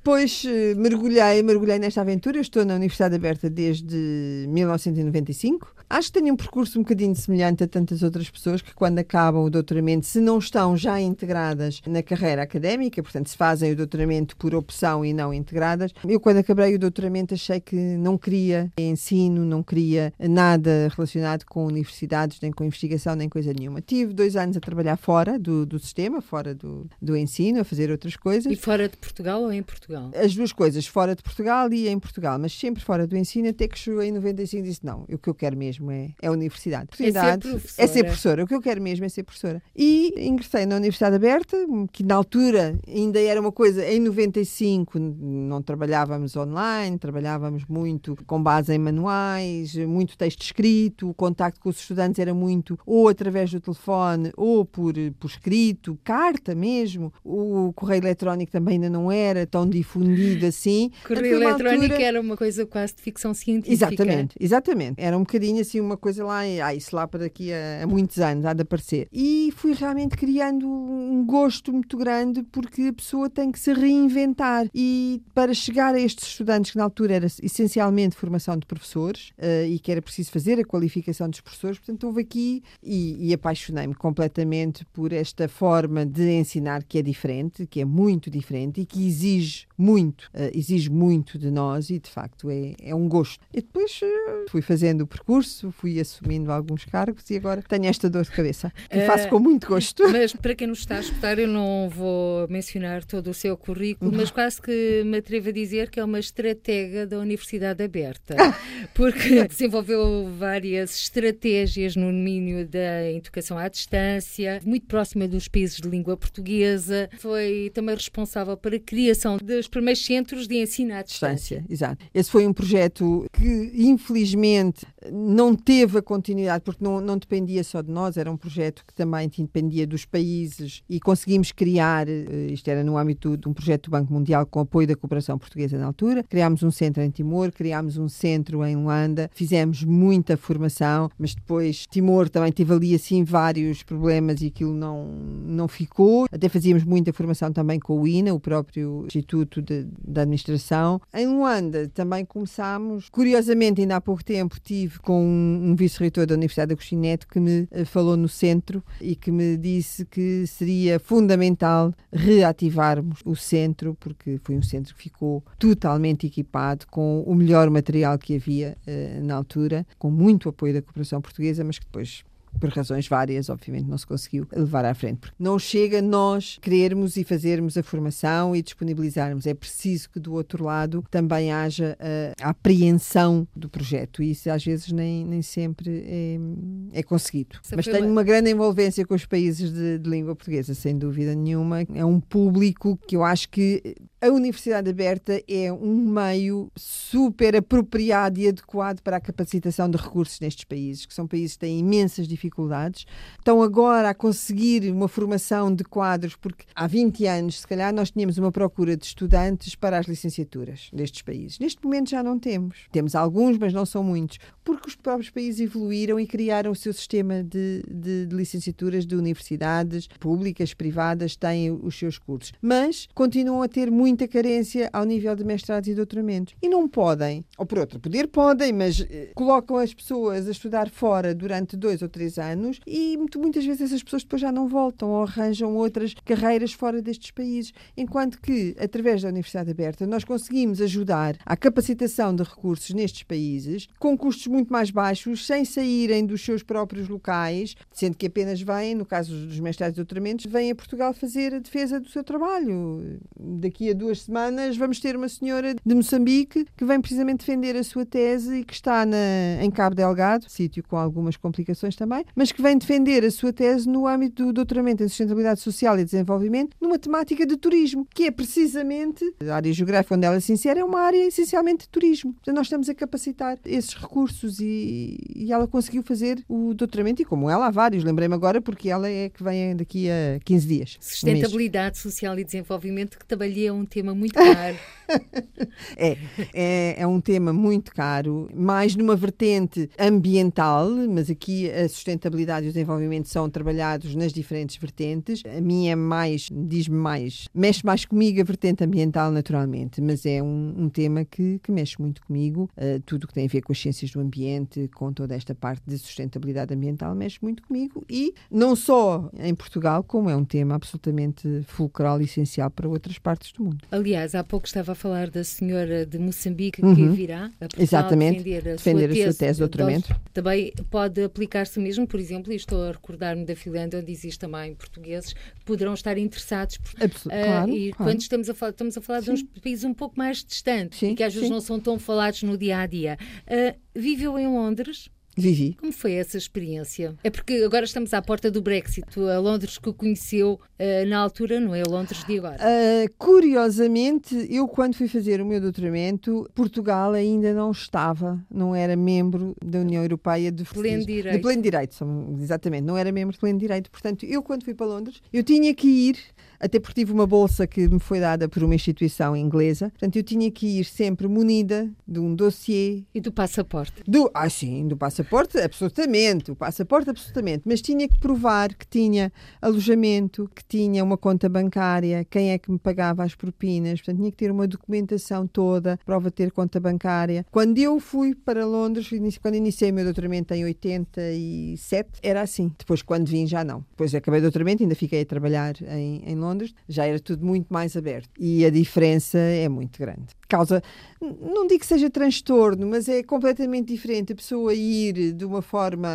Pois 0.03 0.45
eh, 0.47 0.75
mergulhei, 0.77 1.43
mergulhei 1.43 1.79
nesta 1.79 2.01
aventura. 2.01 2.39
Eu 2.39 2.43
estou 2.43 2.65
na 2.65 2.75
Universidade 2.75 3.15
Aberta 3.15 3.51
desde 3.51 4.47
1995. 4.49 5.80
Acho 5.91 6.13
que 6.13 6.21
tenho 6.21 6.33
um 6.33 6.37
percurso 6.37 6.79
um 6.79 6.83
bocadinho 6.83 7.17
semelhante 7.17 7.65
a 7.65 7.67
tantas 7.67 8.05
outras 8.05 8.31
pessoas 8.31 8.63
que, 8.63 8.73
quando 8.73 9.01
acabam 9.01 9.43
o 9.43 9.51
doutoramento, 9.51 10.07
se 10.07 10.21
não 10.21 10.39
estão 10.39 10.77
já 10.77 11.01
integradas 11.01 11.83
na 11.85 12.01
carreira 12.01 12.43
académica, 12.43 13.03
portanto, 13.03 13.29
se 13.29 13.37
fazem 13.37 13.73
o 13.73 13.77
doutoramento 13.77 14.37
por 14.37 14.55
opção 14.55 15.05
e 15.05 15.13
não 15.13 15.35
integradas. 15.35 15.93
Eu, 16.07 16.21
quando 16.21 16.37
acabei 16.37 16.77
o 16.77 16.79
doutoramento, 16.79 17.35
achei 17.35 17.59
que 17.59 17.75
não 17.75 18.17
queria 18.17 18.73
ensino, 18.79 19.45
não 19.45 19.65
queria 19.65 20.15
nada 20.17 20.93
relacionado 20.95 21.45
com 21.45 21.67
universidades, 21.67 22.39
nem 22.41 22.53
com 22.53 22.63
investigação, 22.63 23.17
nem 23.17 23.29
coisa 23.29 23.53
nenhuma. 23.53 23.81
Tive 23.81 24.15
dois 24.15 24.37
anos 24.37 24.57
a 24.57 24.61
trabalhar 24.61 24.97
fora 24.97 25.41
do, 25.41 25.67
do 25.67 25.81
sistema, 25.81 26.21
fora 26.21 26.55
do, 26.55 26.89
do 27.03 27.17
ensino, 27.17 27.63
a 27.63 27.65
fazer 27.65 27.91
outras 27.91 28.15
coisas. 28.15 28.53
E 28.53 28.55
fora 28.55 28.89
de 28.89 28.97
Portugal 28.97 29.43
ou 29.43 29.53
em 29.53 29.63
Portugal? 29.63 30.13
As 30.15 30.37
duas 30.37 30.53
coisas, 30.53 30.87
fora 30.87 31.17
de 31.17 31.23
Portugal 31.25 31.73
e 31.73 31.89
em 31.89 31.99
Portugal, 31.99 32.39
mas 32.39 32.53
sempre 32.53 32.81
fora 32.81 33.09
do 33.09 33.17
ensino, 33.17 33.49
até 33.49 33.67
que 33.67 33.77
chegou 33.77 34.05
em 34.05 34.13
95 34.13 34.65
e 34.65 34.69
disse: 34.69 34.87
não, 34.87 35.05
o 35.13 35.19
que 35.19 35.29
eu 35.29 35.35
quero 35.35 35.57
mesmo 35.57 35.80
é, 35.89 36.11
é 36.21 36.27
a 36.27 36.33
universidade. 36.33 36.89
É 36.93 36.97
ser 36.97 37.13
professora. 37.39 37.75
é 37.79 37.87
ser 37.87 38.05
professora. 38.05 38.45
O 38.45 38.47
que 38.47 38.55
eu 38.55 38.61
quero 38.61 38.83
mesmo 38.83 39.05
é 39.05 39.09
ser 39.09 39.23
professora. 39.23 39.63
E 39.77 40.13
ingressei 40.17 40.67
na 40.67 40.77
Universidade 40.77 41.15
Aberta, 41.15 41.57
que 41.93 42.03
na 42.03 42.17
altura 42.17 42.79
ainda 42.89 43.21
era 43.21 43.41
uma 43.41 43.53
coisa, 43.53 43.87
em 43.87 44.01
95 44.01 44.99
não 44.99 45.63
trabalhávamos 45.63 46.35
online, 46.37 46.99
trabalhávamos 46.99 47.65
muito 47.69 48.17
com 48.27 48.43
base 48.43 48.73
em 48.75 48.79
manuais, 48.79 49.75
muito 49.77 50.17
texto 50.17 50.43
escrito, 50.43 51.11
o 51.11 51.15
contacto 51.15 51.61
com 51.61 51.69
os 51.69 51.79
estudantes 51.79 52.19
era 52.19 52.35
muito 52.35 52.79
ou 52.85 53.09
através 53.09 53.51
do 53.51 53.61
telefone 53.61 54.33
ou 54.37 54.65
por, 54.65 54.95
por 55.19 55.29
escrito, 55.31 55.99
carta 56.03 56.55
mesmo. 56.55 57.13
O 57.25 57.73
correio 57.75 58.03
eletrónico 58.03 58.51
também 58.51 58.75
ainda 58.75 58.91
não 58.91 59.13
era 59.13 59.47
tão 59.47 59.69
difundido 59.69 60.47
assim. 60.47 60.91
Correio 61.07 61.43
eletrónico 61.43 61.85
altura... 61.85 62.03
era 62.03 62.21
uma 62.21 62.37
coisa 62.37 62.67
quase 62.67 62.95
de 62.95 63.03
ficção 63.03 63.35
científica. 63.35 63.73
Exatamente, 63.73 64.37
exatamente. 64.39 64.95
Era 64.97 65.17
um 65.17 65.21
bocadinho 65.21 65.61
assim 65.71 65.81
uma 65.81 65.97
coisa 65.97 66.25
lá, 66.25 66.41
ah, 66.41 66.75
isso 66.75 66.95
lá 66.95 67.07
para 67.07 67.21
daqui 67.21 67.53
a, 67.53 67.85
a 67.85 67.87
muitos 67.87 68.19
anos 68.19 68.45
há 68.45 68.53
de 68.53 68.63
aparecer. 68.63 69.09
E 69.13 69.53
fui 69.57 69.73
realmente 69.73 70.17
criando 70.17 70.69
um 70.69 71.25
gosto 71.25 71.73
muito 71.73 71.97
grande 71.97 72.43
porque 72.43 72.83
a 72.83 72.93
pessoa 72.93 73.31
tem 73.31 73.53
que 73.53 73.59
se 73.59 73.73
reinventar. 73.73 74.67
E 74.75 75.23
para 75.33 75.55
chegar 75.55 75.95
a 75.95 76.01
estes 76.01 76.27
estudantes, 76.27 76.73
que 76.73 76.79
na 76.79 76.85
altura 76.85 77.15
era 77.15 77.27
essencialmente 77.27 78.17
formação 78.17 78.57
de 78.57 78.67
professores 78.67 79.31
uh, 79.39 79.67
e 79.69 79.79
que 79.79 79.93
era 79.93 80.03
preciso 80.03 80.33
fazer 80.33 80.59
a 80.59 80.65
qualificação 80.65 81.29
dos 81.29 81.41
professores, 81.41 81.79
portanto, 81.79 82.05
houve 82.05 82.23
aqui 82.23 82.63
e, 82.83 83.29
e 83.29 83.35
apaixonei-me 83.35 83.95
completamente 83.95 84.85
por 84.87 85.13
esta 85.13 85.49
forma 85.49 86.05
de 86.05 86.31
ensinar 86.33 86.83
que 86.83 86.99
é 86.99 87.03
diferente, 87.03 87.67
que 87.67 87.81
é 87.81 87.85
muito 87.85 88.31
diferente 88.31 88.81
e 88.81 88.87
que 88.87 89.07
exige 89.07 89.67
muito, 89.79 90.25
uh, 90.35 90.51
exige 90.53 90.91
muito 90.91 91.39
de 91.39 91.51
nós 91.51 91.91
e 91.91 91.99
de 91.99 92.11
facto 92.11 92.51
é, 92.51 92.75
é 92.83 92.95
um 92.95 93.09
gosto. 93.09 93.45
E 93.53 93.61
depois 93.61 94.01
uh, 94.03 94.51
fui 94.51 94.63
fazendo 94.63 95.03
o 95.03 95.07
percurso, 95.07 95.60
fui 95.71 96.01
assumindo 96.01 96.53
alguns 96.53 96.85
cargos 96.85 97.29
e 97.31 97.37
agora 97.37 97.63
tenho 97.63 97.87
esta 97.87 98.09
dor 98.09 98.25
de 98.25 98.31
cabeça, 98.31 98.73
que 98.89 98.99
uh, 98.99 99.07
faço 99.07 99.29
com 99.29 99.39
muito 99.39 99.67
gosto. 99.67 100.09
Mas 100.11 100.33
para 100.33 100.55
quem 100.55 100.69
nos 100.69 100.81
está 100.81 100.97
a 100.97 101.01
escutar, 101.01 101.39
eu 101.39 101.49
não 101.49 101.89
vou 101.89 102.47
mencionar 102.49 103.05
todo 103.05 103.31
o 103.31 103.35
seu 103.35 103.57
currículo, 103.57 104.13
mas 104.13 104.31
quase 104.31 104.61
que 104.63 105.03
me 105.05 105.19
atrevo 105.19 105.49
a 105.49 105.53
dizer 105.53 105.91
que 105.91 105.99
é 106.01 106.05
uma 106.05 106.19
estratega 106.19 107.07
da 107.07 107.19
Universidade 107.19 107.83
Aberta, 107.83 108.37
porque 108.95 109.47
desenvolveu 109.47 110.31
várias 110.39 110.95
estratégias 110.95 111.97
no 111.97 112.07
domínio 112.07 112.67
da 112.67 113.11
educação 113.11 113.59
à 113.59 113.69
distância, 113.69 114.61
muito 114.65 114.87
próxima 114.87 115.27
dos 115.27 115.49
países 115.49 115.77
de 115.81 115.89
língua 115.89 116.17
portuguesa, 116.17 117.11
foi 117.19 117.71
também 117.75 117.95
responsável 117.95 118.57
para 118.57 118.77
a 118.77 118.81
criação 118.81 119.37
dos 119.37 119.69
primeiros 119.69 120.05
centros 120.05 120.47
de 120.47 120.57
ensino 120.57 120.95
à 120.95 121.03
distância. 121.03 121.41
distância. 121.41 121.65
Exato. 121.69 122.05
Esse 122.15 122.31
foi 122.31 122.47
um 122.47 122.53
projeto 122.53 123.27
que, 123.33 123.73
infelizmente, 123.75 124.87
não 125.11 125.50
teve 125.55 125.99
a 125.99 126.03
continuidade, 126.03 126.65
porque 126.65 126.83
não, 126.83 127.01
não 127.01 127.17
dependia 127.17 127.63
só 127.65 127.83
de 127.83 127.91
nós, 127.91 128.17
era 128.17 128.31
um 128.31 128.37
projeto 128.37 128.85
que 128.87 128.95
também 128.95 129.29
dependia 129.29 129.87
dos 129.87 130.05
países 130.05 130.83
e 130.89 131.01
conseguimos 131.01 131.53
criar, 131.53 132.09
eh, 132.09 132.49
isto 132.51 132.69
era 132.69 132.85
no 132.85 132.97
âmbito 132.97 133.37
de 133.37 133.49
um 133.49 133.53
projeto 133.53 133.85
do 133.85 133.91
Banco 133.91 134.13
Mundial 134.13 134.47
com 134.47 134.61
apoio 134.61 134.87
da 134.87 134.97
cooperação 134.97 135.39
portuguesa 135.39 135.79
na 135.79 135.87
altura, 135.87 136.23
criámos 136.25 136.63
um 136.63 136.71
centro 136.71 137.03
em 137.03 137.11
Timor, 137.11 137.53
criámos 137.53 137.97
um 137.97 138.09
centro 138.09 138.65
em 138.65 138.77
Luanda, 138.77 139.31
fizemos 139.33 139.85
muita 139.85 140.37
formação, 140.37 141.11
mas 141.19 141.35
depois 141.35 141.87
Timor 141.91 142.29
também 142.29 142.53
teve 142.53 142.73
ali 142.73 142.95
assim 142.95 143.25
vários 143.25 143.83
problemas 143.83 144.41
e 144.43 144.47
aquilo 144.47 144.75
não, 144.75 145.07
não 145.07 145.69
ficou. 145.69 146.27
Até 146.31 146.49
fazíamos 146.49 146.85
muita 146.85 147.13
formação 147.13 147.53
também 147.53 147.79
com 147.79 148.01
o 148.01 148.07
INA, 148.07 148.35
o 148.35 148.41
próprio 148.41 149.05
Instituto 149.07 149.63
de, 149.63 149.87
de 150.07 150.21
Administração. 150.21 151.01
Em 151.15 151.27
Luanda 151.27 151.89
também 151.89 152.25
começámos, 152.25 153.09
curiosamente 153.11 153.81
ainda 153.81 153.97
há 153.97 154.01
pouco 154.01 154.25
tempo 154.25 154.59
tive 154.63 154.99
com 155.01 155.25
um, 155.31 155.71
um 155.71 155.77
vice-reitor 155.77 156.27
da 156.27 156.35
Universidade 156.35 156.73
Agostinho 156.73 157.03
Neto 157.03 157.27
que 157.29 157.39
me 157.39 157.69
eh, 157.71 157.85
falou 157.85 158.17
no 158.17 158.29
centro 158.29 158.83
e 159.01 159.15
que 159.15 159.31
me 159.31 159.57
disse 159.57 160.05
que 160.05 160.47
seria 160.47 160.99
fundamental 160.99 161.95
reativarmos 162.13 163.21
o 163.25 163.35
centro, 163.37 163.97
porque 163.99 164.39
foi 164.43 164.57
um 164.57 164.63
centro 164.63 164.95
que 164.95 165.03
ficou 165.03 165.45
totalmente 165.59 166.27
equipado 166.27 166.87
com 166.89 167.23
o 167.23 167.35
melhor 167.35 167.71
material 167.71 168.19
que 168.19 168.37
havia 168.37 168.77
uh, 168.87 169.25
na 169.25 169.35
altura, 169.35 169.87
com 169.99 170.11
muito 170.11 170.49
apoio 170.49 170.75
da 170.75 170.83
cooperação 170.83 171.21
portuguesa, 171.21 171.65
mas 171.65 171.79
que 171.79 171.85
depois 171.85 172.25
por 172.59 172.71
razões 172.71 173.09
várias, 173.09 173.49
obviamente 173.49 173.89
não 173.89 173.99
se 173.99 174.07
conseguiu 174.07 174.47
levar 174.55 174.85
à 174.85 174.95
frente. 174.95 175.21
Porque 175.21 175.37
não 175.39 175.59
chega 175.59 176.03
nós 176.03 176.59
querermos 176.61 177.17
e 177.17 177.25
fazermos 177.25 177.77
a 177.77 177.83
formação 177.83 178.55
e 178.55 178.63
disponibilizarmos. 178.63 179.47
É 179.47 179.55
preciso 179.55 180.11
que 180.11 180.21
do 180.21 180.35
outro 180.35 180.65
lado 180.65 181.05
também 181.11 181.53
haja 181.53 181.97
a, 182.41 182.51
apreensão 182.51 183.47
do 183.55 183.69
projeto. 183.69 184.23
E 184.23 184.33
isso 184.33 184.51
às 184.51 184.65
vezes 184.65 184.93
nem, 184.93 185.25
nem 185.25 185.43
sempre 185.43 186.05
é, 186.07 187.01
é 187.01 187.03
conseguido. 187.03 187.59
Mas 187.75 187.87
tenho 187.87 188.09
uma 188.09 188.23
grande 188.23 188.51
envolvência 188.51 189.07
com 189.07 189.15
os 189.15 189.25
países 189.25 189.73
de, 189.73 189.99
de 189.99 190.11
língua 190.11 190.35
portuguesa, 190.35 190.75
sem 190.75 190.97
dúvida 190.97 191.35
nenhuma. 191.35 191.87
É 191.95 192.05
um 192.05 192.21
público 192.21 192.99
que 193.07 193.17
eu 193.17 193.25
acho 193.25 193.49
que 193.49 193.97
a 194.23 194.29
Universidade 194.29 194.91
Aberta 194.91 195.43
é 195.49 195.73
um 195.73 195.97
meio 195.97 196.71
super 196.77 197.57
apropriado 197.57 198.39
e 198.39 198.49
adequado 198.49 199.01
para 199.01 199.17
a 199.17 199.21
capacitação 199.21 199.89
de 199.89 199.97
recursos 199.97 200.39
nestes 200.41 200.65
países, 200.65 201.07
que 201.07 201.15
são 201.15 201.27
países 201.27 201.55
que 201.55 201.61
têm 201.61 201.79
imensas 201.79 202.29
dificuldades. 202.29 203.07
Estão 203.39 203.63
agora 203.63 204.11
a 204.11 204.15
conseguir 204.15 204.91
uma 204.93 205.09
formação 205.09 205.75
de 205.75 205.85
quadros, 205.85 206.37
porque 206.37 206.67
há 206.75 206.87
20 206.87 207.25
anos, 207.25 207.61
se 207.61 207.67
calhar, 207.67 207.95
nós 207.95 208.11
tínhamos 208.11 208.37
uma 208.37 208.53
procura 208.53 208.95
de 208.95 209.07
estudantes 209.07 209.75
para 209.75 209.99
as 209.99 210.07
licenciaturas 210.07 210.91
destes 210.93 211.23
países. 211.23 211.59
Neste 211.59 211.83
momento 211.83 212.11
já 212.11 212.23
não 212.23 212.39
temos. 212.39 212.77
Temos 212.93 213.15
alguns, 213.15 213.57
mas 213.57 213.73
não 213.73 213.87
são 213.87 214.05
muitos, 214.05 214.39
porque 214.63 214.87
os 214.87 214.97
próprios 214.97 215.31
países 215.31 215.63
evoluíram 215.63 216.21
e 216.21 216.27
criaram 216.27 216.73
o 216.73 216.77
seu 216.77 216.93
sistema 216.93 217.43
de, 217.43 217.83
de, 217.89 218.27
de 218.27 218.37
licenciaturas 218.37 219.07
de 219.07 219.17
universidades 219.17 220.09
públicas, 220.19 220.75
privadas, 220.75 221.37
têm 221.37 221.71
os 221.71 221.99
seus 221.99 222.19
cursos. 222.19 222.53
Mas 222.61 223.09
continuam 223.15 223.63
a 223.63 223.69
ter 223.69 223.91
muito 223.91 224.10
muita 224.11 224.29
carência 224.29 224.91
ao 224.93 225.05
nível 225.05 225.35
de 225.35 225.45
mestrados 225.45 225.89
e 225.89 225.95
doutoramentos. 225.95 226.55
E 226.61 226.69
não 226.69 226.89
podem, 226.89 227.45
ou 227.57 227.65
por 227.65 227.79
outro 227.79 227.99
poder 227.99 228.27
podem, 228.29 228.73
mas 228.73 229.01
eh, 229.01 229.31
colocam 229.35 229.77
as 229.77 229.95
pessoas 229.95 230.49
a 230.49 230.51
estudar 230.51 230.91
fora 230.91 231.35
durante 231.35 231.77
dois 231.77 232.03
ou 232.03 232.09
três 232.09 232.39
anos 232.39 232.81
e 232.87 233.17
muitas 233.17 233.65
vezes 233.65 233.81
essas 233.83 234.03
pessoas 234.03 234.23
depois 234.23 234.43
já 234.43 234.51
não 234.51 234.69
voltam 234.69 235.11
ou 235.11 235.23
arranjam 235.23 235.77
outras 235.77 236.15
carreiras 236.25 236.73
fora 236.73 237.01
destes 237.01 237.31
países. 237.31 237.73
Enquanto 237.97 238.41
que, 238.41 238.75
através 238.79 239.23
da 239.23 239.29
Universidade 239.29 239.71
Aberta, 239.71 240.07
nós 240.07 240.25
conseguimos 240.25 240.81
ajudar 240.81 241.37
à 241.47 241.57
capacitação 241.57 242.35
de 242.35 242.43
recursos 242.43 242.91
nestes 242.91 243.23
países 243.23 243.89
com 243.99 244.19
custos 244.19 244.49
muito 244.49 244.73
mais 244.73 244.91
baixos, 244.91 245.47
sem 245.47 245.65
saírem 245.65 246.27
dos 246.27 246.45
seus 246.45 246.63
próprios 246.63 247.09
locais, 247.09 247.77
sendo 247.93 248.17
que 248.17 248.27
apenas 248.27 248.61
vêm, 248.61 248.95
no 248.95 249.07
caso 249.07 249.35
dos 249.47 249.61
mestrados 249.61 249.95
e 249.95 249.97
doutoramentos, 249.97 250.47
vêm 250.47 250.73
a 250.73 250.75
Portugal 250.75 251.15
fazer 251.15 251.55
a 251.55 251.59
defesa 251.59 252.01
do 252.01 252.09
seu 252.09 252.25
trabalho. 252.25 253.21
Daqui 253.39 253.91
a 253.91 253.95
duas 254.01 254.23
semanas 254.23 254.79
vamos 254.79 254.99
ter 254.99 255.15
uma 255.15 255.29
senhora 255.29 255.75
de 255.75 255.95
Moçambique 255.95 256.67
que 256.75 256.85
vem 256.87 257.01
precisamente 257.01 257.41
defender 257.41 257.77
a 257.77 257.85
sua 257.85 258.07
tese 258.07 258.61
e 258.61 258.65
que 258.65 258.73
está 258.73 259.05
na, 259.05 259.63
em 259.63 259.71
Cabo 259.71 259.95
Delgado, 259.95 260.47
sítio 260.49 260.83
com 260.83 260.97
algumas 260.97 261.37
complicações 261.37 261.95
também, 261.95 262.25
mas 262.35 262.51
que 262.51 262.63
vem 262.63 262.79
defender 262.79 263.23
a 263.25 263.31
sua 263.31 263.53
tese 263.53 263.87
no 263.87 264.07
âmbito 264.07 264.47
do 264.47 264.53
doutoramento 264.55 265.05
em 265.05 265.09
sustentabilidade 265.09 265.61
social 265.61 265.99
e 265.99 266.05
desenvolvimento 266.05 266.75
numa 266.81 266.99
temática 266.99 267.47
de 267.47 267.57
turismo, 267.59 268.07
que 268.15 268.25
é 268.25 268.31
precisamente 268.31 269.23
a 269.47 269.55
área 269.55 269.73
geográfica 269.73 270.15
onde 270.15 270.27
ela 270.27 270.41
se 270.41 270.53
insere, 270.53 270.81
é 270.81 270.85
uma 270.85 271.01
área 271.01 271.27
essencialmente 271.27 271.85
de 271.85 271.91
turismo. 271.91 272.33
Portanto, 272.33 272.57
nós 272.57 272.67
estamos 272.67 272.89
a 272.89 272.95
capacitar 272.95 273.59
esses 273.67 273.93
recursos 273.95 274.61
e, 274.61 275.19
e 275.37 275.53
ela 275.53 275.69
conseguiu 275.69 276.03
fazer 276.03 276.43
o 276.49 276.73
doutoramento 276.73 277.21
e 277.21 277.25
como 277.25 277.51
ela 277.51 277.67
há 277.67 277.71
vários, 277.71 278.03
lembrei-me 278.03 278.35
agora 278.35 278.63
porque 278.63 278.89
ela 278.89 279.09
é 279.09 279.29
que 279.29 279.43
vem 279.43 279.77
daqui 279.77 280.09
a 280.11 280.41
15 280.43 280.67
dias. 280.67 280.97
Sustentabilidade 281.01 281.99
um 281.99 282.03
social 282.03 282.39
e 282.39 282.45
desenvolvimento 282.45 283.19
que 283.19 283.27
também 283.27 283.67
é 283.67 283.73
um 283.73 283.85
tema 283.91 284.15
muito 284.15 284.35
caro. 284.35 284.77
é, 285.97 286.17
é, 286.55 287.03
é 287.03 287.07
um 287.07 287.21
tema 287.21 287.53
muito 287.53 287.93
caro, 287.93 288.49
mais 288.55 288.95
numa 288.95 289.17
vertente 289.17 289.91
ambiental, 289.99 290.89
mas 291.09 291.29
aqui 291.29 291.69
a 291.71 291.89
sustentabilidade 291.89 292.67
e 292.67 292.71
o 292.71 292.73
desenvolvimento 292.73 293.29
são 293.29 293.51
trabalhados 293.51 294.15
nas 294.15 294.33
diferentes 294.33 294.77
vertentes. 294.77 295.43
A 295.45 295.61
minha 295.61 295.93
é 295.93 295.97
mais, 295.97 296.49
diz-me 296.51 296.97
mais, 296.97 297.49
mexe 297.53 297.85
mais 297.85 298.05
comigo 298.05 298.41
a 298.41 298.45
vertente 298.45 298.85
ambiental, 298.85 299.31
naturalmente, 299.33 300.01
mas 300.01 300.25
é 300.25 300.43
um, 300.43 300.75
um 300.77 300.89
tema 300.89 301.25
que, 301.25 301.59
que 301.59 301.73
mexe 301.73 302.01
muito 302.01 302.23
comigo. 302.23 302.71
Uh, 302.77 303.01
tudo 303.05 303.25
o 303.25 303.27
que 303.27 303.35
tem 303.35 303.47
a 303.47 303.49
ver 303.49 303.63
com 303.63 303.73
as 303.73 303.81
ciências 303.81 304.11
do 304.13 304.21
ambiente, 304.21 304.89
com 304.95 305.13
toda 305.13 305.35
esta 305.35 305.55
parte 305.55 305.83
de 305.87 305.99
sustentabilidade 305.99 306.73
ambiental, 306.73 307.15
mexe 307.15 307.39
muito 307.43 307.63
comigo 307.63 308.05
e 308.09 308.33
não 308.51 308.77
só 308.77 309.31
em 309.39 309.55
Portugal, 309.55 310.05
como 310.05 310.31
é 310.31 310.37
um 310.37 310.45
tema 310.45 310.77
absolutamente 310.77 311.63
fulcral 311.67 312.21
e 312.21 312.25
essencial 312.25 312.71
para 312.71 312.89
outras 312.89 313.19
partes 313.19 313.53
do 313.53 313.65
mundo. 313.65 313.80
Aliás, 313.91 314.35
há 314.35 314.45
pouco 314.45 314.67
estava 314.67 314.93
a 314.93 314.95
falar 314.95 315.31
da 315.31 315.43
senhora 315.43 316.07
de 316.07 316.19
Moçambique 316.19 316.83
uhum. 316.83 316.95
que 316.95 317.09
virá 317.09 317.47
a 317.47 317.69
Portugal 317.69 317.83
Exatamente. 317.83 318.43
defender 318.43 318.71
a 318.71 318.77
defender 318.77 319.09
sua 319.09 319.15
tese, 319.15 319.21
a 319.21 319.33
sua 319.33 319.39
tese 319.39 319.53
de 319.53 319.59
doutoramento. 319.59 320.21
Também 320.33 320.73
pode 320.91 321.23
aplicar-se 321.23 321.81
mesmo, 321.81 322.07
por 322.07 322.21
exemplo, 322.21 322.53
e 322.53 322.57
estou 322.57 322.83
a 322.83 322.93
recordar-me 322.93 323.45
da 323.45 323.57
Finlândia, 323.57 323.99
onde 323.99 324.13
existe 324.13 324.39
também 324.39 324.75
portugueses 324.75 325.33
que 325.33 325.65
poderão 325.65 325.95
estar 325.95 326.17
interessados. 326.19 326.79
Por, 326.79 326.91
uh, 326.95 327.29
claro, 327.29 327.71
e 327.71 327.93
claro. 327.93 328.13
quando 328.13 328.21
estamos 328.21 328.49
a 328.49 328.55
falar, 328.55 328.71
estamos 328.71 328.97
a 328.97 329.01
falar 329.01 329.21
de 329.21 329.31
uns 329.31 329.43
países 329.43 329.85
um 329.85 329.95
pouco 329.95 330.17
mais 330.17 330.45
distantes 330.45 330.99
sim, 330.99 331.13
e 331.13 331.15
que 331.17 331.23
às 331.23 331.33
vezes 331.33 331.49
sim. 331.49 331.55
não 331.55 331.61
são 331.61 331.81
tão 331.81 331.99
falados 331.99 332.43
no 332.43 332.57
dia 332.57 332.79
a 332.79 332.87
dia. 332.87 333.19
Uh, 333.47 333.79
viveu 333.95 334.39
em 334.39 334.47
Londres? 334.47 335.11
Vivi. 335.41 335.77
Como 335.81 335.93
foi 335.93 336.13
essa 336.13 336.37
experiência? 336.37 337.15
É 337.25 337.31
porque 337.31 337.55
agora 337.65 337.85
estamos 337.85 338.13
à 338.15 338.23
porta 338.23 338.51
do 338.51 338.61
Brexit. 338.61 339.07
A 339.19 339.39
Londres 339.39 339.79
que 339.79 339.89
o 339.89 339.95
conheceu 339.95 340.61
uh, 340.79 341.09
na 341.09 341.19
altura 341.19 341.59
não 341.59 341.75
é 341.75 341.83
a 341.83 341.89
Londres 341.89 342.25
de 342.25 342.39
agora. 342.39 342.57
Uh, 342.57 343.13
curiosamente, 343.19 344.47
eu 344.51 344.69
quando 344.69 344.95
fui 344.95 345.09
fazer 345.09 345.41
o 345.41 345.47
meu 345.47 345.61
doutoramento, 345.61 346.49
Portugal 346.55 347.13
ainda 347.13 347.53
não 347.53 347.71
estava, 347.71 348.39
não 348.51 348.75
era 348.75 348.97
membro 348.97 349.55
da 349.65 349.81
União 349.81 350.03
Europeia 350.03 350.53
de 350.53 350.65
pleno 350.65 351.05
direito. 351.05 351.37
De 351.37 351.43
pleno 351.43 351.63
direito, 351.63 351.97
exatamente, 352.41 352.85
não 352.85 352.97
era 352.97 353.11
membro 353.11 353.33
de 353.33 353.39
pleno 353.39 353.59
direito. 353.59 353.91
Portanto, 353.91 354.25
eu 354.25 354.43
quando 354.43 354.65
fui 354.65 354.75
para 354.75 354.87
Londres, 354.87 355.21
eu 355.33 355.43
tinha 355.43 355.75
que 355.75 355.89
ir 355.89 356.17
até 356.61 356.79
porque 356.79 357.01
tive 357.01 357.13
uma 357.13 357.27
bolsa 357.27 357.67
que 357.67 357.89
me 357.89 357.99
foi 357.99 358.21
dada 358.21 358.47
por 358.49 358.63
uma 358.63 358.75
instituição 358.75 359.35
inglesa. 359.35 359.89
Portanto, 359.91 360.17
eu 360.17 360.23
tinha 360.23 360.51
que 360.51 360.81
ir 360.81 360.85
sempre 360.85 361.27
munida 361.27 361.91
de 362.07 362.21
um 362.21 362.35
dossiê. 362.35 363.03
E 363.15 363.21
do 363.21 363.33
passaporte? 363.33 364.03
Do, 364.07 364.31
ah, 364.35 364.49
sim, 364.51 364.87
do 364.87 364.97
passaporte, 364.97 365.59
absolutamente. 365.59 366.51
O 366.51 366.57
passaporte, 366.57 367.09
absolutamente. 367.09 367.63
Mas 367.65 367.81
tinha 367.81 368.07
que 368.07 368.19
provar 368.19 368.75
que 368.75 368.87
tinha 368.87 369.33
alojamento, 369.63 370.51
que 370.55 370.63
tinha 370.65 371.03
uma 371.03 371.17
conta 371.17 371.49
bancária, 371.49 372.27
quem 372.29 372.51
é 372.51 372.59
que 372.59 372.71
me 372.71 372.79
pagava 372.79 373.25
as 373.25 373.35
propinas. 373.35 374.01
Portanto, 374.01 374.19
tinha 374.19 374.31
que 374.31 374.37
ter 374.37 374.51
uma 374.51 374.67
documentação 374.67 375.47
toda, 375.47 375.99
prova 376.05 376.29
de 376.29 376.35
ter 376.35 376.53
conta 376.53 376.79
bancária. 376.79 377.47
Quando 377.51 377.79
eu 377.79 377.99
fui 377.99 378.35
para 378.35 378.67
Londres, 378.67 379.09
quando 379.41 379.55
iniciei 379.55 379.91
o 379.91 379.95
meu 379.95 380.05
doutoramento 380.05 380.53
em 380.53 380.65
87, 380.65 382.21
era 382.23 382.43
assim. 382.43 382.71
Depois, 382.79 383.01
quando 383.01 383.27
vim, 383.29 383.47
já 383.47 383.65
não. 383.65 383.85
Depois 383.91 384.15
acabei 384.15 384.41
o 384.41 384.43
doutoramento, 384.43 384.83
ainda 384.83 384.95
fiquei 384.95 385.23
a 385.23 385.25
trabalhar 385.25 385.75
em, 385.83 386.23
em 386.27 386.35
Londres 386.37 386.50
Londres, 386.51 386.75
já 386.89 387.07
era 387.07 387.19
tudo 387.19 387.45
muito 387.45 387.67
mais 387.73 387.97
aberto. 387.97 388.31
E 388.39 388.65
a 388.65 388.71
diferença 388.71 389.39
é 389.39 389.69
muito 389.69 389.99
grande. 389.99 390.27
Causa, 390.49 390.83
não 391.21 391.67
digo 391.67 391.81
que 391.81 391.87
seja 391.87 392.11
transtorno, 392.11 392.87
mas 392.87 393.09
é 393.09 393.23
completamente 393.23 393.93
diferente 393.93 394.33
a 394.33 394.37
pessoa 394.37 394.75
ir 394.75 395.33
de 395.33 395.45
uma 395.45 395.63
forma. 395.63 396.11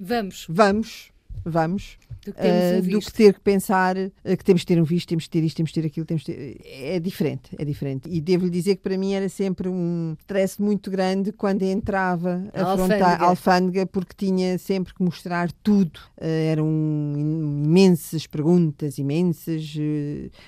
Vamos. 0.00 0.46
Vamos 0.48 1.10
vamos, 1.46 1.96
do 2.26 2.32
que, 2.32 2.40
uh, 2.40 2.82
do 2.82 3.00
que, 3.00 3.12
ter 3.12 3.34
que 3.34 3.40
pensar 3.40 3.96
uh, 3.96 4.10
que 4.24 4.44
temos 4.44 4.62
de 4.62 4.66
ter 4.66 4.80
um 4.80 4.84
visto, 4.84 5.08
temos 5.08 5.24
de 5.24 5.30
ter 5.30 5.44
isto, 5.44 5.56
temos 5.56 5.70
de 5.70 5.80
ter 5.80 5.86
aquilo, 5.86 6.04
temos 6.04 6.24
ter... 6.24 6.60
É 6.64 6.98
diferente, 6.98 7.50
é 7.58 7.64
diferente. 7.64 8.08
E 8.10 8.20
devo-lhe 8.20 8.50
dizer 8.50 8.76
que 8.76 8.82
para 8.82 8.98
mim 8.98 9.12
era 9.12 9.28
sempre 9.28 9.68
um 9.68 10.16
stress 10.20 10.60
muito 10.60 10.90
grande 10.90 11.32
quando 11.32 11.62
entrava 11.62 12.44
a, 12.52 12.62
a 12.62 12.72
afrontar 12.72 13.22
a 13.22 13.26
alfândega, 13.26 13.86
porque 13.86 14.14
tinha 14.16 14.58
sempre 14.58 14.92
que 14.92 15.02
mostrar 15.02 15.50
tudo. 15.62 15.98
Uh, 16.18 16.24
eram 16.50 16.68
imensas 17.16 18.26
perguntas, 18.26 18.98
imensas, 18.98 19.74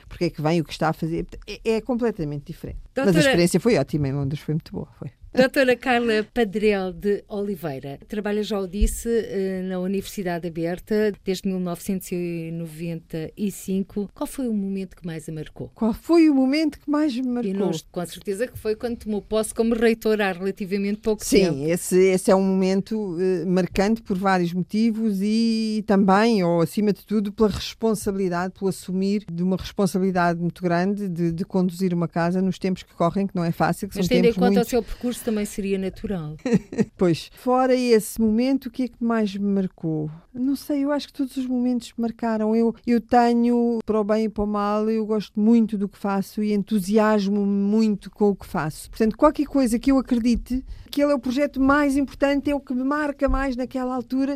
porque 0.08 0.24
é 0.24 0.30
que 0.30 0.42
vem, 0.42 0.60
o 0.60 0.64
que 0.64 0.72
está 0.72 0.88
a 0.88 0.92
fazer. 0.92 1.26
É, 1.46 1.76
é 1.76 1.80
completamente 1.80 2.46
diferente. 2.46 2.78
Doutora... 2.94 3.06
Mas 3.06 3.16
a 3.16 3.28
experiência 3.28 3.60
foi 3.60 3.76
ótima 3.76 4.08
em 4.08 4.12
Londres, 4.12 4.40
foi 4.40 4.54
muito 4.54 4.72
boa. 4.72 4.88
Foi. 4.98 5.10
Doutora 5.32 5.76
Carla 5.76 6.26
Padrel 6.32 6.90
de 6.90 7.22
Oliveira, 7.28 7.98
trabalha, 8.08 8.42
já 8.42 8.58
o 8.58 8.66
disse, 8.66 9.08
eh, 9.08 9.60
na 9.62 9.78
Universidade 9.78 10.48
Aberta 10.48 11.12
desde 11.22 11.46
1995. 11.48 14.08
Qual 14.14 14.26
foi 14.26 14.48
o 14.48 14.54
momento 14.54 14.96
que 14.96 15.06
mais 15.06 15.28
a 15.28 15.32
marcou? 15.32 15.70
Qual 15.74 15.92
foi 15.92 16.30
o 16.30 16.34
momento 16.34 16.80
que 16.80 16.90
mais 16.90 17.14
me 17.14 17.28
marcou? 17.28 17.50
E 17.50 17.54
nós, 17.54 17.84
com 17.92 18.06
certeza 18.06 18.46
que 18.46 18.58
foi 18.58 18.74
quando 18.74 18.96
tomou 18.96 19.20
posse 19.20 19.52
como 19.52 19.74
reitora 19.74 20.30
há 20.30 20.32
relativamente 20.32 21.00
pouco 21.00 21.22
Sim, 21.22 21.40
tempo. 21.40 21.56
Sim, 21.56 21.70
esse, 21.70 21.98
esse 21.98 22.30
é 22.30 22.34
um 22.34 22.42
momento 22.42 22.96
uh, 22.96 23.46
marcante 23.46 24.00
por 24.00 24.16
vários 24.16 24.54
motivos 24.54 25.18
e 25.20 25.84
também, 25.86 26.42
ou 26.42 26.62
acima 26.62 26.90
de 26.90 27.04
tudo, 27.04 27.30
pela 27.30 27.50
responsabilidade, 27.50 28.54
pelo 28.58 28.70
assumir 28.70 29.26
de 29.30 29.42
uma 29.42 29.58
responsabilidade 29.58 30.40
muito 30.40 30.62
grande 30.62 31.06
de, 31.06 31.32
de 31.32 31.44
conduzir 31.44 31.92
uma 31.92 32.08
casa 32.08 32.40
nos 32.40 32.58
tempos 32.58 32.82
que 32.82 32.94
correm, 32.94 33.26
que 33.26 33.36
não 33.36 33.44
é 33.44 33.52
fácil. 33.52 33.86
Que 33.88 33.98
Mas 33.98 34.06
são 34.06 34.16
tendo 34.16 34.26
em 34.26 34.32
conta 34.32 34.46
muito... 34.46 34.62
o 34.62 34.70
seu 34.70 34.82
percurso 34.82 35.17
isso 35.18 35.24
também 35.24 35.44
seria 35.44 35.76
natural. 35.76 36.36
pois, 36.96 37.30
fora 37.34 37.74
esse 37.74 38.20
momento, 38.20 38.66
o 38.66 38.70
que 38.70 38.84
é 38.84 38.88
que 38.88 39.02
mais 39.02 39.36
me 39.36 39.52
marcou? 39.52 40.08
Não 40.32 40.54
sei, 40.54 40.84
eu 40.84 40.92
acho 40.92 41.08
que 41.08 41.12
todos 41.12 41.36
os 41.36 41.46
momentos 41.46 41.92
me 41.96 42.02
marcaram. 42.02 42.54
Eu, 42.54 42.74
eu 42.86 43.00
tenho, 43.00 43.80
para 43.84 44.00
o 44.00 44.04
bem 44.04 44.24
e 44.24 44.28
para 44.28 44.44
o 44.44 44.46
mal, 44.46 44.88
eu 44.88 45.04
gosto 45.04 45.38
muito 45.38 45.76
do 45.76 45.88
que 45.88 45.98
faço 45.98 46.42
e 46.42 46.52
entusiasmo-me 46.52 47.44
muito 47.44 48.10
com 48.10 48.30
o 48.30 48.36
que 48.36 48.46
faço. 48.46 48.88
Portanto, 48.90 49.16
qualquer 49.16 49.46
coisa 49.46 49.78
que 49.78 49.90
eu 49.90 49.98
acredite 49.98 50.64
que 50.90 51.02
é 51.02 51.14
o 51.14 51.18
projeto 51.18 51.60
mais 51.60 51.96
importante, 51.96 52.50
é 52.50 52.54
o 52.54 52.60
que 52.60 52.74
me 52.74 52.82
marca 52.82 53.28
mais 53.28 53.54
naquela 53.56 53.94
altura, 53.94 54.34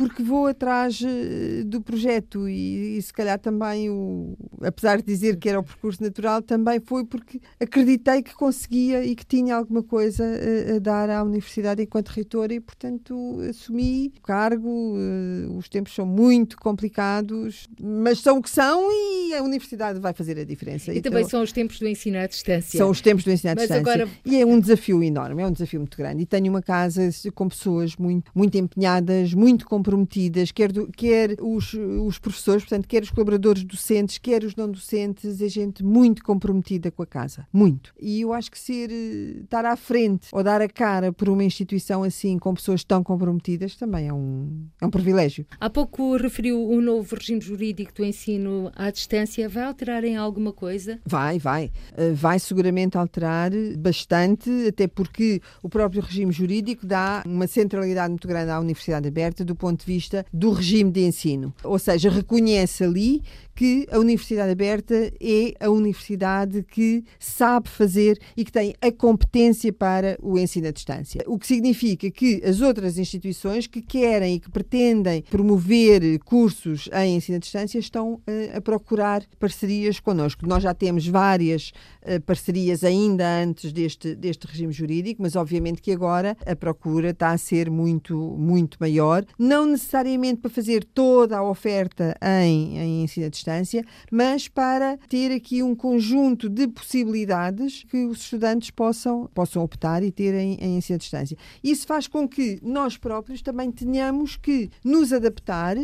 porque 0.00 0.22
vou 0.22 0.46
atrás 0.46 0.98
eh, 1.04 1.62
do 1.62 1.82
projeto 1.82 2.48
e, 2.48 2.96
e, 2.96 3.02
se 3.02 3.12
calhar 3.12 3.38
também, 3.38 3.90
o, 3.90 4.34
apesar 4.62 4.96
de 4.96 5.02
dizer 5.02 5.36
que 5.36 5.46
era 5.46 5.60
o 5.60 5.62
percurso 5.62 6.02
natural, 6.02 6.40
também 6.40 6.80
foi 6.80 7.04
porque 7.04 7.38
acreditei 7.60 8.22
que 8.22 8.34
conseguia 8.34 9.04
e 9.04 9.14
que 9.14 9.26
tinha 9.26 9.54
alguma 9.54 9.82
coisa 9.82 10.24
a, 10.24 10.76
a 10.76 10.78
dar 10.78 11.10
à 11.10 11.22
universidade 11.22 11.82
enquanto 11.82 12.08
reitora 12.08 12.54
e, 12.54 12.60
portanto, 12.60 13.40
assumi 13.50 14.10
o 14.16 14.22
cargo. 14.22 14.96
Uh, 14.96 15.58
os 15.58 15.68
tempos 15.68 15.94
são 15.94 16.06
muito 16.06 16.56
complicados, 16.56 17.68
mas 17.78 18.20
são 18.20 18.38
o 18.38 18.42
que 18.42 18.48
são 18.48 18.88
e 18.90 19.34
a 19.34 19.42
universidade 19.42 20.00
vai 20.00 20.14
fazer 20.14 20.38
a 20.38 20.44
diferença. 20.44 20.94
E 20.94 20.98
então, 20.98 21.12
também 21.12 21.28
são 21.28 21.42
os 21.42 21.52
tempos 21.52 21.78
do 21.78 21.86
ensino 21.86 22.16
à 22.16 22.26
distância. 22.26 22.78
São 22.78 22.88
os 22.88 23.02
tempos 23.02 23.22
do 23.22 23.32
ensino 23.32 23.50
à 23.50 23.54
mas 23.54 23.68
distância. 23.68 23.92
Agora... 23.92 24.08
E 24.24 24.40
é 24.40 24.46
um 24.46 24.58
desafio 24.58 25.02
enorme, 25.02 25.42
é 25.42 25.46
um 25.46 25.52
desafio 25.52 25.80
muito 25.80 25.98
grande. 25.98 26.22
E 26.22 26.26
tenho 26.26 26.48
uma 26.48 26.62
casa 26.62 27.10
com 27.34 27.46
pessoas 27.50 27.96
muito, 27.96 28.30
muito 28.34 28.56
empenhadas, 28.56 29.34
muito 29.34 29.66
comprometidas 29.66 29.89
comprometidas, 29.90 30.52
quer, 30.52 30.70
do, 30.70 30.86
quer 30.88 31.36
os, 31.40 31.74
os 31.74 32.18
professores, 32.18 32.62
portanto, 32.62 32.86
quer 32.86 33.02
os 33.02 33.10
colaboradores 33.10 33.64
docentes, 33.64 34.18
quer 34.18 34.44
os 34.44 34.54
não 34.54 34.70
docentes, 34.70 35.40
é 35.40 35.48
gente 35.48 35.82
muito 35.82 36.22
comprometida 36.22 36.90
com 36.90 37.02
a 37.02 37.06
casa. 37.06 37.46
Muito. 37.52 37.92
E 38.00 38.20
eu 38.20 38.32
acho 38.32 38.50
que 38.50 38.58
ser, 38.58 38.90
eh, 38.90 39.40
estar 39.42 39.64
à 39.64 39.76
frente 39.76 40.28
ou 40.32 40.44
dar 40.44 40.62
a 40.62 40.68
cara 40.68 41.12
por 41.12 41.28
uma 41.28 41.42
instituição 41.42 42.04
assim, 42.04 42.38
com 42.38 42.54
pessoas 42.54 42.84
tão 42.84 43.02
comprometidas, 43.02 43.74
também 43.74 44.08
é 44.08 44.12
um, 44.12 44.66
é 44.80 44.86
um 44.86 44.90
privilégio. 44.90 45.44
Há 45.58 45.68
pouco 45.68 46.16
referiu 46.16 46.62
o 46.62 46.80
novo 46.80 47.16
regime 47.16 47.40
jurídico 47.40 47.92
do 47.94 48.04
ensino 48.04 48.70
à 48.76 48.90
distância. 48.90 49.48
Vai 49.48 49.64
alterar 49.64 50.04
em 50.04 50.16
alguma 50.16 50.52
coisa? 50.52 51.00
Vai, 51.04 51.38
vai. 51.38 51.72
Eh, 51.96 52.12
vai 52.12 52.38
seguramente 52.38 52.96
alterar 52.96 53.50
bastante, 53.78 54.50
até 54.68 54.86
porque 54.86 55.40
o 55.62 55.68
próprio 55.68 56.02
regime 56.02 56.32
jurídico 56.32 56.86
dá 56.86 57.22
uma 57.26 57.46
centralidade 57.46 58.10
muito 58.10 58.28
grande 58.28 58.50
à 58.50 58.60
Universidade 58.60 59.08
Aberta 59.08 59.44
do 59.44 59.56
ponto 59.56 59.79
de 59.80 59.92
vista 59.92 60.24
do 60.32 60.52
regime 60.52 60.90
de 60.90 61.04
ensino. 61.04 61.52
Ou 61.64 61.78
seja, 61.78 62.10
reconhece 62.10 62.84
ali 62.84 63.22
que 63.60 63.86
a 63.90 63.98
Universidade 63.98 64.50
Aberta 64.50 65.12
é 65.20 65.52
a 65.60 65.68
universidade 65.68 66.62
que 66.62 67.04
sabe 67.18 67.68
fazer 67.68 68.18
e 68.34 68.42
que 68.42 68.50
tem 68.50 68.74
a 68.80 68.90
competência 68.90 69.70
para 69.70 70.16
o 70.22 70.38
ensino 70.38 70.68
à 70.68 70.70
distância. 70.70 71.22
O 71.26 71.38
que 71.38 71.46
significa 71.46 72.10
que 72.10 72.42
as 72.42 72.62
outras 72.62 72.96
instituições 72.96 73.66
que 73.66 73.82
querem 73.82 74.36
e 74.36 74.40
que 74.40 74.50
pretendem 74.50 75.22
promover 75.30 76.18
cursos 76.20 76.88
em 76.90 77.16
ensino 77.16 77.36
à 77.36 77.38
distância 77.38 77.78
estão 77.78 78.14
uh, 78.14 78.20
a 78.56 78.62
procurar 78.62 79.24
parcerias 79.38 80.00
connosco. 80.00 80.46
Nós 80.46 80.62
já 80.62 80.72
temos 80.72 81.06
várias 81.06 81.70
uh, 82.02 82.18
parcerias 82.22 82.82
ainda 82.82 83.42
antes 83.42 83.74
deste, 83.74 84.14
deste 84.14 84.46
regime 84.46 84.72
jurídico, 84.72 85.20
mas 85.20 85.36
obviamente 85.36 85.82
que 85.82 85.92
agora 85.92 86.34
a 86.46 86.56
procura 86.56 87.10
está 87.10 87.32
a 87.32 87.36
ser 87.36 87.70
muito, 87.70 88.16
muito 88.16 88.78
maior, 88.80 89.22
não 89.38 89.59
necessariamente 89.66 90.40
para 90.40 90.50
fazer 90.50 90.84
toda 90.84 91.38
a 91.38 91.42
oferta 91.42 92.16
em, 92.22 92.78
em 92.78 93.04
ensino 93.04 93.26
à 93.26 93.28
distância, 93.28 93.84
mas 94.10 94.48
para 94.48 94.98
ter 95.08 95.32
aqui 95.32 95.62
um 95.62 95.74
conjunto 95.74 96.48
de 96.48 96.68
possibilidades 96.68 97.84
que 97.84 98.04
os 98.04 98.20
estudantes 98.20 98.70
possam, 98.70 99.28
possam 99.34 99.62
optar 99.62 100.02
e 100.02 100.10
terem 100.10 100.58
em 100.60 100.76
ensino 100.76 100.96
à 100.96 100.98
distância. 100.98 101.36
Isso 101.62 101.86
faz 101.86 102.06
com 102.06 102.28
que 102.28 102.58
nós 102.62 102.96
próprios 102.96 103.42
também 103.42 103.70
tenhamos 103.70 104.36
que 104.36 104.70
nos 104.84 105.12
adaptar 105.12 105.76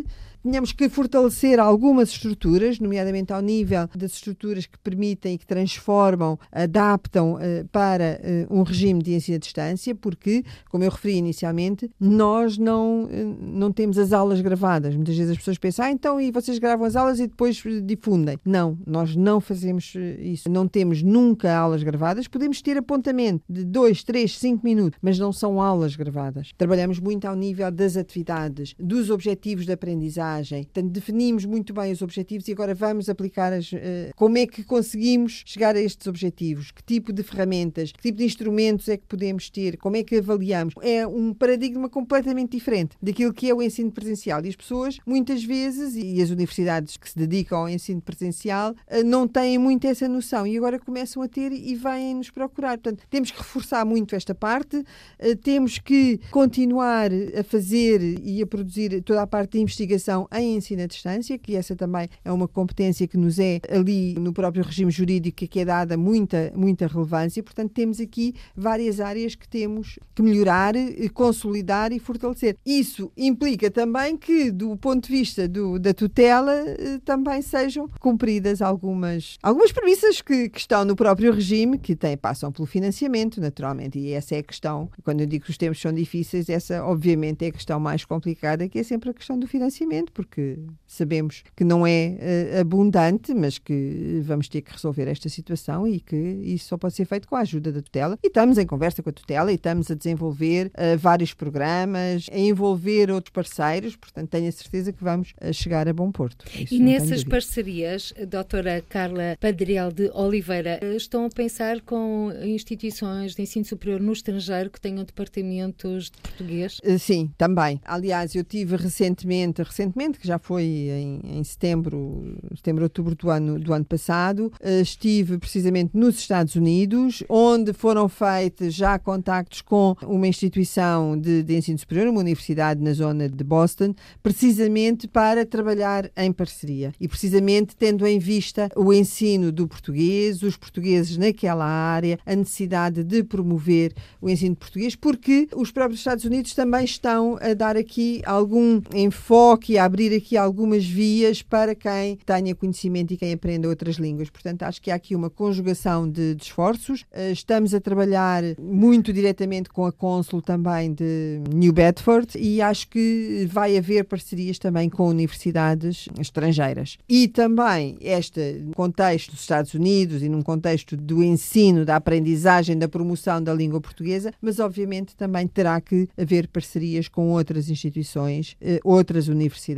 Tínhamos 0.46 0.70
que 0.70 0.88
fortalecer 0.88 1.58
algumas 1.58 2.08
estruturas, 2.08 2.78
nomeadamente 2.78 3.32
ao 3.32 3.42
nível 3.42 3.88
das 3.96 4.12
estruturas 4.12 4.64
que 4.64 4.78
permitem 4.78 5.34
e 5.34 5.38
que 5.38 5.44
transformam, 5.44 6.38
adaptam 6.52 7.34
uh, 7.34 7.66
para 7.72 8.20
uh, 8.48 8.56
um 8.56 8.62
regime 8.62 9.02
de 9.02 9.12
ensino 9.12 9.34
à 9.34 9.40
distância, 9.40 9.92
porque, 9.92 10.44
como 10.70 10.84
eu 10.84 10.90
referi 10.90 11.16
inicialmente, 11.16 11.90
nós 11.98 12.56
não, 12.58 13.06
uh, 13.06 13.38
não 13.40 13.72
temos 13.72 13.98
as 13.98 14.12
aulas 14.12 14.40
gravadas. 14.40 14.94
Muitas 14.94 15.16
vezes 15.16 15.32
as 15.32 15.38
pessoas 15.38 15.58
pensam, 15.58 15.84
ah, 15.84 15.90
então 15.90 16.20
e 16.20 16.30
vocês 16.30 16.60
gravam 16.60 16.86
as 16.86 16.94
aulas 16.94 17.18
e 17.18 17.26
depois 17.26 17.60
difundem. 17.82 18.38
Não, 18.44 18.78
nós 18.86 19.16
não 19.16 19.40
fazemos 19.40 19.94
isso. 20.20 20.48
Não 20.48 20.68
temos 20.68 21.02
nunca 21.02 21.56
aulas 21.56 21.82
gravadas. 21.82 22.28
Podemos 22.28 22.62
ter 22.62 22.76
apontamento 22.78 23.42
de 23.50 23.64
2, 23.64 24.04
3, 24.04 24.38
5 24.38 24.64
minutos, 24.64 24.96
mas 25.02 25.18
não 25.18 25.32
são 25.32 25.60
aulas 25.60 25.96
gravadas. 25.96 26.52
Trabalhamos 26.56 27.00
muito 27.00 27.24
ao 27.24 27.34
nível 27.34 27.68
das 27.72 27.96
atividades, 27.96 28.76
dos 28.78 29.10
objetivos 29.10 29.66
de 29.66 29.72
aprendizagem 29.72 30.35
Portanto, 30.44 30.90
definimos 30.90 31.44
muito 31.44 31.72
bem 31.72 31.92
os 31.92 32.02
objetivos 32.02 32.48
e 32.48 32.52
agora 32.52 32.74
vamos 32.74 33.08
aplicar 33.08 33.52
as, 33.52 33.72
uh, 33.72 33.76
como 34.14 34.38
é 34.38 34.46
que 34.46 34.62
conseguimos 34.62 35.42
chegar 35.46 35.76
a 35.76 35.80
estes 35.80 36.06
objetivos, 36.06 36.70
que 36.70 36.82
tipo 36.82 37.12
de 37.12 37.22
ferramentas, 37.22 37.92
que 37.92 38.02
tipo 38.02 38.18
de 38.18 38.24
instrumentos 38.24 38.88
é 38.88 38.96
que 38.96 39.06
podemos 39.06 39.50
ter, 39.50 39.76
como 39.76 39.96
é 39.96 40.02
que 40.02 40.16
avaliamos. 40.16 40.74
É 40.82 41.06
um 41.06 41.32
paradigma 41.32 41.88
completamente 41.88 42.52
diferente 42.52 42.96
daquilo 43.02 43.32
que 43.32 43.48
é 43.48 43.54
o 43.54 43.62
ensino 43.62 43.90
presencial. 43.90 44.44
E 44.44 44.48
as 44.48 44.56
pessoas, 44.56 44.98
muitas 45.06 45.42
vezes, 45.44 45.94
e 45.96 46.20
as 46.20 46.30
universidades 46.30 46.96
que 46.96 47.08
se 47.08 47.18
dedicam 47.18 47.60
ao 47.60 47.68
ensino 47.68 48.00
presencial, 48.00 48.72
uh, 48.72 49.04
não 49.04 49.26
têm 49.26 49.58
muito 49.58 49.86
essa 49.86 50.08
noção 50.08 50.46
e 50.46 50.56
agora 50.56 50.78
começam 50.78 51.22
a 51.22 51.28
ter 51.28 51.52
e 51.52 51.74
vêm 51.74 52.14
nos 52.14 52.30
procurar. 52.30 52.78
Portanto, 52.78 53.04
temos 53.10 53.30
que 53.30 53.38
reforçar 53.38 53.84
muito 53.84 54.14
esta 54.14 54.34
parte, 54.34 54.76
uh, 54.76 55.36
temos 55.42 55.78
que 55.78 56.20
continuar 56.30 57.10
a 57.38 57.42
fazer 57.44 58.00
e 58.22 58.42
a 58.42 58.46
produzir 58.46 59.02
toda 59.02 59.22
a 59.22 59.26
parte 59.26 59.52
de 59.52 59.60
investigação 59.60 60.25
em 60.32 60.56
ensino 60.56 60.82
à 60.82 60.86
distância, 60.86 61.38
que 61.38 61.56
essa 61.56 61.74
também 61.76 62.08
é 62.24 62.32
uma 62.32 62.48
competência 62.48 63.06
que 63.06 63.16
nos 63.16 63.38
é 63.38 63.60
ali 63.70 64.14
no 64.14 64.32
próprio 64.32 64.64
regime 64.64 64.90
jurídico 64.90 65.36
que 65.46 65.60
é 65.60 65.64
dada 65.64 65.96
muita, 65.96 66.52
muita 66.54 66.86
relevância. 66.86 67.42
Portanto, 67.42 67.72
temos 67.72 68.00
aqui 68.00 68.34
várias 68.56 69.00
áreas 69.00 69.34
que 69.34 69.48
temos 69.48 69.98
que 70.14 70.22
melhorar, 70.22 70.74
eh, 70.74 71.08
consolidar 71.12 71.92
e 71.92 71.98
fortalecer. 71.98 72.56
Isso 72.64 73.12
implica 73.16 73.70
também 73.70 74.16
que, 74.16 74.50
do 74.50 74.76
ponto 74.76 75.06
de 75.06 75.12
vista 75.12 75.46
do, 75.46 75.78
da 75.78 75.92
tutela, 75.92 76.52
eh, 76.52 76.98
também 77.04 77.42
sejam 77.42 77.88
cumpridas 78.00 78.62
algumas, 78.62 79.36
algumas 79.42 79.72
premissas 79.72 80.22
que, 80.22 80.48
que 80.48 80.58
estão 80.58 80.84
no 80.84 80.96
próprio 80.96 81.32
regime, 81.32 81.78
que 81.78 81.94
tem, 81.94 82.16
passam 82.16 82.50
pelo 82.50 82.66
financiamento, 82.66 83.40
naturalmente. 83.40 83.98
E 83.98 84.12
essa 84.12 84.34
é 84.34 84.38
a 84.38 84.42
questão, 84.42 84.88
quando 85.04 85.20
eu 85.20 85.26
digo 85.26 85.44
que 85.44 85.50
os 85.50 85.58
tempos 85.58 85.80
são 85.80 85.92
difíceis, 85.92 86.48
essa 86.48 86.84
obviamente 86.84 87.44
é 87.44 87.48
a 87.48 87.52
questão 87.52 87.78
mais 87.78 88.04
complicada, 88.04 88.68
que 88.68 88.78
é 88.78 88.82
sempre 88.82 89.10
a 89.10 89.14
questão 89.14 89.38
do 89.38 89.46
financiamento, 89.46 90.12
porque 90.16 90.58
sabemos 90.86 91.44
que 91.54 91.62
não 91.62 91.86
é 91.86 92.16
uh, 92.56 92.60
abundante, 92.60 93.34
mas 93.34 93.58
que 93.58 94.22
vamos 94.24 94.48
ter 94.48 94.62
que 94.62 94.72
resolver 94.72 95.06
esta 95.08 95.28
situação 95.28 95.86
e 95.86 96.00
que 96.00 96.16
isso 96.16 96.68
só 96.68 96.78
pode 96.78 96.94
ser 96.94 97.04
feito 97.04 97.28
com 97.28 97.36
a 97.36 97.40
ajuda 97.40 97.70
da 97.70 97.82
tutela. 97.82 98.18
E 98.24 98.28
estamos 98.28 98.56
em 98.56 98.64
conversa 98.64 99.02
com 99.02 99.10
a 99.10 99.12
tutela 99.12 99.52
e 99.52 99.56
estamos 99.56 99.90
a 99.90 99.94
desenvolver 99.94 100.68
uh, 100.68 100.96
vários 100.96 101.34
programas, 101.34 102.28
a 102.32 102.38
envolver 102.38 103.10
outros 103.10 103.30
parceiros, 103.30 103.94
portanto 103.94 104.30
tenho 104.30 104.48
a 104.48 104.52
certeza 104.52 104.90
que 104.90 105.04
vamos 105.04 105.34
uh, 105.38 105.52
chegar 105.52 105.86
a 105.86 105.92
bom 105.92 106.10
porto. 106.10 106.46
Isso 106.58 106.72
e 106.72 106.78
nessas 106.78 107.22
parcerias, 107.22 108.14
a 108.18 108.24
doutora 108.24 108.82
Carla 108.88 109.36
Padriel 109.38 109.92
de 109.92 110.10
Oliveira, 110.14 110.80
estão 110.96 111.26
a 111.26 111.28
pensar 111.28 111.82
com 111.82 112.32
instituições 112.42 113.34
de 113.34 113.42
ensino 113.42 113.66
superior 113.66 114.00
no 114.00 114.14
estrangeiro 114.14 114.70
que 114.70 114.80
tenham 114.80 115.04
departamentos 115.04 116.04
de 116.04 116.18
português? 116.22 116.80
Sim, 116.98 117.30
também. 117.36 117.78
Aliás, 117.84 118.34
eu 118.34 118.42
tive 118.42 118.76
recentemente, 118.76 119.62
recentemente 119.62 119.95
que 119.96 120.26
já 120.26 120.38
foi 120.38 120.62
em, 120.64 121.20
em 121.24 121.44
setembro, 121.44 122.36
setembro, 122.54 122.84
outubro 122.84 123.14
do 123.14 123.30
ano, 123.30 123.58
do 123.58 123.72
ano 123.72 123.84
passado. 123.84 124.52
Uh, 124.60 124.82
estive 124.82 125.38
precisamente 125.38 125.96
nos 125.96 126.18
Estados 126.18 126.54
Unidos, 126.54 127.22
onde 127.28 127.72
foram 127.72 128.06
feitos 128.06 128.74
já 128.74 128.98
contactos 128.98 129.62
com 129.62 129.96
uma 130.02 130.28
instituição 130.28 131.18
de, 131.18 131.42
de 131.42 131.56
ensino 131.56 131.78
superior, 131.78 132.08
uma 132.08 132.20
universidade 132.20 132.82
na 132.82 132.92
zona 132.92 133.26
de 133.26 133.42
Boston, 133.42 133.94
precisamente 134.22 135.08
para 135.08 135.46
trabalhar 135.46 136.10
em 136.14 136.30
parceria. 136.30 136.92
E 137.00 137.08
precisamente 137.08 137.74
tendo 137.74 138.06
em 138.06 138.18
vista 138.18 138.68
o 138.76 138.92
ensino 138.92 139.50
do 139.50 139.66
português, 139.66 140.42
os 140.42 140.58
portugueses 140.58 141.16
naquela 141.16 141.64
área, 141.64 142.18
a 142.26 142.36
necessidade 142.36 143.02
de 143.02 143.24
promover 143.24 143.94
o 144.20 144.28
ensino 144.28 144.54
português, 144.54 144.94
porque 144.94 145.48
os 145.56 145.70
próprios 145.70 146.00
Estados 146.00 146.24
Unidos 146.24 146.54
também 146.54 146.84
estão 146.84 147.38
a 147.40 147.54
dar 147.54 147.78
aqui 147.78 148.20
algum 148.26 148.82
enfoque 148.94 149.78
a 149.78 149.85
abrir 149.86 150.14
aqui 150.14 150.36
algumas 150.36 150.84
vias 150.84 151.42
para 151.42 151.74
quem 151.74 152.16
tenha 152.16 152.54
conhecimento 152.54 153.14
e 153.14 153.16
quem 153.16 153.32
aprenda 153.32 153.68
outras 153.68 153.96
línguas. 153.96 154.28
Portanto, 154.28 154.64
acho 154.64 154.82
que 154.82 154.90
há 154.90 154.94
aqui 154.94 155.14
uma 155.14 155.30
conjugação 155.30 156.08
de, 156.08 156.34
de 156.34 156.42
esforços. 156.42 157.04
Eh, 157.12 157.32
estamos 157.32 157.72
a 157.72 157.80
trabalhar 157.80 158.42
muito 158.58 159.12
diretamente 159.12 159.68
com 159.70 159.86
a 159.86 159.92
Consul 159.92 160.42
também 160.42 160.92
de 160.92 161.40
New 161.54 161.72
Bedford 161.72 162.36
e 162.36 162.60
acho 162.60 162.88
que 162.88 163.48
vai 163.50 163.76
haver 163.76 164.04
parcerias 164.04 164.58
também 164.58 164.88
com 164.88 165.08
universidades 165.08 166.08
estrangeiras. 166.18 166.98
E 167.08 167.28
também 167.28 167.96
este 168.00 168.66
contexto 168.74 169.30
dos 169.30 169.40
Estados 169.40 169.74
Unidos 169.74 170.22
e 170.22 170.28
num 170.28 170.42
contexto 170.42 170.96
do 170.96 171.22
ensino, 171.22 171.84
da 171.84 171.96
aprendizagem, 171.96 172.76
da 172.76 172.88
promoção 172.88 173.42
da 173.42 173.54
língua 173.54 173.80
portuguesa, 173.80 174.32
mas 174.40 174.58
obviamente 174.58 175.14
também 175.14 175.46
terá 175.46 175.80
que 175.80 176.08
haver 176.16 176.48
parcerias 176.48 177.08
com 177.08 177.30
outras 177.30 177.68
instituições, 177.68 178.56
eh, 178.60 178.80
outras 178.82 179.28
universidades 179.28 179.75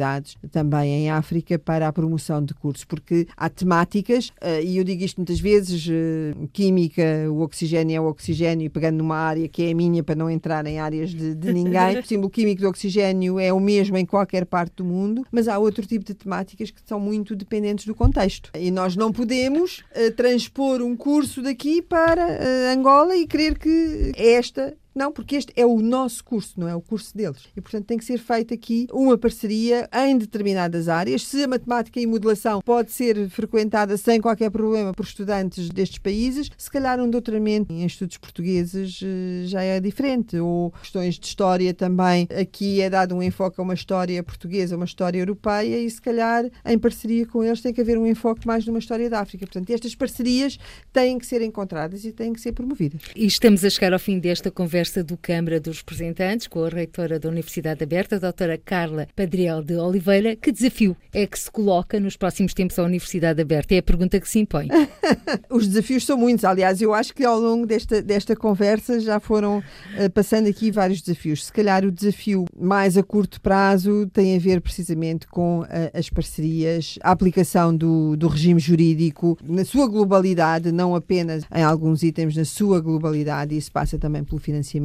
também 0.51 1.05
em 1.05 1.11
África 1.11 1.59
para 1.59 1.89
a 1.89 1.93
promoção 1.93 2.43
de 2.43 2.55
cursos, 2.55 2.85
porque 2.85 3.27
há 3.37 3.49
temáticas, 3.49 4.31
eh, 4.41 4.63
e 4.63 4.79
eu 4.79 4.85
digo 4.85 5.05
isto 5.05 5.19
muitas 5.19 5.41
vezes, 5.41 5.87
eh, 5.91 6.35
química, 6.53 7.03
o 7.31 7.41
oxigênio 7.41 7.97
é 7.97 8.01
o 8.01 8.07
oxigênio, 8.07 8.71
pegando 8.71 8.99
numa 8.99 9.17
área 9.17 9.49
que 9.49 9.65
é 9.65 9.73
a 9.73 9.75
minha 9.75 10.03
para 10.03 10.15
não 10.15 10.31
entrar 10.31 10.67
em 10.67 10.79
áreas 10.79 11.11
de, 11.11 11.35
de 11.35 11.53
ninguém. 11.53 11.99
O 11.99 12.07
símbolo 12.07 12.31
químico 12.31 12.63
do 12.63 12.69
oxigênio 12.69 13.39
é 13.39 13.53
o 13.53 13.61
mesmo 13.61 13.97
em 13.97 14.07
qualquer 14.07 14.47
parte 14.47 14.77
do 14.77 14.85
mundo, 14.85 15.27
mas 15.31 15.49
há 15.49 15.59
outro 15.59 15.87
tipo 15.87 16.05
de 16.05 16.15
temáticas 16.15 16.71
que 16.71 16.81
são 16.85 17.01
muito 17.01 17.35
dependentes 17.35 17.85
do 17.85 17.95
contexto. 17.95 18.51
E 18.55 18.71
nós 18.71 18.97
não 18.97 19.13
podemos 19.13 19.79
uh, 19.95 20.11
transpor 20.15 20.81
um 20.83 20.97
curso 20.97 21.43
daqui 21.43 21.83
para 21.83 22.27
uh, 22.27 22.79
Angola 22.79 23.17
e 23.17 23.27
querer 23.27 23.59
que 23.59 24.13
esta 24.17 24.77
não? 24.99 25.13
Porque 25.13 25.37
este 25.37 25.53
é 25.57 25.65
o 25.65 25.81
nosso 25.81 26.25
curso, 26.25 26.55
não 26.59 26.69
é 26.69 26.75
o 26.75 26.81
curso 26.81 27.17
deles. 27.17 27.45
E, 27.57 27.61
portanto, 27.61 27.87
tem 27.87 27.97
que 27.97 28.05
ser 28.05 28.19
feita 28.19 28.53
aqui 28.53 28.87
uma 28.93 29.17
parceria 29.17 29.89
em 29.93 30.19
determinadas 30.19 30.89
áreas. 30.89 31.27
Se 31.27 31.45
a 31.45 31.49
matemática 31.49 32.01
e 32.01 32.07
modelação 32.07 32.61
pode 32.61 32.91
ser 32.91 33.29
frequentada 33.31 33.97
sem 33.97 34.21
qualquer 34.21 34.51
problema 34.51 34.93
por 34.93 35.05
estudantes 35.05 35.69
destes 35.71 35.99
países, 35.99 36.51
se 36.59 36.71
calhar 36.71 37.01
um 37.01 37.09
doutoramento 37.09 37.73
em 37.73 37.87
estudos 37.87 38.19
portugueses 38.19 39.01
eh, 39.03 39.47
já 39.47 39.63
é 39.63 39.81
diferente. 39.81 40.37
Ou 40.39 40.73
questões 40.73 41.19
de 41.19 41.27
história 41.27 41.73
também. 41.73 42.27
Aqui 42.39 42.81
é 42.81 42.91
dado 42.91 43.15
um 43.15 43.23
enfoque 43.23 43.61
a 43.61 43.63
uma 43.63 43.75
história 43.75 44.23
portuguesa, 44.23 44.77
uma 44.77 44.85
história 44.85 45.19
europeia 45.19 45.79
e, 45.79 45.89
se 45.89 46.03
calhar, 46.03 46.45
em 46.67 46.79
parceria 46.79 47.25
com 47.25 47.45
eles, 47.45 47.61
tem 47.61 47.73
que 47.73 47.81
haver 47.81 47.97
um 47.97 48.07
enfoque 48.07 48.47
mais 48.47 48.67
numa 48.67 48.81
história 48.81 49.09
da 49.09 49.21
África. 49.21 49.47
Portanto, 49.47 49.71
estas 49.71 49.95
parcerias 49.95 50.59
têm 50.93 51.19
que 51.19 51.27
ser 51.27 51.41
encontradas 51.41 52.05
e 52.05 52.13
têm 52.13 52.33
que 52.33 52.41
ser 52.41 52.53
promovidas. 52.53 53.03
E 53.15 53.27
estamos 53.27 53.65
a 53.65 53.71
chegar 53.71 53.93
ao 53.93 53.99
fim 53.99 54.19
desta 54.19 54.51
conversa 54.51 54.88
do 54.97 55.16
Câmara 55.16 55.61
dos 55.61 55.78
Representantes 55.78 56.47
com 56.47 56.64
a 56.64 56.68
reitora 56.68 57.18
da 57.18 57.28
Universidade 57.28 57.84
Aberta, 57.84 58.16
a 58.16 58.18
doutora 58.18 58.59
Carla 58.59 59.07
Padriel 59.14 59.62
de 59.62 59.76
Oliveira. 59.76 60.34
Que 60.34 60.51
desafio 60.51 60.97
é 61.12 61.26
que 61.26 61.39
se 61.39 61.51
coloca 61.51 62.01
nos 62.01 62.16
próximos 62.16 62.55
tempos 62.55 62.78
à 62.78 62.82
Universidade 62.82 63.41
Aberta? 63.41 63.74
É 63.74 63.78
a 63.78 63.82
pergunta 63.82 64.18
que 64.18 64.28
se 64.28 64.39
impõe. 64.39 64.68
Os 65.51 65.68
desafios 65.68 66.07
são 66.07 66.16
muitos. 66.16 66.45
Aliás, 66.45 66.80
eu 66.80 66.95
acho 66.95 67.14
que 67.14 67.24
ao 67.24 67.39
longo 67.39 67.66
desta, 67.66 68.01
desta 68.01 68.34
conversa 68.34 68.99
já 68.99 69.20
foram 69.20 69.59
uh, 69.59 70.11
passando 70.14 70.49
aqui 70.49 70.70
vários 70.70 71.03
desafios. 71.03 71.47
Se 71.47 71.53
calhar 71.53 71.84
o 71.84 71.93
desafio 71.93 72.47
mais 72.59 72.97
a 72.97 73.03
curto 73.03 73.41
prazo 73.41 74.09
tem 74.12 74.34
a 74.36 74.39
ver 74.39 74.61
precisamente 74.61 75.26
com 75.26 75.61
uh, 75.61 75.66
as 75.93 76.09
parcerias, 76.09 76.99
a 77.03 77.11
aplicação 77.11 77.76
do, 77.76 78.16
do 78.16 78.26
regime 78.26 78.59
jurídico 78.59 79.39
na 79.43 79.64
sua 79.64 79.86
globalidade, 79.86 80.72
não 80.72 80.95
apenas 80.95 81.45
em 81.55 81.62
alguns 81.62 82.03
itens, 82.03 82.34
na 82.34 82.45
sua 82.45 82.80
globalidade. 82.80 83.57
Isso 83.57 83.70
passa 83.70 83.99
também 83.99 84.24
pelo 84.24 84.41
financiamento 84.41 84.78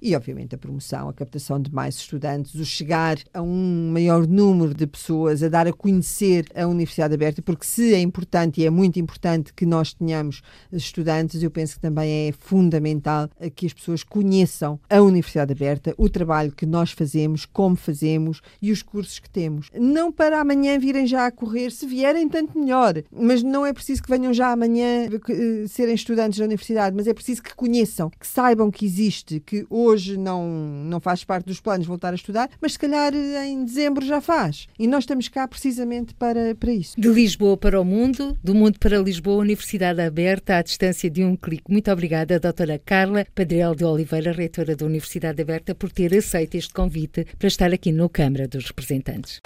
e, 0.00 0.14
obviamente, 0.14 0.54
a 0.54 0.58
promoção, 0.58 1.08
a 1.08 1.12
captação 1.12 1.60
de 1.60 1.72
mais 1.72 1.96
estudantes, 1.96 2.54
o 2.54 2.64
chegar 2.64 3.18
a 3.32 3.42
um 3.42 3.90
maior 3.92 4.26
número 4.26 4.74
de 4.74 4.86
pessoas, 4.86 5.42
a 5.42 5.48
dar 5.48 5.66
a 5.66 5.72
conhecer 5.72 6.46
a 6.54 6.66
Universidade 6.66 7.14
Aberta, 7.14 7.42
porque 7.42 7.66
se 7.66 7.94
é 7.94 8.00
importante 8.00 8.60
e 8.60 8.66
é 8.66 8.70
muito 8.70 8.98
importante 8.98 9.52
que 9.52 9.66
nós 9.66 9.92
tenhamos 9.94 10.42
estudantes, 10.72 11.42
eu 11.42 11.50
penso 11.50 11.74
que 11.74 11.80
também 11.80 12.28
é 12.28 12.32
fundamental 12.32 13.28
que 13.54 13.66
as 13.66 13.72
pessoas 13.72 14.02
conheçam 14.02 14.78
a 14.88 15.00
Universidade 15.00 15.52
Aberta, 15.52 15.94
o 15.96 16.08
trabalho 16.08 16.52
que 16.52 16.66
nós 16.66 16.92
fazemos, 16.92 17.44
como 17.44 17.76
fazemos 17.76 18.40
e 18.60 18.70
os 18.70 18.82
cursos 18.82 19.18
que 19.18 19.28
temos. 19.28 19.68
Não 19.74 20.12
para 20.12 20.40
amanhã 20.40 20.78
virem 20.78 21.06
já 21.06 21.26
a 21.26 21.30
correr, 21.30 21.70
se 21.70 21.86
vierem, 21.86 22.28
tanto 22.28 22.58
melhor, 22.58 22.94
mas 23.10 23.42
não 23.42 23.64
é 23.64 23.72
preciso 23.72 24.02
que 24.02 24.10
venham 24.10 24.32
já 24.32 24.52
amanhã 24.52 25.06
eh, 25.06 25.66
serem 25.68 25.94
estudantes 25.94 26.38
da 26.38 26.44
universidade, 26.44 26.94
mas 26.96 27.06
é 27.06 27.14
preciso 27.14 27.42
que 27.42 27.54
conheçam, 27.54 28.10
que 28.10 28.26
saibam 28.26 28.70
que 28.70 28.84
existe, 28.84 29.21
que 29.24 29.66
hoje 29.70 30.16
não, 30.16 30.48
não 30.84 31.00
faz 31.00 31.24
parte 31.24 31.46
dos 31.46 31.60
planos 31.60 31.86
voltar 31.86 32.12
a 32.12 32.16
estudar, 32.16 32.48
mas 32.60 32.72
se 32.72 32.78
calhar 32.78 33.14
em 33.14 33.64
dezembro 33.64 34.04
já 34.04 34.20
faz. 34.20 34.66
E 34.78 34.86
nós 34.86 35.04
estamos 35.04 35.28
cá 35.28 35.46
precisamente 35.46 36.14
para, 36.14 36.54
para 36.54 36.72
isso. 36.72 37.00
De 37.00 37.08
Lisboa 37.08 37.56
para 37.56 37.80
o 37.80 37.84
mundo, 37.84 38.36
do 38.42 38.54
mundo 38.54 38.78
para 38.78 38.98
Lisboa, 38.98 39.42
Universidade 39.42 40.00
Aberta 40.00 40.56
à 40.56 40.62
distância 40.62 41.10
de 41.10 41.24
um 41.24 41.36
clique. 41.36 41.64
Muito 41.68 41.90
obrigada, 41.90 42.38
doutora 42.38 42.78
Carla 42.78 43.26
Padrel 43.34 43.74
de 43.74 43.84
Oliveira, 43.84 44.32
reitora 44.32 44.76
da 44.76 44.86
Universidade 44.86 45.40
Aberta, 45.40 45.74
por 45.74 45.90
ter 45.90 46.14
aceito 46.14 46.56
este 46.56 46.72
convite 46.72 47.26
para 47.38 47.48
estar 47.48 47.72
aqui 47.72 47.92
no 47.92 48.08
Câmara 48.08 48.48
dos 48.48 48.66
Representantes. 48.66 49.40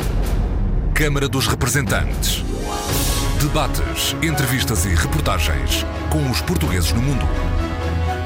Câmara 0.95 1.29
dos 1.29 1.47
Representantes. 1.47 2.43
Debates, 3.41 4.17
entrevistas 4.23 4.87
e 4.87 4.95
reportagens 4.95 5.85
com 6.11 6.31
os 6.31 6.41
portugueses 6.41 6.93
no 6.93 7.03
mundo. 7.03 7.56